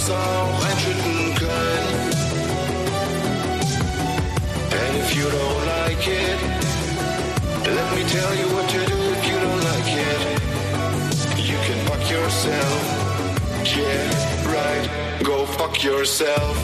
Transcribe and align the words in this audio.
muss 0.00 0.10
auch 0.10 0.64
einschütten 0.64 1.34
können. 1.34 2.10
And 4.72 4.96
if 4.96 5.14
you 5.14 5.24
don't 5.24 5.66
like 5.66 6.06
it, 6.06 6.38
let 7.66 7.94
me 7.94 8.04
tell 8.04 8.34
you 8.34 8.46
what 8.54 8.68
to 8.70 8.78
do 8.86 8.96
if 9.12 9.26
you 9.28 9.38
don't 9.38 9.64
like 9.72 9.90
it. 9.92 10.20
You 11.38 11.58
can 11.66 11.78
fuck 11.86 12.10
yourself. 12.10 12.80
Yeah, 13.64 14.50
right. 14.50 14.88
Go 15.22 15.44
fuck 15.46 15.82
yourself. 15.82 16.59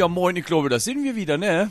Ja, 0.00 0.08
moin, 0.08 0.34
ich 0.34 0.46
glaube, 0.46 0.70
da 0.70 0.80
sind 0.80 1.04
wir 1.04 1.14
wieder, 1.14 1.36
ne? 1.36 1.68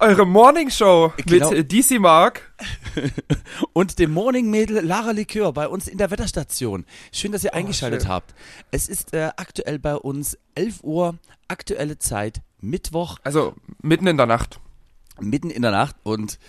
Eure 0.00 0.26
Morning 0.26 0.68
Show 0.68 1.12
Genau. 1.18 1.50
mit 1.52 1.58
äh, 1.60 1.64
DC 1.64 2.00
Mark. 2.00 2.52
Und 3.72 4.00
dem 4.00 4.10
Morning 4.12 4.50
Mädel 4.50 4.84
Lara 4.84 5.12
Likör 5.12 5.52
bei 5.52 5.68
uns 5.68 5.86
in 5.86 5.96
der 5.96 6.10
Wetterstation. 6.10 6.84
Schön, 7.12 7.30
dass 7.30 7.44
ihr 7.44 7.54
eingeschaltet 7.54 8.02
schön. 8.02 8.10
habt. 8.10 8.34
Es 8.72 8.88
ist 8.88 9.14
äh, 9.14 9.30
aktuell 9.36 9.78
bei 9.78 9.94
uns 9.94 10.36
11 10.56 10.82
Uhr, 10.82 11.16
aktuelle 11.46 12.00
Zeit, 12.00 12.40
Mittwoch, 12.60 13.18
Also 13.22 13.54
mitten 13.80 14.08
in 14.08 14.16
der 14.16 14.26
Nacht. 14.26 14.58
mitten 15.20 15.48
in 15.48 15.62
der 15.62 15.70
Nacht 15.70 15.94
und 16.02 16.40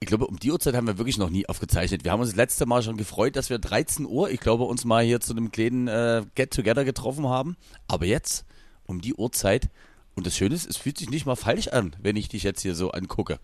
ich 0.00 0.08
glaube, 0.08 0.26
um 0.26 0.40
die 0.40 0.50
Uhrzeit 0.50 0.74
haben 0.74 0.88
wir 0.88 0.98
wirklich 0.98 1.18
noch 1.18 1.30
nie 1.30 1.48
aufgezeichnet. 1.48 2.02
Wir 2.02 2.10
haben 2.10 2.18
uns 2.20 2.30
das 2.30 2.36
letzte 2.36 2.66
Mal 2.66 2.82
schon 2.82 2.96
gefreut, 2.96 3.36
dass 3.36 3.48
wir 3.48 3.60
13 3.60 4.06
Uhr, 4.06 4.28
ich 4.28 4.40
glaube, 4.40 4.64
uns 4.64 4.84
mal 4.84 5.04
hier 5.04 5.20
zu 5.20 5.34
einem 5.34 5.52
kleinen 5.52 5.86
äh, 5.86 6.24
Get-Together 6.34 6.84
getroffen 6.84 7.28
haben. 7.28 7.56
Aber 7.86 8.06
jetzt, 8.06 8.44
um 8.86 9.00
die 9.00 9.14
Uhrzeit, 9.14 9.70
und 10.18 10.26
das 10.26 10.36
Schöne 10.36 10.54
ist, 10.54 10.68
es 10.68 10.76
fühlt 10.76 10.98
sich 10.98 11.10
nicht 11.10 11.26
mal 11.26 11.36
falsch 11.36 11.68
an, 11.68 11.96
wenn 12.02 12.16
ich 12.16 12.28
dich 12.28 12.42
jetzt 12.42 12.60
hier 12.60 12.74
so 12.74 12.90
angucke. 12.90 13.38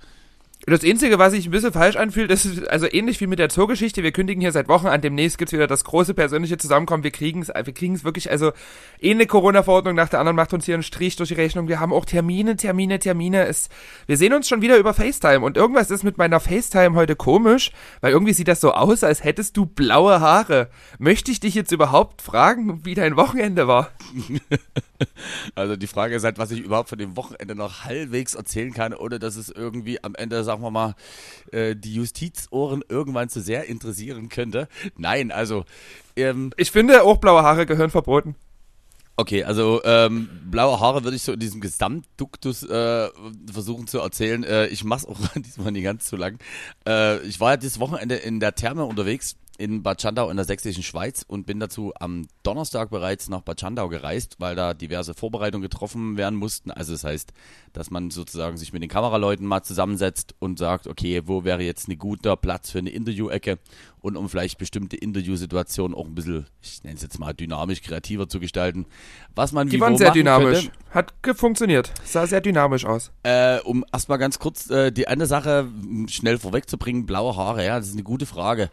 Das 0.66 0.82
Einzige, 0.82 1.18
was 1.18 1.32
sich 1.32 1.46
ein 1.46 1.50
bisschen 1.50 1.74
falsch 1.74 1.96
anfühlt, 1.96 2.30
ist 2.30 2.66
also 2.68 2.86
ähnlich 2.90 3.20
wie 3.20 3.26
mit 3.26 3.38
der 3.38 3.50
Zoogeschichte. 3.50 4.02
Wir 4.02 4.12
kündigen 4.12 4.40
hier 4.40 4.50
seit 4.50 4.66
Wochen 4.66 4.86
an. 4.86 5.02
Demnächst 5.02 5.36
gibt's 5.36 5.52
wieder 5.52 5.66
das 5.66 5.84
große 5.84 6.14
persönliche 6.14 6.56
Zusammenkommen. 6.56 7.04
Wir 7.04 7.10
kriegen's, 7.10 7.48
wir 7.48 7.74
kriegen's 7.74 8.02
wirklich, 8.02 8.30
also 8.30 8.52
eine 9.02 9.26
Corona-Verordnung 9.26 9.94
nach 9.94 10.08
der 10.08 10.20
anderen 10.20 10.36
macht 10.36 10.54
uns 10.54 10.64
hier 10.64 10.72
einen 10.72 10.82
Strich 10.82 11.16
durch 11.16 11.28
die 11.28 11.34
Rechnung. 11.34 11.68
Wir 11.68 11.80
haben 11.80 11.92
auch 11.92 12.06
Termine, 12.06 12.56
Termine, 12.56 12.98
Termine. 12.98 13.46
Es, 13.46 13.68
wir 14.06 14.16
sehen 14.16 14.32
uns 14.32 14.48
schon 14.48 14.62
wieder 14.62 14.78
über 14.78 14.94
FaceTime. 14.94 15.40
Und 15.40 15.58
irgendwas 15.58 15.90
ist 15.90 16.02
mit 16.02 16.16
meiner 16.16 16.40
FaceTime 16.40 16.94
heute 16.94 17.14
komisch, 17.14 17.70
weil 18.00 18.12
irgendwie 18.12 18.32
sieht 18.32 18.48
das 18.48 18.62
so 18.62 18.72
aus, 18.72 19.04
als 19.04 19.22
hättest 19.22 19.58
du 19.58 19.66
blaue 19.66 20.20
Haare. 20.20 20.70
Möchte 20.98 21.30
ich 21.30 21.40
dich 21.40 21.54
jetzt 21.54 21.72
überhaupt 21.72 22.22
fragen, 22.22 22.86
wie 22.86 22.94
dein 22.94 23.16
Wochenende 23.16 23.68
war? 23.68 23.90
Also 25.54 25.76
die 25.76 25.86
Frage 25.86 26.16
ist 26.16 26.24
halt, 26.24 26.38
was 26.38 26.50
ich 26.50 26.60
überhaupt 26.60 26.88
von 26.88 26.98
dem 26.98 27.16
Wochenende 27.16 27.54
noch 27.54 27.84
halbwegs 27.84 28.34
erzählen 28.34 28.72
kann, 28.72 28.94
ohne 28.94 29.18
dass 29.18 29.36
es 29.36 29.48
irgendwie 29.50 30.02
am 30.02 30.14
Ende, 30.14 30.42
sagen 30.44 30.62
wir 30.62 30.70
mal, 30.70 30.94
äh, 31.52 31.76
die 31.76 31.94
Justizohren 31.94 32.82
irgendwann 32.88 33.28
zu 33.28 33.40
sehr 33.40 33.66
interessieren 33.66 34.28
könnte. 34.28 34.68
Nein, 34.96 35.30
also, 35.32 35.64
ähm, 36.16 36.50
Ich 36.56 36.70
finde, 36.70 37.02
auch 37.02 37.18
blaue 37.18 37.42
Haare 37.42 37.66
gehören 37.66 37.90
verboten. 37.90 38.36
okay, 39.16 39.44
also 39.44 39.80
ähm, 39.84 40.28
blaue 40.50 40.80
Haare 40.80 41.04
würde 41.04 41.16
ich 41.16 41.22
so 41.22 41.32
in 41.32 41.40
diesem 41.40 41.60
Gesamtduktus 41.60 42.64
äh, 42.64 43.08
versuchen 43.52 43.86
zu 43.86 43.98
erzählen. 44.00 44.42
Äh, 44.44 44.66
ich 44.68 44.82
mach's 44.84 45.04
auch 45.06 45.18
diesmal 45.36 45.72
nicht 45.72 45.84
ganz 45.84 46.08
so 46.08 46.16
lang. 46.16 46.38
Äh, 46.86 47.20
ich 47.26 47.38
war 47.40 47.52
ja 47.52 47.56
dieses 47.56 47.78
Wochenende 47.80 48.16
in 48.16 48.40
der 48.40 48.54
Therme 48.54 48.84
unterwegs 48.84 49.36
in 49.56 49.82
Bad 49.82 50.02
Schandau 50.02 50.30
in 50.30 50.36
der 50.36 50.44
sächsischen 50.44 50.82
Schweiz 50.82 51.24
und 51.26 51.46
bin 51.46 51.60
dazu 51.60 51.92
am 51.98 52.26
Donnerstag 52.42 52.90
bereits 52.90 53.28
nach 53.28 53.40
Bad 53.40 53.60
Schandau 53.60 53.88
gereist, 53.88 54.36
weil 54.38 54.56
da 54.56 54.74
diverse 54.74 55.14
Vorbereitungen 55.14 55.62
getroffen 55.62 56.16
werden 56.16 56.36
mussten. 56.36 56.70
Also 56.70 56.92
das 56.92 57.04
heißt, 57.04 57.32
dass 57.72 57.90
man 57.90 58.10
sozusagen 58.10 58.56
sich 58.56 58.72
mit 58.72 58.82
den 58.82 58.88
Kameraleuten 58.88 59.46
mal 59.46 59.62
zusammensetzt 59.62 60.34
und 60.40 60.58
sagt, 60.58 60.86
okay, 60.86 61.22
wo 61.26 61.44
wäre 61.44 61.62
jetzt 61.62 61.88
ein 61.88 61.98
guter 61.98 62.36
Platz 62.36 62.70
für 62.70 62.78
eine 62.78 62.90
Interview-Ecke 62.90 63.58
und 64.00 64.16
um 64.16 64.28
vielleicht 64.28 64.58
bestimmte 64.58 64.96
Interviewsituationen 64.96 65.96
auch 65.96 66.06
ein 66.06 66.14
bisschen, 66.14 66.46
ich 66.60 66.82
nenne 66.82 66.96
es 66.96 67.02
jetzt 67.02 67.18
mal 67.18 67.32
dynamisch, 67.32 67.80
kreativer 67.80 68.28
zu 68.28 68.40
gestalten, 68.40 68.86
was 69.34 69.52
man 69.52 69.68
Die 69.68 69.76
wie 69.76 69.80
waren 69.80 69.96
sehr 69.96 70.10
dynamisch. 70.10 70.70
Könnte. 70.92 71.14
Hat 71.24 71.36
funktioniert. 71.38 71.92
Sah 72.04 72.26
sehr 72.26 72.40
dynamisch 72.40 72.84
aus. 72.84 73.12
Äh, 73.22 73.60
um 73.60 73.84
erstmal 73.92 74.18
ganz 74.18 74.38
kurz 74.38 74.68
äh, 74.68 74.90
die 74.92 75.08
eine 75.08 75.26
Sache 75.26 75.68
schnell 76.08 76.38
vorwegzubringen, 76.38 77.06
blaue 77.06 77.36
Haare, 77.36 77.64
ja, 77.64 77.78
das 77.78 77.88
ist 77.88 77.94
eine 77.94 78.02
gute 78.02 78.26
Frage. 78.26 78.68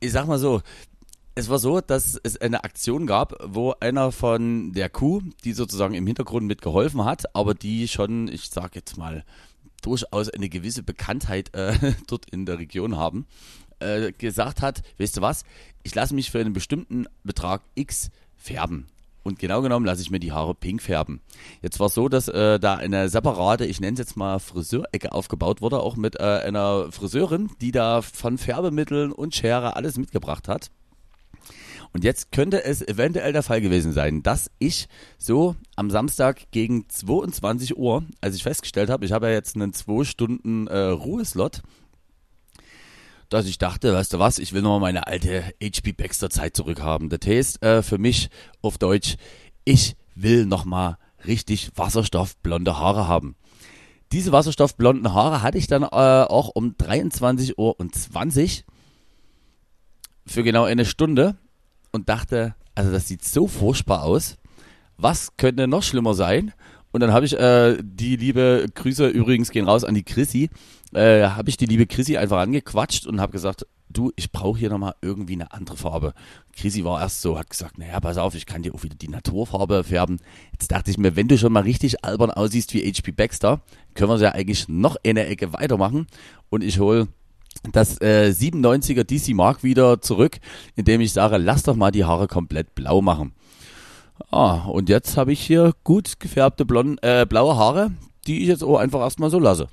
Ich 0.00 0.12
sag 0.12 0.26
mal 0.26 0.38
so, 0.38 0.62
es 1.34 1.48
war 1.48 1.58
so, 1.58 1.80
dass 1.80 2.18
es 2.22 2.36
eine 2.36 2.64
Aktion 2.64 3.06
gab, 3.06 3.34
wo 3.44 3.74
einer 3.80 4.10
von 4.12 4.72
der 4.72 4.88
Kuh, 4.88 5.22
die 5.44 5.52
sozusagen 5.52 5.94
im 5.94 6.06
Hintergrund 6.06 6.46
mitgeholfen 6.46 7.04
hat, 7.04 7.34
aber 7.34 7.54
die 7.54 7.86
schon, 7.88 8.28
ich 8.28 8.50
sag 8.50 8.74
jetzt 8.74 8.96
mal, 8.96 9.24
durchaus 9.82 10.28
eine 10.28 10.48
gewisse 10.48 10.82
Bekanntheit 10.82 11.54
äh, 11.54 11.94
dort 12.06 12.28
in 12.30 12.44
der 12.44 12.58
Region 12.58 12.96
haben, 12.96 13.26
äh, 13.78 14.12
gesagt 14.12 14.62
hat, 14.62 14.82
weißt 14.98 15.18
du 15.18 15.20
was, 15.20 15.44
ich 15.84 15.94
lasse 15.94 16.14
mich 16.14 16.30
für 16.30 16.40
einen 16.40 16.52
bestimmten 16.52 17.06
Betrag 17.22 17.62
X 17.74 18.10
färben. 18.36 18.88
Und 19.28 19.38
genau 19.38 19.60
genommen 19.60 19.84
lasse 19.84 20.00
ich 20.00 20.10
mir 20.10 20.20
die 20.20 20.32
Haare 20.32 20.54
pink 20.54 20.80
färben. 20.80 21.20
Jetzt 21.60 21.78
war 21.78 21.88
es 21.88 21.94
so, 21.94 22.08
dass 22.08 22.28
äh, 22.28 22.58
da 22.58 22.76
eine 22.76 23.10
separate, 23.10 23.66
ich 23.66 23.78
nenne 23.78 23.92
es 23.92 23.98
jetzt 23.98 24.16
mal 24.16 24.38
Friseurecke 24.38 25.12
aufgebaut 25.12 25.60
wurde, 25.60 25.80
auch 25.80 25.96
mit 25.96 26.18
äh, 26.18 26.22
einer 26.22 26.90
Friseurin, 26.90 27.50
die 27.60 27.70
da 27.70 28.00
von 28.00 28.38
Färbemitteln 28.38 29.12
und 29.12 29.34
Schere 29.34 29.76
alles 29.76 29.98
mitgebracht 29.98 30.48
hat. 30.48 30.70
Und 31.92 32.04
jetzt 32.04 32.32
könnte 32.32 32.64
es 32.64 32.80
eventuell 32.80 33.34
der 33.34 33.42
Fall 33.42 33.60
gewesen 33.60 33.92
sein, 33.92 34.22
dass 34.22 34.50
ich 34.58 34.88
so 35.18 35.56
am 35.76 35.90
Samstag 35.90 36.50
gegen 36.50 36.88
22 36.88 37.76
Uhr, 37.76 38.04
als 38.22 38.34
ich 38.34 38.42
festgestellt 38.42 38.88
habe, 38.88 39.04
ich 39.04 39.12
habe 39.12 39.26
ja 39.26 39.34
jetzt 39.34 39.56
einen 39.56 39.74
2 39.74 40.04
Stunden 40.04 40.68
äh, 40.68 40.78
Ruheslot, 40.78 41.62
dass 43.28 43.46
ich 43.46 43.58
dachte, 43.58 43.92
weißt 43.92 44.12
du 44.14 44.18
was, 44.18 44.38
ich 44.38 44.52
will 44.52 44.62
nochmal 44.62 44.80
meine 44.92 45.06
alte 45.06 45.44
HP 45.62 45.92
Baxter 45.92 46.30
Zeit 46.30 46.56
zurückhaben. 46.56 47.08
Das 47.08 47.20
heißt 47.26 47.62
äh, 47.62 47.82
für 47.82 47.98
mich 47.98 48.30
auf 48.62 48.78
Deutsch, 48.78 49.16
ich 49.64 49.96
will 50.14 50.46
nochmal 50.46 50.96
richtig 51.26 51.70
wasserstoffblonde 51.76 52.78
Haare 52.78 53.08
haben. 53.08 53.36
Diese 54.12 54.32
wasserstoffblonden 54.32 55.12
Haare 55.12 55.42
hatte 55.42 55.58
ich 55.58 55.66
dann 55.66 55.82
äh, 55.82 55.86
auch 55.86 56.48
um 56.48 56.76
23 56.78 57.58
Uhr 57.58 57.78
und 57.78 57.94
20 57.94 58.64
für 60.26 60.42
genau 60.42 60.64
eine 60.64 60.86
Stunde 60.86 61.36
und 61.92 62.08
dachte, 62.08 62.54
also 62.74 62.90
das 62.90 63.08
sieht 63.08 63.24
so 63.24 63.46
furchtbar 63.46 64.04
aus. 64.04 64.36
Was 64.96 65.36
könnte 65.36 65.68
noch 65.68 65.82
schlimmer 65.82 66.14
sein? 66.14 66.52
Und 66.92 67.00
dann 67.00 67.12
habe 67.12 67.26
ich 67.26 67.38
äh, 67.38 67.76
die 67.82 68.16
liebe 68.16 68.66
Grüße 68.74 69.08
übrigens 69.08 69.50
gehen 69.50 69.66
raus 69.66 69.84
an 69.84 69.94
die 69.94 70.04
Chrissy. 70.04 70.50
Äh, 70.92 71.24
habe 71.28 71.50
ich 71.50 71.56
die 71.56 71.66
liebe 71.66 71.86
Chrissy 71.86 72.16
einfach 72.16 72.38
angequatscht 72.38 73.06
und 73.06 73.20
habe 73.20 73.32
gesagt, 73.32 73.66
du, 73.90 74.12
ich 74.16 74.32
brauche 74.32 74.58
hier 74.58 74.70
nochmal 74.70 74.94
irgendwie 75.02 75.34
eine 75.34 75.52
andere 75.52 75.76
Farbe. 75.76 76.14
Chrissy 76.56 76.84
war 76.84 77.00
erst 77.00 77.20
so, 77.20 77.38
hat 77.38 77.50
gesagt, 77.50 77.78
naja, 77.78 78.00
pass 78.00 78.16
auf, 78.16 78.34
ich 78.34 78.46
kann 78.46 78.62
dir 78.62 78.74
auch 78.74 78.82
wieder 78.82 78.96
die 78.96 79.08
Naturfarbe 79.08 79.84
färben. 79.84 80.18
Jetzt 80.52 80.72
dachte 80.72 80.90
ich 80.90 80.98
mir, 80.98 81.16
wenn 81.16 81.28
du 81.28 81.36
schon 81.36 81.52
mal 81.52 81.62
richtig 81.62 82.04
albern 82.04 82.30
aussiehst 82.30 82.72
wie 82.74 82.90
HP 82.90 83.12
Baxter, 83.12 83.60
können 83.94 84.10
wir 84.10 84.18
ja 84.18 84.32
eigentlich 84.32 84.68
noch 84.68 84.96
eine 85.04 85.26
Ecke 85.26 85.52
weitermachen. 85.52 86.06
Und 86.48 86.64
ich 86.64 86.78
hole 86.78 87.08
das 87.72 88.00
äh, 88.00 88.32
97er 88.34 89.04
DC 89.04 89.34
Mark 89.34 89.62
wieder 89.62 90.00
zurück, 90.00 90.38
indem 90.76 91.00
ich 91.00 91.12
sage, 91.12 91.38
lass 91.38 91.64
doch 91.64 91.76
mal 91.76 91.90
die 91.90 92.04
Haare 92.04 92.28
komplett 92.28 92.74
blau 92.74 93.02
machen. 93.02 93.32
Ah, 94.30 94.66
und 94.66 94.88
jetzt 94.88 95.16
habe 95.16 95.32
ich 95.32 95.40
hier 95.40 95.72
gut 95.84 96.20
gefärbte 96.20 96.64
blond, 96.64 97.02
äh, 97.02 97.26
blaue 97.26 97.56
Haare, 97.56 97.92
die 98.26 98.42
ich 98.42 98.48
jetzt 98.48 98.64
auch 98.64 98.78
einfach 98.78 99.00
erstmal 99.00 99.30
so 99.30 99.38
lasse. 99.38 99.68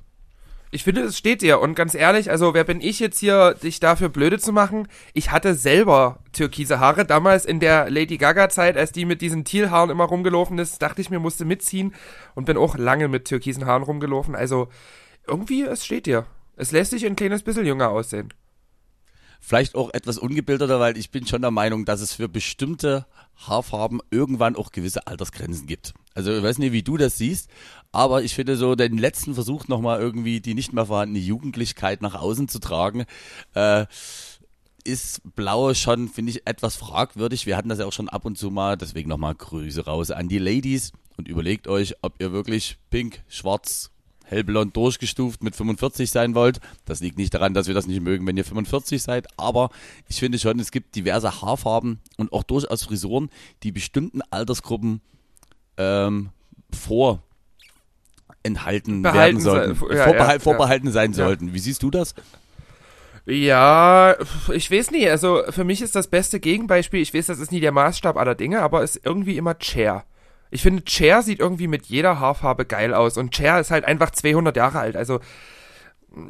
Ich 0.71 0.83
finde, 0.83 1.01
es 1.03 1.17
steht 1.17 1.41
dir. 1.41 1.61
Und 1.61 1.75
ganz 1.75 1.93
ehrlich, 1.93 2.29
also 2.29 2.53
wer 2.53 2.65
bin 2.65 2.81
ich 2.81 2.99
jetzt 2.99 3.19
hier, 3.19 3.53
dich 3.53 3.79
dafür 3.79 4.09
blöde 4.09 4.39
zu 4.39 4.51
machen? 4.51 4.89
Ich 5.13 5.31
hatte 5.31 5.53
selber 5.53 6.19
türkise 6.33 6.81
Haare. 6.81 7.05
Damals 7.05 7.45
in 7.45 7.61
der 7.61 7.89
Lady 7.89 8.17
Gaga-Zeit, 8.17 8.75
als 8.75 8.91
die 8.91 9.05
mit 9.05 9.21
diesen 9.21 9.45
Thielhaaren 9.45 9.89
immer 9.89 10.03
rumgelaufen 10.03 10.57
ist, 10.59 10.81
dachte 10.81 10.99
ich 10.99 11.09
mir, 11.09 11.19
musste 11.19 11.45
mitziehen. 11.45 11.93
Und 12.33 12.45
bin 12.45 12.57
auch 12.57 12.77
lange 12.77 13.07
mit 13.07 13.25
türkisen 13.25 13.65
Haaren 13.65 13.83
rumgelaufen. 13.83 14.35
Also 14.35 14.67
irgendwie, 15.25 15.61
es 15.61 15.85
steht 15.85 16.07
dir. 16.07 16.25
Es 16.57 16.71
lässt 16.71 16.91
dich 16.91 17.05
ein 17.05 17.15
kleines 17.15 17.43
bisschen 17.43 17.65
jünger 17.65 17.89
aussehen. 17.91 18.33
Vielleicht 19.39 19.75
auch 19.75 19.93
etwas 19.93 20.17
ungebildeter, 20.17 20.79
weil 20.79 20.97
ich 20.97 21.11
bin 21.11 21.27
schon 21.27 21.41
der 21.43 21.51
Meinung, 21.51 21.85
dass 21.85 22.01
es 22.01 22.13
für 22.13 22.27
bestimmte 22.27 23.05
Haarfarben 23.35 23.99
irgendwann 24.11 24.55
auch 24.55 24.71
gewisse 24.71 25.07
Altersgrenzen 25.07 25.67
gibt. 25.67 25.93
Also 26.13 26.35
ich 26.35 26.43
weiß 26.43 26.59
nicht, 26.59 26.71
wie 26.71 26.83
du 26.83 26.97
das 26.97 27.17
siehst, 27.17 27.49
aber 27.91 28.23
ich 28.23 28.33
finde 28.33 28.57
so 28.57 28.75
den 28.75 28.97
letzten 28.97 29.33
Versuch 29.33 29.67
nochmal 29.67 29.99
irgendwie 29.99 30.39
die 30.39 30.53
nicht 30.53 30.73
mehr 30.73 30.85
vorhandene 30.85 31.19
Jugendlichkeit 31.19 32.01
nach 32.01 32.15
außen 32.15 32.47
zu 32.47 32.59
tragen, 32.59 33.05
äh, 33.53 33.85
ist 34.83 35.21
blau 35.35 35.73
schon, 35.73 36.07
finde 36.07 36.31
ich, 36.31 36.47
etwas 36.47 36.75
fragwürdig. 36.75 37.45
Wir 37.45 37.57
hatten 37.57 37.69
das 37.69 37.79
ja 37.79 37.85
auch 37.85 37.93
schon 37.93 38.07
ab 38.07 38.23
und 38.23 38.37
zu 38.37 38.51
mal, 38.51 38.77
deswegen 38.77 39.09
nochmal 39.09 39.35
Grüße 39.35 39.85
raus 39.85 40.11
an 40.11 40.29
die 40.29 40.37
Ladies 40.37 40.93
und 41.17 41.27
überlegt 41.27 41.67
euch, 41.67 41.95
ob 42.01 42.21
ihr 42.21 42.31
wirklich 42.31 42.77
pink, 42.89 43.23
schwarz, 43.27 43.91
hellblond 44.25 44.75
durchgestuft 44.75 45.43
mit 45.43 45.55
45 45.55 46.11
sein 46.11 46.35
wollt. 46.35 46.59
Das 46.85 46.99
liegt 46.99 47.17
nicht 47.17 47.33
daran, 47.33 47.53
dass 47.53 47.67
wir 47.67 47.73
das 47.73 47.87
nicht 47.87 48.01
mögen, 48.01 48.25
wenn 48.27 48.37
ihr 48.37 48.45
45 48.45 49.01
seid, 49.01 49.27
aber 49.37 49.69
ich 50.09 50.19
finde 50.19 50.39
schon, 50.39 50.59
es 50.59 50.71
gibt 50.71 50.95
diverse 50.95 51.41
Haarfarben 51.41 51.99
und 52.17 52.33
auch 52.33 52.43
durchaus 52.43 52.83
Frisuren, 52.83 53.29
die 53.63 53.71
bestimmten 53.71 54.21
Altersgruppen 54.31 55.01
ähm, 55.77 56.29
vor 56.71 57.21
enthalten 58.43 59.01
Behalten 59.01 59.17
werden 59.37 59.39
sollten, 59.41 59.75
sei- 59.75 59.95
ja, 59.95 60.03
vorbehal 60.03 60.33
ja, 60.35 60.39
vorbehalten 60.39 60.91
sein 60.91 61.11
Ja. 61.11 61.17
sollten. 61.25 61.53
Wie 61.53 61.59
siehst 61.59 61.81
du 61.83 61.89
das? 61.91 62.13
Ja, 63.25 64.15
ich 64.53 64.69
weiß 64.69 64.91
nicht. 64.91 65.09
Also 65.09 65.41
für 65.49 65.63
mich 65.63 65.81
ist 65.81 65.95
das 65.95 66.07
beste 66.07 66.39
Gegenbeispiel, 66.39 67.01
ich 67.01 67.13
weiß, 67.13 67.25
das 67.25 67.39
ist 67.39 67.51
nie 67.51 67.59
der 67.59 67.71
Maßstab 67.71 68.17
aller 68.17 68.35
Dinge, 68.35 68.61
aber 68.61 68.83
ist 68.83 69.01
irgendwie 69.03 69.37
immer 69.37 69.55
Cher. 69.59 70.03
Ich 70.51 70.61
finde, 70.61 70.83
Cher 70.87 71.21
sieht 71.21 71.39
irgendwie 71.39 71.67
mit 71.67 71.87
jeder 71.87 72.19
Haarfarbe 72.19 72.65
geil 72.65 72.93
aus 72.93 73.17
und 73.17 73.35
Cher 73.35 73.59
ist 73.59 73.71
halt 73.71 73.85
einfach 73.85 74.11
200 74.11 74.55
Jahre 74.55 74.79
alt. 74.79 74.95
Also 74.95 75.19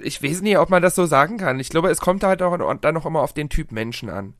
ich 0.02 0.24
weiß 0.24 0.42
nicht, 0.42 0.58
ob 0.58 0.70
man 0.70 0.82
das 0.82 0.96
so 0.96 1.06
sagen 1.06 1.38
kann. 1.38 1.60
Ich 1.60 1.70
glaube, 1.70 1.90
es 1.90 2.02
kommt 2.02 2.24
halt 2.24 2.42
auch 2.42 2.58
dann 2.82 2.94
noch 2.94 3.06
immer 3.06 3.22
auf 3.22 3.34
den 3.34 3.50
Typ 3.50 3.72
Menschen 3.72 4.10
an. 4.10 4.34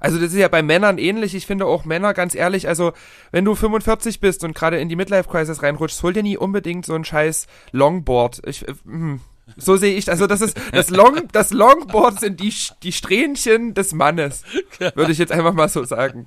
Also 0.00 0.18
das 0.18 0.32
ist 0.32 0.38
ja 0.38 0.48
bei 0.48 0.62
Männern 0.62 0.98
ähnlich. 0.98 1.34
Ich 1.34 1.46
finde 1.46 1.66
auch 1.66 1.84
Männer, 1.84 2.12
ganz 2.12 2.34
ehrlich, 2.34 2.68
also 2.68 2.92
wenn 3.32 3.44
du 3.44 3.54
45 3.54 4.20
bist 4.20 4.44
und 4.44 4.54
gerade 4.54 4.78
in 4.78 4.88
die 4.88 4.96
Midlife-Crisis 4.96 5.62
reinrutschst, 5.62 6.02
hol 6.02 6.12
dir 6.12 6.22
nie 6.22 6.36
unbedingt 6.36 6.84
so 6.84 6.94
ein 6.94 7.04
scheiß 7.04 7.46
Longboard. 7.72 8.42
Ich, 8.46 8.68
äh, 8.68 8.74
hm. 8.84 9.20
So 9.56 9.76
sehe 9.76 9.94
ich, 9.94 10.10
also 10.10 10.26
das 10.26 10.40
ist, 10.40 10.56
das 10.72 10.90
Long, 10.90 11.28
das 11.32 11.52
Longboard 11.52 12.20
sind 12.20 12.40
die, 12.40 12.52
die 12.82 12.92
Strähnchen 12.92 13.74
des 13.74 13.92
Mannes. 13.92 14.42
Würde 14.94 15.12
ich 15.12 15.18
jetzt 15.18 15.32
einfach 15.32 15.52
mal 15.52 15.68
so 15.68 15.84
sagen. 15.84 16.26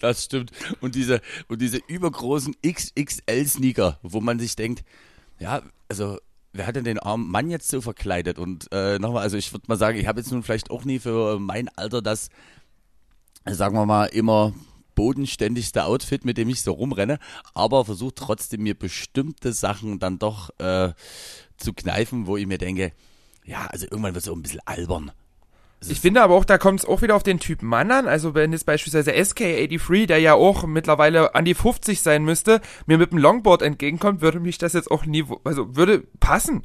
Das 0.00 0.24
stimmt. 0.24 0.52
Und 0.80 0.94
diese, 0.94 1.20
und 1.48 1.60
diese 1.60 1.78
übergroßen 1.88 2.54
XXL-Sneaker, 2.64 3.98
wo 4.02 4.20
man 4.20 4.38
sich 4.38 4.56
denkt, 4.56 4.84
ja, 5.38 5.62
also, 5.88 6.18
wer 6.52 6.66
hat 6.66 6.76
denn 6.76 6.84
den 6.84 6.98
armen 6.98 7.28
Mann 7.30 7.50
jetzt 7.50 7.68
so 7.68 7.80
verkleidet? 7.80 8.38
Und 8.38 8.68
äh, 8.72 8.98
nochmal, 8.98 9.22
also 9.22 9.36
ich 9.36 9.52
würde 9.52 9.64
mal 9.68 9.76
sagen, 9.76 9.98
ich 9.98 10.06
habe 10.06 10.20
jetzt 10.20 10.30
nun 10.30 10.42
vielleicht 10.42 10.70
auch 10.70 10.84
nie 10.84 10.98
für 10.98 11.38
mein 11.38 11.68
Alter 11.76 12.02
das, 12.02 12.28
sagen 13.46 13.74
wir 13.74 13.86
mal, 13.86 14.06
immer 14.06 14.52
bodenständigste 14.98 15.84
Outfit, 15.84 16.24
mit 16.24 16.38
dem 16.38 16.48
ich 16.48 16.62
so 16.62 16.72
rumrenne, 16.72 17.20
aber 17.54 17.84
versuche 17.84 18.16
trotzdem 18.16 18.64
mir 18.64 18.76
bestimmte 18.76 19.52
Sachen 19.52 20.00
dann 20.00 20.18
doch 20.18 20.50
äh, 20.58 20.92
zu 21.56 21.72
kneifen, 21.72 22.26
wo 22.26 22.36
ich 22.36 22.48
mir 22.48 22.58
denke, 22.58 22.90
ja, 23.44 23.68
also 23.68 23.86
irgendwann 23.86 24.14
wird 24.14 24.24
es 24.24 24.28
auch 24.28 24.34
ein 24.34 24.42
bisschen 24.42 24.60
albern. 24.64 25.12
Ich 25.86 26.00
finde 26.00 26.20
aber 26.20 26.34
auch, 26.34 26.44
da 26.44 26.58
kommt 26.58 26.80
es 26.80 26.84
auch 26.84 27.00
wieder 27.00 27.14
auf 27.14 27.22
den 27.22 27.38
Typ 27.38 27.62
Mann 27.62 27.92
an. 27.92 28.08
Also 28.08 28.34
wenn 28.34 28.50
jetzt 28.50 28.66
beispielsweise 28.66 29.12
SK83, 29.12 30.06
der 30.06 30.18
ja 30.18 30.34
auch 30.34 30.66
mittlerweile 30.66 31.36
an 31.36 31.44
die 31.44 31.54
50 31.54 32.00
sein 32.00 32.24
müsste, 32.24 32.60
mir 32.86 32.98
mit 32.98 33.12
dem 33.12 33.18
Longboard 33.18 33.62
entgegenkommt, 33.62 34.20
würde 34.20 34.40
mich 34.40 34.58
das 34.58 34.72
jetzt 34.72 34.90
auch 34.90 35.06
nie, 35.06 35.24
also 35.44 35.76
würde 35.76 36.02
passen. 36.18 36.64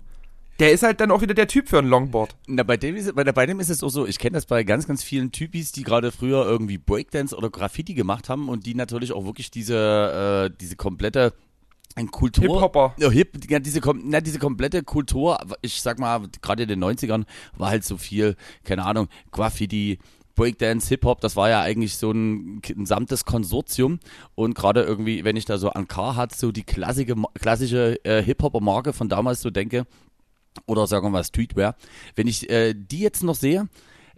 Der 0.59 0.71
ist 0.71 0.83
halt 0.83 1.00
dann 1.00 1.09
auch 1.11 1.21
wieder 1.21 1.33
der 1.33 1.47
Typ 1.47 1.67
für 1.67 1.79
ein 1.79 1.88
Longboard. 1.88 2.35
Na, 2.47 2.63
bei 2.63 2.77
dem, 2.77 2.95
ist, 2.95 3.15
bei, 3.15 3.23
bei 3.23 3.45
dem 3.45 3.59
ist 3.59 3.69
es 3.69 3.83
auch 3.83 3.89
so, 3.89 4.05
ich 4.05 4.19
kenne 4.19 4.35
das 4.35 4.45
bei 4.45 4.63
ganz, 4.63 4.88
ganz 4.88 5.03
vielen 5.03 5.31
Typis, 5.31 5.71
die 5.71 5.83
gerade 5.83 6.11
früher 6.11 6.45
irgendwie 6.45 6.77
Breakdance 6.77 7.35
oder 7.35 7.50
Graffiti 7.50 7.95
gemacht 7.95 8.29
haben 8.29 8.50
und 8.50 8.65
die 8.65 8.75
natürlich 8.75 9.13
auch 9.13 9.25
wirklich 9.25 9.50
diese, 9.50 10.51
äh, 10.51 10.55
diese 10.59 10.75
komplette 10.75 11.33
äh, 11.95 12.05
Kultur. 12.05 12.44
Hip-Hopper. 12.44 12.94
Ja, 12.97 13.09
Hip, 13.09 13.50
ja, 13.50 13.59
diese, 13.59 13.81
na, 14.03 14.21
diese 14.21 14.38
komplette 14.38 14.83
Kultur, 14.83 15.39
ich 15.61 15.81
sag 15.81 15.97
mal, 15.97 16.21
gerade 16.41 16.63
in 16.63 16.69
den 16.69 16.83
90ern 16.83 17.25
war 17.57 17.69
halt 17.69 17.83
so 17.83 17.97
viel, 17.97 18.35
keine 18.63 18.85
Ahnung, 18.85 19.07
Graffiti, 19.31 19.97
Breakdance, 20.35 20.89
Hip-Hop, 20.89 21.21
das 21.21 21.35
war 21.35 21.50
ja 21.50 21.61
eigentlich 21.61 21.97
so 21.97 22.11
ein 22.11 22.61
gesamtes 22.61 23.25
Konsortium 23.25 24.00
und 24.35 24.55
gerade 24.55 24.81
irgendwie, 24.81 25.23
wenn 25.23 25.35
ich 25.35 25.45
da 25.45 25.57
so 25.57 25.69
an 25.69 25.88
Carhartt 25.88 26.35
so 26.35 26.51
die 26.51 26.63
klassische, 26.63 27.15
klassische 27.39 28.03
äh, 28.03 28.23
Hip-Hopper-Marke 28.23 28.94
von 28.94 29.09
damals 29.09 29.41
so 29.41 29.51
denke, 29.51 29.85
oder 30.65 30.88
sagen 30.88 31.05
wir 31.05 31.09
mal 31.09 31.23
Streetwear, 31.23 31.75
wenn 32.15 32.27
ich 32.27 32.50
äh, 32.50 32.73
die 32.73 33.00
jetzt 33.00 33.23
noch 33.23 33.35
sehe, 33.35 33.67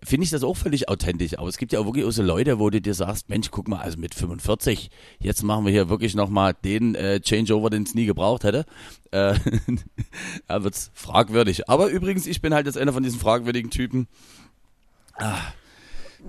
finde 0.03 0.25
ich 0.25 0.29
das 0.29 0.43
auch 0.43 0.55
völlig 0.55 0.89
authentisch. 0.89 1.37
Aber 1.37 1.47
es 1.47 1.57
gibt 1.57 1.73
ja 1.73 1.79
auch 1.79 1.85
wirklich 1.85 2.05
auch 2.05 2.11
so 2.11 2.23
Leute, 2.23 2.59
wo 2.59 2.69
du 2.69 2.81
dir 2.81 2.93
sagst, 2.93 3.29
Mensch, 3.29 3.49
guck 3.51 3.67
mal, 3.67 3.79
also 3.79 3.97
mit 3.97 4.13
45, 4.13 4.89
jetzt 5.19 5.43
machen 5.43 5.65
wir 5.65 5.71
hier 5.71 5.89
wirklich 5.89 6.15
nochmal 6.15 6.53
den 6.53 6.95
äh, 6.95 7.19
Changeover, 7.19 7.69
den 7.69 7.83
es 7.83 7.95
nie 7.95 8.05
gebraucht 8.05 8.43
hätte. 8.43 8.65
Äh, 9.11 9.35
da 10.47 10.63
wird's 10.63 10.91
fragwürdig. 10.93 11.69
Aber 11.69 11.87
übrigens, 11.87 12.27
ich 12.27 12.41
bin 12.41 12.53
halt 12.53 12.65
jetzt 12.65 12.77
einer 12.77 12.93
von 12.93 13.03
diesen 13.03 13.19
fragwürdigen 13.19 13.71
Typen. 13.71 14.07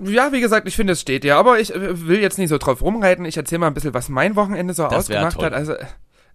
Ja, 0.05 0.33
wie 0.33 0.41
gesagt, 0.41 0.69
ich 0.69 0.77
finde, 0.77 0.93
es 0.93 1.01
steht 1.01 1.25
ja. 1.25 1.39
Aber 1.39 1.59
ich 1.59 1.75
äh, 1.75 2.07
will 2.07 2.21
jetzt 2.21 2.39
nicht 2.39 2.51
so 2.51 2.59
drauf 2.59 2.83
rumreiten. 2.83 3.25
Ich 3.25 3.37
erzähle 3.37 3.61
mal 3.61 3.69
ein 3.69 3.75
bisschen, 3.75 3.95
was 3.95 4.09
mein 4.09 4.37
Wochenende 4.37 4.75
so 4.75 4.85
Das 4.85 4.93
ausgemacht 4.93 5.41
hat. 5.43 5.53
Also, 5.53 5.75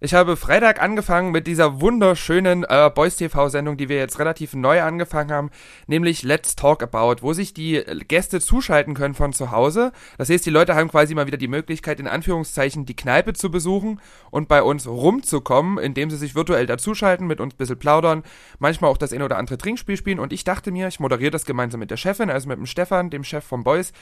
ich 0.04 0.14
habe 0.14 0.36
Freitag 0.36 0.82
angefangen 0.82 1.30
mit 1.30 1.46
dieser 1.46 1.80
wunderschönen 1.80 2.64
äh, 2.64 2.90
Boys 2.92 3.16
TV-Sendung, 3.16 3.76
die 3.76 3.88
wir 3.88 3.98
jetzt 3.98 4.18
relativ 4.18 4.52
neu 4.52 4.82
angefangen 4.82 5.30
haben, 5.30 5.50
nämlich 5.86 6.24
Let's 6.24 6.56
Talk 6.56 6.82
About, 6.82 7.22
wo 7.22 7.32
sich 7.32 7.54
die 7.54 7.76
äh, 7.76 8.00
Gäste 8.00 8.40
zuschalten 8.40 8.94
können 8.94 9.14
von 9.14 9.32
zu 9.32 9.52
Hause. 9.52 9.92
Das 10.18 10.28
heißt, 10.28 10.44
die 10.44 10.50
Leute 10.50 10.74
haben 10.74 10.88
quasi 10.88 11.14
mal 11.14 11.28
wieder 11.28 11.36
die 11.36 11.46
Möglichkeit, 11.46 12.00
in 12.00 12.08
Anführungszeichen 12.08 12.84
die 12.84 12.96
Kneipe 12.96 13.32
zu 13.32 13.48
besuchen 13.48 14.00
und 14.32 14.48
bei 14.48 14.64
uns 14.64 14.88
rumzukommen, 14.88 15.78
indem 15.78 16.10
sie 16.10 16.16
sich 16.16 16.34
virtuell 16.34 16.66
dazuschalten, 16.66 17.28
mit 17.28 17.40
uns 17.40 17.54
ein 17.54 17.58
bisschen 17.58 17.78
plaudern, 17.78 18.24
manchmal 18.58 18.90
auch 18.90 18.98
das 18.98 19.12
ein 19.12 19.22
oder 19.22 19.38
andere 19.38 19.56
Trinkspiel 19.56 19.96
spielen. 19.96 20.18
Und 20.18 20.32
ich 20.32 20.42
dachte 20.42 20.72
mir, 20.72 20.88
ich 20.88 20.98
moderiere 20.98 21.30
das 21.30 21.46
gemeinsam 21.46 21.78
mit 21.78 21.92
der 21.92 21.96
Chefin, 21.96 22.28
also 22.28 22.48
mit 22.48 22.58
dem 22.58 22.66
Stefan, 22.66 23.10
dem 23.10 23.22
Chef 23.22 23.44
vom 23.44 23.62
Boys, 23.62 23.92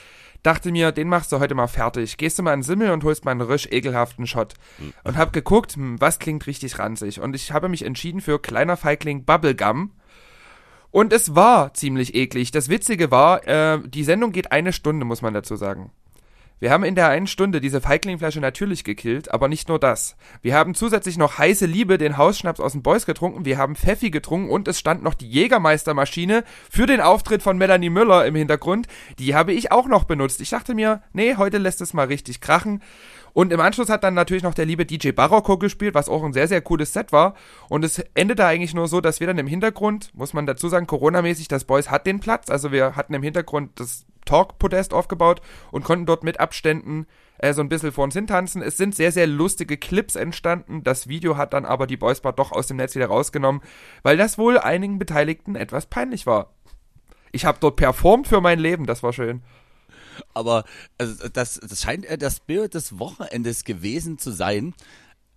dachte 0.43 0.73
mir, 0.73 0.93
den 0.93 1.09
machst 1.09 1.31
du 1.31 1.41
heute 1.41 1.55
mal 1.55 1.67
fertig. 1.67 2.17
Gehst 2.17 2.39
du 2.39 2.43
mal 2.43 2.55
in 2.55 2.61
den 2.61 2.65
Simmel 2.65 2.91
und 2.91 3.05
holst 3.05 3.27
mal 3.27 3.33
einen 3.33 3.43
risch 3.43 3.69
ekelhaften 3.71 4.27
Shot. 4.27 4.55
Und 5.05 5.19
hab 5.19 5.35
geguckt, 5.35 5.77
hm, 5.93 6.01
was 6.01 6.19
klingt 6.19 6.47
richtig 6.47 6.79
ranzig. 6.79 7.21
Und 7.21 7.35
ich 7.35 7.53
habe 7.53 7.69
mich 7.69 7.85
entschieden 7.85 8.21
für 8.21 8.41
kleiner 8.41 8.77
Feigling 8.77 9.25
Bubblegum. 9.25 9.93
Und 10.91 11.13
es 11.13 11.35
war 11.35 11.73
ziemlich 11.75 12.15
eklig. 12.15 12.51
Das 12.51 12.69
Witzige 12.69 13.11
war, 13.11 13.47
äh, 13.47 13.81
die 13.87 14.05
Sendung 14.05 14.33
geht 14.33 14.51
eine 14.51 14.73
Stunde, 14.73 15.05
muss 15.05 15.23
man 15.23 15.35
dazu 15.35 15.55
sagen. 15.57 15.93
Wir 16.61 16.71
haben 16.73 16.85
in 16.85 16.95
der 16.95 17.09
einen 17.09 17.27
Stunde 17.27 17.63
diese 17.63 17.81
Feiglingflasche 17.81 18.39
natürlich 18.39 18.85
gekillt, 18.85 19.33
aber 19.33 19.49
nicht 19.49 19.71
nur 19.71 19.79
das. 19.79 20.17
Wir 20.43 20.55
haben 20.55 20.75
zusätzlich 20.75 21.17
noch 21.17 21.39
heiße 21.39 21.65
Liebe, 21.65 21.97
den 21.97 22.19
Hausschnaps 22.19 22.61
aus 22.61 22.73
dem 22.73 22.83
Boys 22.83 23.07
getrunken, 23.07 23.47
wir 23.47 23.57
haben 23.57 23.77
Pfeffi 23.77 24.11
getrunken 24.11 24.51
und 24.51 24.69
es 24.69 24.79
stand 24.79 25.03
noch 25.03 25.15
die 25.15 25.29
Jägermeistermaschine 25.29 26.45
für 26.71 26.85
den 26.85 27.01
Auftritt 27.01 27.43
von 27.43 27.57
Melanie 27.57 27.89
Müller 27.89 28.27
im 28.27 28.35
Hintergrund. 28.35 28.89
Die 29.19 29.35
habe 29.35 29.55
ich 29.55 29.73
auch 29.73 29.87
noch 29.87 30.05
benutzt. 30.05 30.43
Ich 30.43 30.51
dachte 30.51 30.75
mir, 30.75 31.03
nee, 31.15 31.37
heute 31.37 31.57
lässt 31.57 31.81
es 31.81 31.95
mal 31.95 32.09
richtig 32.09 32.43
krachen. 32.43 32.83
Und 33.33 33.53
im 33.53 33.61
Anschluss 33.61 33.89
hat 33.89 34.05
dann 34.05 34.15
natürlich 34.15 34.43
noch 34.43 34.55
der 34.55 34.67
liebe 34.67 34.87
DJ 34.87 35.11
Barocco 35.13 35.59
gespielt, 35.59 35.95
was 35.95 36.09
auch 36.09 36.23
ein 36.25 36.33
sehr, 36.33 36.49
sehr 36.49 36.61
cooles 36.61 36.93
Set 36.93 37.13
war. 37.13 37.35
Und 37.69 37.85
es 37.85 37.99
endete 38.15 38.45
eigentlich 38.47 38.75
nur 38.75 38.89
so, 38.89 39.01
dass 39.01 39.21
wir 39.21 39.27
dann 39.27 39.39
im 39.39 39.47
Hintergrund, 39.47 40.11
muss 40.15 40.33
man 40.33 40.47
dazu 40.47 40.69
sagen, 40.69 40.87
Corona-mäßig, 40.87 41.49
das 41.49 41.65
Boys 41.65 41.91
hat 41.91 42.07
den 42.07 42.21
Platz. 42.21 42.51
Also 42.51 42.73
wir 42.73 42.97
hatten 42.97 43.15
im 43.15 43.23
Hintergrund 43.23 43.79
das 43.79 44.07
Talk-Podest 44.25 44.95
aufgebaut 44.95 45.41
und 45.71 45.85
konnten 45.85 46.07
dort 46.07 46.25
mit 46.25 46.41
Abständen 46.41 47.07
äh, 47.39 47.53
so 47.53 47.63
ein 47.63 47.69
bisschen 47.69 47.93
vor 47.93 48.05
uns 48.05 48.15
hintanzen. 48.15 48.63
Es 48.63 48.77
sind 48.77 48.95
sehr, 48.95 49.13
sehr 49.13 49.27
lustige 49.27 49.77
Clips 49.77 50.15
entstanden. 50.15 50.85
Das 50.85 51.09
Video 51.09 51.37
hat 51.37 51.53
dann 51.53 51.65
aber 51.65 51.87
die 51.87 51.97
Boys 51.97 52.21
Bar 52.21 52.33
doch 52.33 52.53
aus 52.53 52.67
dem 52.67 52.77
Netz 52.77 52.95
wieder 52.95 53.07
rausgenommen, 53.07 53.63
weil 54.03 54.17
das 54.17 54.39
wohl 54.39 54.59
einigen 54.59 54.99
Beteiligten 54.99 55.57
etwas 55.57 55.87
peinlich 55.87 56.27
war. 56.27 56.55
Ich 57.33 57.45
habe 57.45 57.59
dort 57.61 57.77
performt 57.77 58.29
für 58.29 58.41
mein 58.41 58.59
Leben, 58.59 58.87
das 58.87 59.03
war 59.03 59.13
schön. 59.13 59.43
Aber 60.35 60.65
also, 60.99 61.29
das, 61.29 61.61
das 61.61 61.81
scheint 61.81 62.07
das 62.23 62.41
Bild 62.41 62.75
des 62.75 62.99
Wochenendes 62.99 63.65
gewesen 63.65 64.19
zu 64.19 64.31
sein. 64.31 64.75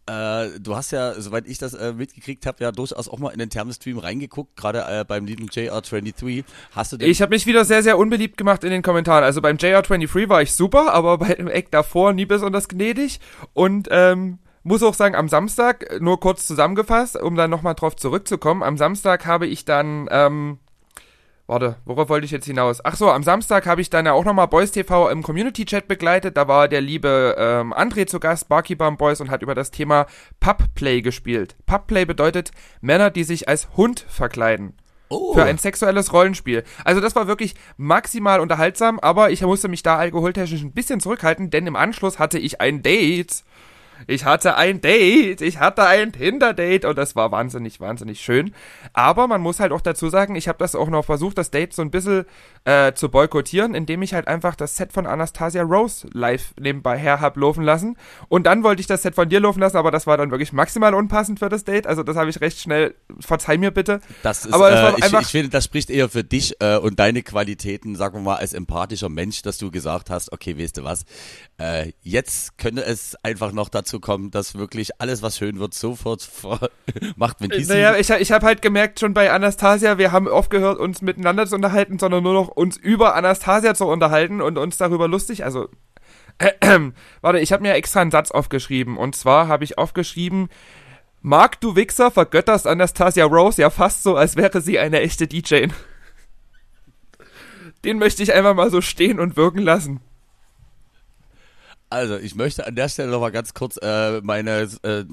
Äh, 0.05 0.59
du 0.59 0.75
hast 0.75 0.91
ja, 0.91 1.13
soweit 1.19 1.47
ich 1.47 1.57
das 1.59 1.73
äh, 1.73 1.93
mitgekriegt 1.93 2.45
habe, 2.45 2.61
ja 2.61 2.73
durchaus 2.73 3.07
auch 3.07 3.19
mal 3.19 3.29
in 3.29 3.39
den 3.39 3.49
Thermostream 3.49 3.97
reingeguckt, 3.97 4.57
gerade 4.57 4.83
äh, 4.85 5.05
beim 5.05 5.25
lieben 5.25 5.47
JR23. 5.47 6.43
Hast 6.71 6.91
du 6.91 6.97
Ich 6.97 7.21
habe 7.21 7.29
mich 7.29 7.45
wieder 7.45 7.63
sehr, 7.63 7.83
sehr 7.83 7.97
unbeliebt 7.97 8.35
gemacht 8.35 8.65
in 8.65 8.71
den 8.71 8.81
Kommentaren. 8.81 9.23
Also 9.23 9.41
beim 9.41 9.55
JR23 9.55 10.27
war 10.27 10.41
ich 10.41 10.53
super, 10.53 10.93
aber 10.93 11.19
bei 11.19 11.33
dem 11.35 11.47
Eck 11.47 11.71
davor 11.71 12.11
nie 12.11 12.25
besonders 12.25 12.67
gnädig. 12.67 13.21
Und 13.53 13.87
ähm, 13.91 14.39
muss 14.63 14.83
auch 14.83 14.93
sagen, 14.93 15.15
am 15.15 15.29
Samstag, 15.29 16.01
nur 16.01 16.19
kurz 16.19 16.47
zusammengefasst, 16.47 17.15
um 17.15 17.35
dann 17.35 17.49
nochmal 17.49 17.75
drauf 17.75 17.95
zurückzukommen, 17.95 18.61
am 18.61 18.77
Samstag 18.77 19.25
habe 19.25 19.47
ich 19.47 19.63
dann, 19.63 20.07
ähm, 20.11 20.59
warte, 21.47 21.77
worauf 21.85 22.09
wollte 22.09 22.25
ich 22.25 22.31
jetzt 22.31 22.45
hinaus? 22.45 22.83
Ach 22.83 22.95
so, 22.95 23.09
am 23.11 23.23
Samstag 23.23 23.65
habe 23.65 23.81
ich 23.81 23.89
dann 23.89 24.05
ja 24.05 24.13
auch 24.13 24.25
nochmal 24.25 24.47
Boys 24.47 24.71
TV 24.71 25.09
im 25.09 25.23
Community-Chat 25.23 25.87
begleitet. 25.87 26.37
Da 26.37 26.47
war 26.47 26.67
der 26.67 26.81
liebe 26.81 27.35
ähm, 27.37 27.73
André 27.73 28.05
zu 28.05 28.19
Gast, 28.19 28.49
Barkeeper 28.49 28.91
Boys, 28.91 29.21
und 29.21 29.29
hat 29.29 29.41
über 29.41 29.55
das 29.55 29.71
Thema 29.71 30.05
Pubplay 30.39 31.01
gespielt. 31.01 31.55
Pubplay 31.65 32.05
bedeutet 32.05 32.51
Männer, 32.81 33.09
die 33.09 33.23
sich 33.23 33.47
als 33.47 33.69
Hund 33.75 34.05
verkleiden 34.07 34.75
oh, 35.09 35.33
für 35.33 35.43
ein 35.43 35.57
sexuelles 35.57 36.13
Rollenspiel. 36.13 36.63
Also 36.83 37.01
das 37.01 37.15
war 37.15 37.27
wirklich 37.27 37.55
maximal 37.77 38.39
unterhaltsam, 38.39 38.99
aber 38.99 39.31
ich 39.31 39.41
musste 39.41 39.67
mich 39.67 39.83
da 39.83 39.97
alkoholtechnisch 39.97 40.61
ein 40.61 40.73
bisschen 40.73 40.99
zurückhalten, 40.99 41.49
denn 41.49 41.67
im 41.67 41.75
Anschluss 41.75 42.19
hatte 42.19 42.39
ich 42.39 42.61
ein 42.61 42.81
Date. 42.81 43.43
Ich 44.07 44.25
hatte 44.25 44.55
ein 44.55 44.81
Date, 44.81 45.41
ich 45.41 45.59
hatte 45.59 45.83
ein 45.85 46.11
Tinder-Date 46.11 46.85
und 46.85 46.97
das 46.97 47.15
war 47.15 47.31
wahnsinnig, 47.31 47.79
wahnsinnig 47.79 48.21
schön. 48.21 48.53
Aber 48.93 49.27
man 49.27 49.41
muss 49.41 49.59
halt 49.59 49.71
auch 49.71 49.81
dazu 49.81 50.09
sagen, 50.09 50.35
ich 50.35 50.47
habe 50.47 50.57
das 50.59 50.75
auch 50.75 50.89
noch 50.89 51.05
versucht, 51.05 51.37
das 51.37 51.51
Date 51.51 51.73
so 51.73 51.81
ein 51.81 51.91
bisschen 51.91 52.25
äh, 52.65 52.93
zu 52.93 53.09
boykottieren, 53.09 53.75
indem 53.75 54.01
ich 54.01 54.13
halt 54.13 54.27
einfach 54.27 54.55
das 54.55 54.75
Set 54.75 54.93
von 54.93 55.05
Anastasia 55.05 55.63
Rose 55.63 56.07
live 56.13 56.53
nebenbei 56.59 56.97
her 56.97 57.19
hab 57.19 57.37
laufen 57.37 57.63
lassen. 57.63 57.97
Und 58.29 58.45
dann 58.45 58.63
wollte 58.63 58.81
ich 58.81 58.87
das 58.87 59.01
Set 59.01 59.15
von 59.15 59.29
dir 59.29 59.39
laufen 59.39 59.59
lassen, 59.59 59.77
aber 59.77 59.91
das 59.91 60.07
war 60.07 60.17
dann 60.17 60.31
wirklich 60.31 60.53
maximal 60.53 60.93
unpassend 60.93 61.39
für 61.39 61.49
das 61.49 61.63
Date. 61.63 61.87
Also 61.87 62.03
das 62.03 62.15
habe 62.15 62.29
ich 62.29 62.41
recht 62.41 62.59
schnell, 62.59 62.95
verzeih 63.19 63.57
mir 63.57 63.71
bitte. 63.71 63.99
das 64.23 64.45
ist, 64.45 64.53
aber 64.53 64.71
war 64.71 64.97
äh, 64.97 65.05
ich, 65.05 65.13
ich 65.13 65.27
finde, 65.27 65.49
das 65.49 65.65
spricht 65.65 65.89
eher 65.89 66.09
für 66.09 66.23
dich 66.23 66.55
äh, 66.61 66.77
und 66.77 66.99
deine 66.99 67.23
Qualitäten, 67.23 67.95
sagen 67.95 68.15
wir 68.15 68.21
mal, 68.21 68.35
als 68.37 68.53
empathischer 68.53 69.09
Mensch, 69.09 69.41
dass 69.41 69.57
du 69.57 69.71
gesagt 69.71 70.09
hast, 70.09 70.31
okay, 70.31 70.57
weißt 70.57 70.77
du 70.77 70.83
was, 70.83 71.05
äh, 71.57 71.91
jetzt 72.01 72.57
könnte 72.57 72.83
es 72.83 73.15
einfach 73.23 73.51
noch 73.51 73.69
dazu 73.69 73.92
rauszukommen, 73.93 74.31
dass 74.31 74.55
wirklich 74.55 74.99
alles, 74.99 75.21
was 75.21 75.37
schön 75.37 75.59
wird, 75.59 75.73
sofort 75.73 76.29
macht, 77.15 77.41
wenn 77.41 77.49
die 77.49 77.65
Naja, 77.65 77.95
ich, 77.95 78.09
ich 78.09 78.31
habe 78.31 78.45
halt 78.45 78.61
gemerkt, 78.61 78.99
schon 78.99 79.13
bei 79.13 79.31
Anastasia, 79.31 79.97
wir 79.97 80.11
haben 80.11 80.27
aufgehört, 80.27 80.79
uns 80.79 81.01
miteinander 81.01 81.45
zu 81.45 81.55
unterhalten, 81.55 81.99
sondern 81.99 82.23
nur 82.23 82.33
noch 82.33 82.49
uns 82.49 82.77
über 82.77 83.15
Anastasia 83.15 83.75
zu 83.75 83.85
unterhalten 83.85 84.41
und 84.41 84.57
uns 84.57 84.77
darüber 84.77 85.07
lustig, 85.07 85.45
also 85.45 85.69
äh, 86.39 86.51
äh, 86.61 86.91
warte, 87.21 87.39
ich 87.39 87.53
habe 87.53 87.63
mir 87.63 87.73
extra 87.73 88.01
einen 88.01 88.11
Satz 88.11 88.31
aufgeschrieben. 88.31 88.97
Und 88.97 89.15
zwar 89.15 89.47
habe 89.47 89.63
ich 89.63 89.77
aufgeschrieben, 89.77 90.49
Mark, 91.21 91.61
du 91.61 91.75
Wichser, 91.75 92.11
vergötterst 92.11 92.67
Anastasia 92.67 93.25
Rose 93.25 93.61
ja 93.61 93.69
fast 93.69 94.03
so, 94.03 94.17
als 94.17 94.35
wäre 94.35 94.61
sie 94.61 94.79
eine 94.79 94.99
echte 94.99 95.27
DJ. 95.27 95.67
Den 97.85 97.97
möchte 97.97 98.23
ich 98.23 98.33
einfach 98.33 98.55
mal 98.55 98.69
so 98.69 98.81
stehen 98.81 99.19
und 99.19 99.35
wirken 99.35 99.59
lassen. 99.59 99.99
Also, 101.93 102.17
ich 102.17 102.33
möchte 102.33 102.65
an 102.65 102.75
der 102.75 102.89
Stelle 102.89 103.11
noch 103.11 103.19
mal 103.19 103.31
ganz 103.31 103.53
kurz 103.53 103.77
äh, 103.77 104.19
meine 104.21 104.67
äh, 104.81 105.05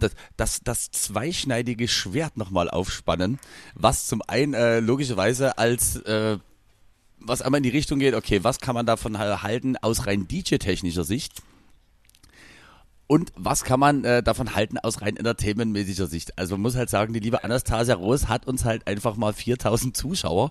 das, 0.00 0.10
das, 0.36 0.60
das 0.64 0.90
zweischneidige 0.90 1.86
Schwert 1.86 2.36
nochmal 2.36 2.68
aufspannen, 2.68 3.38
was 3.76 4.08
zum 4.08 4.20
einen 4.26 4.54
äh, 4.54 4.80
logischerweise 4.80 5.56
als 5.56 5.94
äh, 6.02 6.38
was 7.20 7.42
einmal 7.42 7.58
in 7.58 7.62
die 7.62 7.68
Richtung 7.68 8.00
geht, 8.00 8.14
okay, 8.14 8.42
was 8.42 8.58
kann 8.58 8.74
man 8.74 8.86
davon 8.86 9.18
halten 9.18 9.76
aus 9.76 10.08
rein 10.08 10.26
DJ-technischer 10.26 11.04
Sicht? 11.04 11.42
Und 13.06 13.32
was 13.36 13.62
kann 13.62 13.78
man 13.78 14.02
äh, 14.02 14.20
davon 14.20 14.56
halten 14.56 14.78
aus 14.78 15.00
rein 15.00 15.16
entertainmentmäßiger 15.16 16.08
Sicht? 16.08 16.36
Also 16.36 16.56
man 16.56 16.62
muss 16.62 16.74
halt 16.74 16.90
sagen, 16.90 17.12
die 17.12 17.20
liebe 17.20 17.44
Anastasia 17.44 17.94
Rose 17.94 18.28
hat 18.28 18.48
uns 18.48 18.64
halt 18.64 18.88
einfach 18.88 19.14
mal 19.14 19.32
4000 19.32 19.96
Zuschauer 19.96 20.50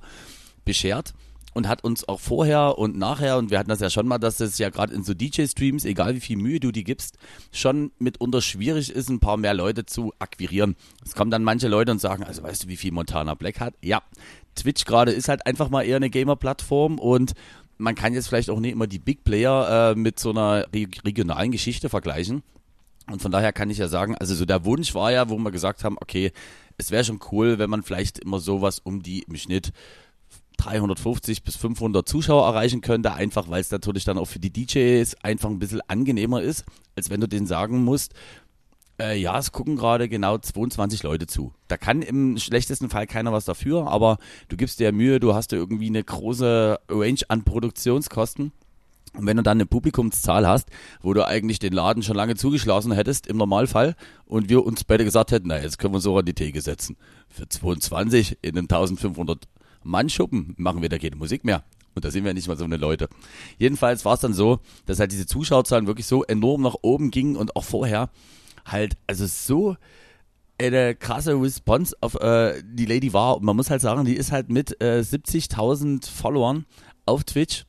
beschert 0.63 1.13
und 1.57 1.67
hat 1.67 1.83
uns 1.83 2.07
auch 2.07 2.19
vorher 2.19 2.77
und 2.77 2.95
nachher, 2.97 3.37
und 3.37 3.49
wir 3.49 3.57
hatten 3.57 3.69
das 3.69 3.79
ja 3.79 3.89
schon 3.89 4.07
mal, 4.07 4.19
dass 4.19 4.39
es 4.39 4.59
ja 4.59 4.69
gerade 4.69 4.93
in 4.93 5.03
so 5.03 5.15
DJ-Streams, 5.15 5.85
egal 5.85 6.13
wie 6.13 6.19
viel 6.19 6.37
Mühe 6.37 6.59
du 6.59 6.71
die 6.71 6.83
gibst, 6.83 7.17
schon 7.51 7.91
mitunter 7.97 8.43
schwierig 8.43 8.91
ist, 8.91 9.09
ein 9.09 9.19
paar 9.19 9.37
mehr 9.37 9.55
Leute 9.55 9.87
zu 9.87 10.13
akquirieren. 10.19 10.75
Es 11.03 11.15
kommen 11.15 11.31
dann 11.31 11.43
manche 11.43 11.67
Leute 11.67 11.91
und 11.91 11.99
sagen, 11.99 12.23
also 12.23 12.43
weißt 12.43 12.65
du, 12.65 12.67
wie 12.67 12.77
viel 12.77 12.91
Montana 12.91 13.33
Black 13.33 13.59
hat? 13.59 13.73
Ja, 13.81 14.03
Twitch 14.55 14.85
gerade 14.85 15.11
ist 15.11 15.29
halt 15.29 15.47
einfach 15.47 15.69
mal 15.69 15.81
eher 15.81 15.95
eine 15.95 16.11
Gamer-Plattform 16.11 16.99
und 16.99 17.33
man 17.79 17.95
kann 17.95 18.13
jetzt 18.13 18.27
vielleicht 18.27 18.51
auch 18.51 18.59
nicht 18.59 18.73
immer 18.73 18.87
die 18.87 18.99
Big 18.99 19.23
Player 19.23 19.93
äh, 19.93 19.99
mit 19.99 20.19
so 20.19 20.29
einer 20.29 20.67
regionalen 20.71 21.51
Geschichte 21.51 21.89
vergleichen. 21.89 22.43
Und 23.09 23.21
von 23.21 23.31
daher 23.31 23.51
kann 23.51 23.71
ich 23.71 23.79
ja 23.79 23.87
sagen, 23.87 24.15
also 24.15 24.35
so 24.35 24.45
der 24.45 24.63
Wunsch 24.63 24.93
war 24.93 25.11
ja, 25.11 25.29
wo 25.29 25.37
wir 25.37 25.51
gesagt 25.51 25.83
haben, 25.83 25.97
okay, 25.99 26.31
es 26.77 26.91
wäre 26.91 27.03
schon 27.03 27.19
cool, 27.31 27.57
wenn 27.57 27.69
man 27.69 27.81
vielleicht 27.81 28.19
immer 28.19 28.39
sowas 28.39 28.79
um 28.79 29.01
die 29.01 29.23
im 29.23 29.37
Schnitt 29.37 29.71
350 30.57 31.43
bis 31.43 31.55
500 31.55 32.07
Zuschauer 32.07 32.45
erreichen 32.45 32.81
könnte, 32.81 33.13
einfach 33.13 33.49
weil 33.49 33.61
es 33.61 33.71
natürlich 33.71 34.03
dann 34.03 34.17
auch 34.17 34.25
für 34.25 34.39
die 34.39 34.51
DJs 34.51 35.15
einfach 35.23 35.49
ein 35.49 35.59
bisschen 35.59 35.81
angenehmer 35.87 36.41
ist, 36.41 36.65
als 36.95 37.09
wenn 37.09 37.21
du 37.21 37.27
denen 37.27 37.47
sagen 37.47 37.83
musst, 37.83 38.13
äh, 38.99 39.17
ja, 39.19 39.37
es 39.37 39.51
gucken 39.51 39.75
gerade 39.75 40.09
genau 40.09 40.37
22 40.37 41.03
Leute 41.03 41.27
zu. 41.27 41.53
Da 41.67 41.77
kann 41.77 42.01
im 42.01 42.37
schlechtesten 42.37 42.89
Fall 42.89 43.07
keiner 43.07 43.31
was 43.31 43.45
dafür, 43.45 43.87
aber 43.87 44.17
du 44.49 44.57
gibst 44.57 44.79
dir 44.79 44.91
Mühe, 44.91 45.19
du 45.19 45.33
hast 45.33 45.51
ja 45.51 45.57
irgendwie 45.57 45.87
eine 45.87 46.03
große 46.03 46.79
Range 46.89 47.19
an 47.27 47.43
Produktionskosten. 47.43 48.51
Und 49.13 49.25
wenn 49.25 49.37
du 49.37 49.43
dann 49.43 49.57
eine 49.57 49.65
Publikumszahl 49.65 50.47
hast, 50.47 50.69
wo 51.01 51.13
du 51.13 51.25
eigentlich 51.25 51.59
den 51.59 51.73
Laden 51.73 52.03
schon 52.03 52.15
lange 52.15 52.35
zugeschlossen 52.35 52.91
hättest, 52.91 53.25
im 53.25 53.37
Normalfall, 53.37 53.95
und 54.25 54.49
wir 54.49 54.63
uns 54.63 54.83
beide 54.83 55.05
gesagt 55.05 55.31
hätten, 55.31 55.47
na, 55.47 55.59
jetzt 55.59 55.79
können 55.79 55.93
wir 55.93 55.97
uns 55.97 56.05
auch 56.05 56.19
an 56.19 56.25
die 56.25 56.33
Theke 56.33 56.61
setzen. 56.61 56.97
Für 57.29 57.47
22 57.47 58.37
in 58.41 58.57
einem 58.57 58.65
1500 58.65 59.39
Mann 59.87 60.09
Schuppen 60.09 60.53
machen 60.57 60.81
wir 60.81 60.89
da 60.89 60.97
keine 60.97 61.15
Musik 61.15 61.43
mehr. 61.43 61.63
Und 61.95 62.05
da 62.05 62.11
sind 62.11 62.25
wir 62.25 62.33
nicht 62.33 62.47
mal 62.47 62.57
so 62.57 62.63
eine 62.63 62.77
Leute. 62.77 63.09
Jedenfalls 63.57 64.05
war 64.05 64.13
es 64.13 64.19
dann 64.19 64.33
so, 64.33 64.59
dass 64.85 64.99
halt 64.99 65.11
diese 65.11 65.25
Zuschauerzahlen 65.25 65.87
wirklich 65.87 66.05
so 66.05 66.23
enorm 66.23 66.61
nach 66.61 66.75
oben 66.83 67.09
gingen 67.09 67.35
und 67.35 67.55
auch 67.55 67.63
vorher 67.63 68.11
halt, 68.65 68.97
also 69.07 69.25
so 69.25 69.75
eine 70.59 70.95
krasse 70.95 71.33
Response 71.33 71.95
auf 72.01 72.15
äh, 72.15 72.61
die 72.63 72.85
Lady 72.85 73.13
war. 73.13 73.37
Und 73.37 73.43
man 73.43 73.55
muss 73.55 73.69
halt 73.69 73.81
sagen, 73.81 74.05
die 74.05 74.15
ist 74.15 74.31
halt 74.31 74.49
mit 74.49 74.79
äh, 74.81 74.99
70.000 74.99 76.07
Followern 76.09 76.65
auf 77.05 77.23
Twitch 77.23 77.65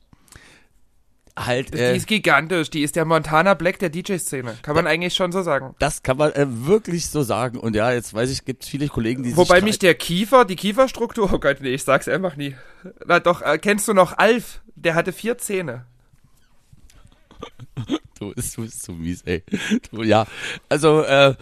halt. 1.45 1.73
Äh, 1.75 1.91
die 1.91 1.97
ist 1.97 2.07
gigantisch. 2.07 2.69
Die 2.69 2.83
ist 2.83 2.95
der 2.95 3.05
Montana 3.05 3.53
Black 3.53 3.79
der 3.79 3.89
DJ-Szene. 3.89 4.57
Kann 4.61 4.75
man 4.75 4.87
eigentlich 4.87 5.13
schon 5.13 5.31
so 5.31 5.41
sagen. 5.41 5.75
Das 5.79 6.03
kann 6.03 6.17
man 6.17 6.31
äh, 6.33 6.45
wirklich 6.47 7.07
so 7.07 7.23
sagen. 7.23 7.57
Und 7.59 7.75
ja, 7.75 7.91
jetzt 7.91 8.13
weiß 8.13 8.29
ich, 8.31 8.45
gibt 8.45 8.63
es 8.63 8.69
viele 8.69 8.87
Kollegen, 8.87 9.23
die 9.23 9.35
Wobei 9.35 9.61
mich 9.61 9.79
der 9.79 9.95
Kiefer, 9.95 10.45
die 10.45 10.55
Kieferstruktur, 10.55 11.31
oh 11.33 11.39
Gott, 11.39 11.57
nee, 11.61 11.73
ich 11.73 11.83
sag's 11.83 12.07
einfach 12.07 12.35
nie. 12.35 12.55
Na 13.05 13.19
doch, 13.19 13.41
äh, 13.41 13.57
kennst 13.57 13.87
du 13.87 13.93
noch 13.93 14.17
Alf? 14.17 14.61
Der 14.75 14.95
hatte 14.95 15.11
vier 15.11 15.37
Zähne. 15.37 15.85
du 18.19 18.33
bist, 18.33 18.57
du 18.57 18.63
bist 18.63 18.83
so 18.83 18.93
mies, 18.93 19.21
ey. 19.23 19.43
Du, 19.91 20.03
ja, 20.03 20.25
also, 20.69 21.01
äh, 21.03 21.35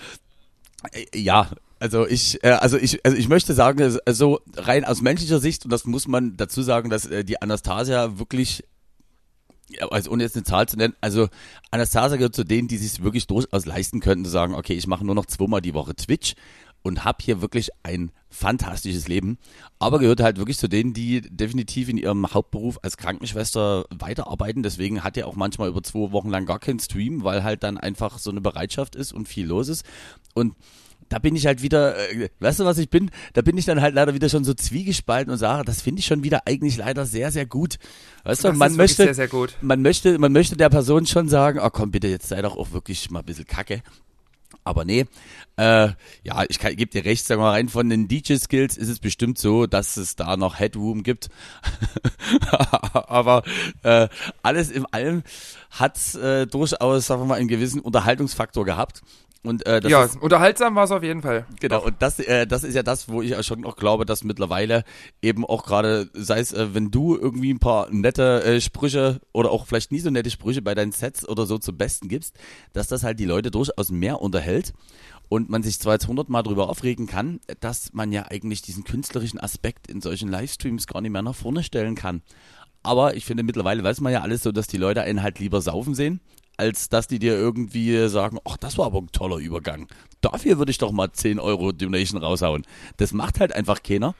ja, 1.13 1.49
also 1.79 2.07
ich, 2.07 2.43
äh, 2.43 2.49
also 2.49 2.77
ich, 2.77 3.05
also 3.05 3.17
ich 3.17 3.29
möchte 3.29 3.53
sagen, 3.53 3.99
also 4.05 4.41
rein 4.55 4.85
aus 4.85 5.01
menschlicher 5.01 5.39
Sicht, 5.39 5.65
und 5.65 5.71
das 5.71 5.85
muss 5.85 6.07
man 6.07 6.37
dazu 6.37 6.61
sagen, 6.61 6.89
dass 6.89 7.05
äh, 7.05 7.23
die 7.23 7.41
Anastasia 7.41 8.17
wirklich 8.17 8.63
ja, 9.69 9.87
also 9.87 10.11
ohne 10.11 10.23
jetzt 10.23 10.35
eine 10.35 10.43
Zahl 10.43 10.67
zu 10.67 10.77
nennen, 10.77 10.95
also 11.01 11.27
Anastasia 11.71 12.17
gehört 12.17 12.35
zu 12.35 12.43
denen, 12.43 12.67
die 12.67 12.77
sich 12.77 13.03
wirklich 13.03 13.27
durchaus 13.27 13.65
leisten 13.65 13.99
könnten, 13.99 14.25
zu 14.25 14.31
sagen, 14.31 14.55
okay, 14.55 14.73
ich 14.73 14.87
mache 14.87 15.05
nur 15.05 15.15
noch 15.15 15.25
zweimal 15.25 15.61
die 15.61 15.73
Woche 15.73 15.95
Twitch 15.95 16.35
und 16.83 17.03
habe 17.03 17.17
hier 17.21 17.41
wirklich 17.41 17.69
ein 17.83 18.11
fantastisches 18.29 19.07
Leben, 19.07 19.37
aber 19.79 19.99
gehört 19.99 20.21
halt 20.21 20.37
wirklich 20.37 20.57
zu 20.57 20.69
denen, 20.69 20.93
die 20.93 21.21
definitiv 21.21 21.89
in 21.89 21.97
ihrem 21.97 22.33
Hauptberuf 22.33 22.79
als 22.81 22.97
Krankenschwester 22.97 23.85
weiterarbeiten. 23.89 24.63
Deswegen 24.63 25.03
hat 25.03 25.17
er 25.17 25.27
auch 25.27 25.35
manchmal 25.35 25.69
über 25.69 25.83
zwei 25.83 26.11
Wochen 26.11 26.29
lang 26.29 26.45
gar 26.45 26.59
keinen 26.59 26.79
Stream, 26.79 27.23
weil 27.23 27.43
halt 27.43 27.63
dann 27.63 27.77
einfach 27.77 28.19
so 28.19 28.29
eine 28.29 28.41
Bereitschaft 28.41 28.95
ist 28.95 29.11
und 29.13 29.27
viel 29.27 29.47
los 29.47 29.69
ist. 29.69 29.85
Und 30.33 30.55
da 31.09 31.19
bin 31.19 31.35
ich 31.35 31.45
halt 31.45 31.61
wieder, 31.61 31.97
äh, 32.11 32.29
weißt 32.39 32.59
du, 32.59 32.65
was 32.65 32.77
ich 32.77 32.89
bin? 32.89 33.11
Da 33.33 33.41
bin 33.41 33.57
ich 33.57 33.65
dann 33.65 33.81
halt 33.81 33.95
leider 33.95 34.13
wieder 34.13 34.29
schon 34.29 34.43
so 34.43 34.53
zwiegespalten 34.53 35.31
und 35.31 35.37
sage, 35.37 35.63
das 35.65 35.81
finde 35.81 35.99
ich 35.99 36.05
schon 36.05 36.23
wieder 36.23 36.41
eigentlich 36.45 36.77
leider 36.77 37.05
sehr, 37.05 37.31
sehr 37.31 37.45
gut. 37.45 37.77
Weißt 38.23 38.43
du, 38.43 38.53
man 38.53 38.75
möchte, 38.75 39.03
sehr, 39.03 39.13
sehr 39.13 39.29
man 39.61 39.81
möchte, 39.81 40.17
man 40.19 40.31
möchte 40.31 40.57
der 40.57 40.69
Person 40.69 41.05
schon 41.05 41.29
sagen, 41.29 41.59
oh 41.61 41.69
komm 41.69 41.91
bitte, 41.91 42.07
jetzt 42.07 42.27
sei 42.27 42.41
doch 42.41 42.57
auch 42.57 42.71
wirklich 42.71 43.09
mal 43.09 43.19
ein 43.19 43.25
bisschen 43.25 43.47
kacke. 43.47 43.81
Aber 44.63 44.83
nee, 44.83 45.05
äh, 45.55 45.89
ja, 46.23 46.43
ich 46.49 46.59
gebe 46.59 46.87
dir 46.87 47.05
recht, 47.05 47.25
sagen 47.25 47.39
wir 47.39 47.45
mal 47.45 47.51
rein 47.51 47.69
von 47.69 47.89
den 47.89 48.07
DJ-Skills 48.07 48.75
ist 48.77 48.89
es 48.89 48.99
bestimmt 48.99 49.37
so, 49.37 49.65
dass 49.65 49.95
es 49.95 50.17
da 50.17 50.35
noch 50.35 50.59
Headroom 50.59 51.03
gibt. 51.03 51.29
Aber 52.91 53.43
äh, 53.83 54.09
alles 54.43 54.69
in 54.69 54.85
allem 54.87 55.23
hat 55.71 56.15
äh, 56.15 56.45
durchaus, 56.47 57.07
sagen 57.07 57.21
wir 57.21 57.25
mal, 57.25 57.35
einen 57.35 57.47
gewissen 57.47 57.79
Unterhaltungsfaktor 57.79 58.65
gehabt. 58.65 59.03
Und, 59.43 59.65
äh, 59.65 59.79
das 59.79 59.91
ja, 59.91 60.03
ist, 60.03 60.21
unterhaltsam 60.21 60.75
war 60.75 60.85
es 60.85 60.91
auf 60.91 61.03
jeden 61.03 61.21
Fall. 61.21 61.45
Genau, 61.59 61.83
und 61.83 61.95
das, 61.99 62.19
äh, 62.19 62.47
das 62.47 62.63
ist 62.63 62.75
ja 62.75 62.83
das, 62.83 63.09
wo 63.09 63.21
ich 63.21 63.45
schon 63.45 63.65
auch 63.65 63.75
glaube, 63.75 64.05
dass 64.05 64.23
mittlerweile 64.23 64.83
eben 65.21 65.45
auch 65.45 65.63
gerade, 65.63 66.09
sei 66.13 66.39
es, 66.39 66.53
äh, 66.53 66.73
wenn 66.73 66.91
du 66.91 67.15
irgendwie 67.15 67.53
ein 67.53 67.59
paar 67.59 67.89
nette 67.91 68.43
äh, 68.43 68.61
Sprüche 68.61 69.21
oder 69.33 69.51
auch 69.51 69.67
vielleicht 69.67 69.91
nie 69.91 69.99
so 69.99 70.09
nette 70.09 70.29
Sprüche 70.29 70.61
bei 70.61 70.75
deinen 70.75 70.91
Sets 70.91 71.27
oder 71.27 71.45
so 71.45 71.57
zum 71.57 71.77
Besten 71.77 72.07
gibst, 72.07 72.35
dass 72.73 72.87
das 72.87 73.03
halt 73.03 73.19
die 73.19 73.25
Leute 73.25 73.51
durchaus 73.51 73.91
mehr 73.91 74.21
unterhält 74.21 74.73
und 75.29 75.49
man 75.49 75.63
sich 75.63 75.79
zwar 75.79 75.93
jetzt 75.93 76.07
hundertmal 76.07 76.43
drüber 76.43 76.69
aufregen 76.69 77.07
kann, 77.07 77.39
dass 77.59 77.93
man 77.93 78.11
ja 78.11 78.25
eigentlich 78.29 78.61
diesen 78.61 78.83
künstlerischen 78.83 79.39
Aspekt 79.39 79.87
in 79.87 80.01
solchen 80.01 80.29
Livestreams 80.29 80.87
gar 80.87 81.01
nicht 81.01 81.11
mehr 81.11 81.21
nach 81.21 81.35
vorne 81.35 81.63
stellen 81.63 81.95
kann. 81.95 82.21
Aber 82.83 83.15
ich 83.15 83.25
finde, 83.25 83.43
mittlerweile 83.43 83.83
weiß 83.83 84.01
man 84.01 84.13
ja 84.13 84.21
alles 84.21 84.43
so, 84.43 84.51
dass 84.51 84.67
die 84.67 84.77
Leute 84.77 85.01
einen 85.01 85.21
halt 85.21 85.39
lieber 85.39 85.61
saufen 85.61 85.93
sehen, 85.93 86.21
als 86.57 86.89
dass 86.89 87.07
die 87.07 87.19
dir 87.19 87.33
irgendwie 87.33 88.07
sagen, 88.09 88.39
ach, 88.45 88.57
das 88.57 88.77
war 88.77 88.87
aber 88.87 88.99
ein 88.99 89.11
toller 89.11 89.37
Übergang. 89.37 89.87
Dafür 90.21 90.57
würde 90.57 90.71
ich 90.71 90.77
doch 90.77 90.91
mal 90.91 91.11
10 91.11 91.39
Euro 91.39 91.71
Donation 91.71 92.21
raushauen. 92.21 92.65
Das 92.97 93.13
macht 93.13 93.39
halt 93.39 93.53
einfach 93.53 93.83
keiner. 93.83 94.15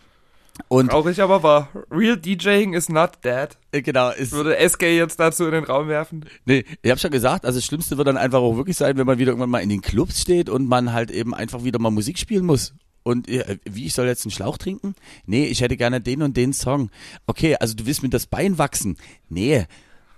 Und 0.70 0.90
Traurig 0.90 1.22
aber 1.22 1.44
wahr. 1.44 1.70
Real 1.92 2.18
DJing 2.18 2.74
is 2.74 2.90
not 2.90 3.24
dead. 3.24 3.50
Äh, 3.72 3.82
genau, 3.82 4.10
ist, 4.12 4.32
Würde 4.32 4.58
SK 4.68 4.84
jetzt 4.84 5.20
dazu 5.20 5.46
in 5.46 5.52
den 5.52 5.64
Raum 5.64 5.88
werfen. 5.88 6.26
Nee, 6.46 6.66
ich 6.82 6.90
habe 6.90 7.00
schon 7.00 7.12
gesagt, 7.12 7.46
also 7.46 7.58
das 7.58 7.66
Schlimmste 7.66 7.98
wird 7.98 8.08
dann 8.08 8.18
einfach 8.18 8.40
auch 8.40 8.58
wirklich 8.58 8.78
sein, 8.78 8.98
wenn 8.98 9.06
man 9.06 9.20
wieder 9.20 9.32
irgendwann 9.32 9.50
mal 9.50 9.60
in 9.60 9.70
den 9.70 9.82
Clubs 9.82 10.22
steht 10.22 10.50
und 10.50 10.68
man 10.68 10.94
halt 10.94 11.12
eben 11.12 11.34
einfach 11.34 11.64
wieder 11.64 11.80
mal 11.80 11.92
Musik 11.92 12.18
spielen 12.18 12.46
muss. 12.46 12.74
Und 13.04 13.30
äh, 13.30 13.58
wie, 13.64 13.86
ich 13.86 13.94
soll 13.94 14.08
jetzt 14.08 14.26
einen 14.26 14.32
Schlauch 14.32 14.58
trinken? 14.58 14.96
Nee, 15.26 15.46
ich 15.46 15.62
hätte 15.62 15.78
gerne 15.78 16.02
den 16.02 16.22
und 16.22 16.36
den 16.36 16.54
Song. 16.54 16.90
Okay, 17.26 17.56
also 17.58 17.74
du 17.76 17.86
willst 17.86 18.04
mir 18.04 18.10
das 18.10 18.26
Bein 18.26 18.58
wachsen? 18.58 18.98
Nee, 19.30 19.66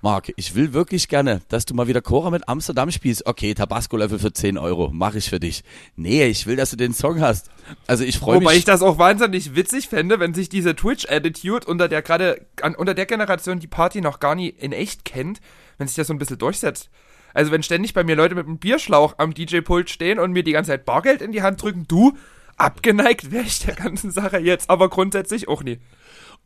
Marc, 0.02 0.32
ich 0.38 0.56
will 0.56 0.74
wirklich 0.74 1.10
gerne, 1.10 1.42
dass 1.50 1.66
du 1.66 1.74
mal 1.74 1.88
wieder 1.88 2.02
Cora 2.02 2.30
mit 2.30 2.48
Amsterdam 2.48 2.90
spielst. 2.90 3.26
Okay, 3.26 3.54
Tabasco-Löffel 3.54 4.20
für 4.20 4.32
10 4.32 4.58
Euro, 4.58 4.92
mache 4.94 5.18
ich 5.18 5.30
für 5.30 5.42
dich. 5.42 5.64
Nee, 5.98 6.26
ich 6.26 6.48
will, 6.48 6.56
dass 6.56 6.72
du 6.72 6.78
den 6.78 6.94
Song 6.94 7.20
hast. 7.20 7.50
Also 7.86 8.06
ich 8.06 8.18
freue 8.18 8.38
mich. 8.38 8.46
Wobei 8.46 8.56
ich 8.56 8.64
das 8.64 8.82
auch 8.82 8.98
wahnsinnig 8.98 9.56
witzig 9.56 9.90
fände, 9.90 10.20
wenn 10.22 10.34
sich 10.34 10.48
diese 10.48 10.74
Twitch-Attitude 10.74 11.68
unter 11.68 11.90
der 11.90 12.02
gerade, 12.02 12.46
unter 12.78 12.94
der 12.94 13.06
Generation, 13.06 13.60
die 13.60 13.68
Party 13.68 14.00
noch 14.00 14.22
gar 14.22 14.36
nie 14.36 14.48
in 14.48 14.72
echt 14.72 15.04
kennt, 15.04 15.42
wenn 15.78 15.88
sich 15.88 15.98
das 15.98 16.08
so 16.08 16.14
ein 16.14 16.20
bisschen 16.20 16.38
durchsetzt. 16.38 16.90
Also 17.34 17.52
wenn 17.52 17.62
ständig 17.62 17.94
bei 17.94 18.06
mir 18.06 18.16
Leute 18.16 18.36
mit 18.36 18.48
einem 18.48 18.58
Bierschlauch 18.58 19.16
am 19.18 19.34
DJ-Pult 19.34 19.90
stehen 19.90 20.18
und 20.18 20.32
mir 20.32 20.44
die 20.44 20.54
ganze 20.54 20.72
Zeit 20.72 20.86
Bargeld 20.86 21.22
in 21.22 21.34
die 21.34 21.42
Hand 21.42 21.62
drücken, 21.62 21.86
du, 21.88 22.18
abgeneigt 22.56 23.32
wäre 23.32 23.44
ich 23.44 23.60
der 23.60 23.76
ganzen 23.76 24.12
Sache 24.12 24.40
jetzt, 24.40 24.70
aber 24.70 24.90
grundsätzlich 24.90 25.48
auch 25.48 25.62
nie. 25.62 25.80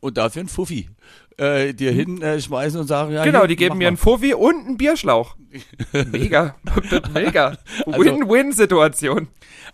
Und 0.04 0.18
dafür 0.18 0.44
ein 0.44 0.48
Fuffi 0.48 0.90
äh, 1.38 1.74
dir 1.74 1.92
hinschmeißen 1.92 2.78
und 2.78 2.86
sagen, 2.86 3.12
ja, 3.12 3.24
Genau, 3.24 3.40
hier, 3.40 3.48
die 3.48 3.56
geben 3.56 3.78
mir 3.78 3.84
mal. 3.84 3.88
einen 3.88 3.96
Fuffi 3.96 4.34
und 4.34 4.66
einen 4.66 4.76
Bierschlauch. 4.76 5.36
Mega. 5.92 6.56
Mega. 7.14 7.56
Also 7.86 7.98
Win-Win-Situation. 8.00 9.28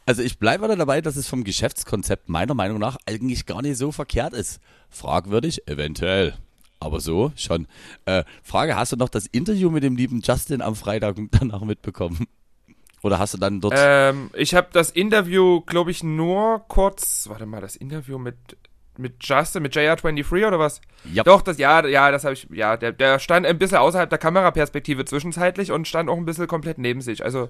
Also 0.06 0.22
ich 0.22 0.38
bleibe 0.38 0.68
da 0.68 0.76
dabei, 0.76 1.00
dass 1.00 1.16
es 1.16 1.28
vom 1.28 1.44
Geschäftskonzept 1.44 2.28
meiner 2.28 2.54
Meinung 2.54 2.78
nach 2.78 2.96
eigentlich 3.06 3.46
gar 3.46 3.62
nicht 3.62 3.76
so 3.76 3.92
verkehrt 3.92 4.32
ist. 4.32 4.60
Fragwürdig, 4.88 5.66
eventuell. 5.68 6.34
Aber 6.78 7.00
so 7.00 7.32
schon. 7.37 7.66
Äh, 8.06 8.25
Frage, 8.42 8.76
hast 8.76 8.92
du 8.92 8.96
noch 8.96 9.10
das 9.10 9.26
Interview 9.26 9.70
mit 9.70 9.82
dem 9.82 9.96
lieben 9.96 10.20
Justin 10.22 10.62
am 10.62 10.76
Freitag 10.76 11.16
danach 11.32 11.62
mitbekommen? 11.62 12.26
Oder 13.02 13.18
hast 13.18 13.34
du 13.34 13.38
dann 13.38 13.60
dort... 13.60 13.75
Ähm, 13.76 14.30
ich 14.34 14.54
habe 14.54 14.68
das 14.72 14.90
Interview, 14.90 15.62
glaube 15.62 15.90
ich, 15.90 16.02
nur 16.02 16.64
kurz. 16.68 17.26
Warte 17.28 17.46
mal, 17.46 17.60
das 17.60 17.76
Interview 17.76 18.18
mit 18.18 18.37
mit 19.00 19.14
Justin, 19.21 19.62
mit 19.62 19.75
JR23 19.75 20.47
oder 20.47 20.59
was? 20.59 20.80
Ja. 21.12 21.23
Doch, 21.23 21.42
das 21.42 21.59
ja, 21.59 21.87
ja, 21.87 22.11
das 22.11 22.25
habe 22.25 22.35
ich. 22.35 22.47
Ja, 22.50 22.76
der, 22.76 22.92
der 22.92 23.19
stand 23.19 23.47
ein 23.47 23.59
bisschen 23.59 23.78
außerhalb 23.78 24.09
der 24.09 24.19
Kameraperspektive 24.19 25.04
zwischenzeitlich 25.04 25.73
und 25.73 25.88
stand 25.88 26.09
auch 26.09 26.16
ein 26.16 26.25
bisschen 26.25 26.47
komplett 26.47 26.78
neben 26.78 27.00
sich. 27.00 27.25
Also 27.25 27.49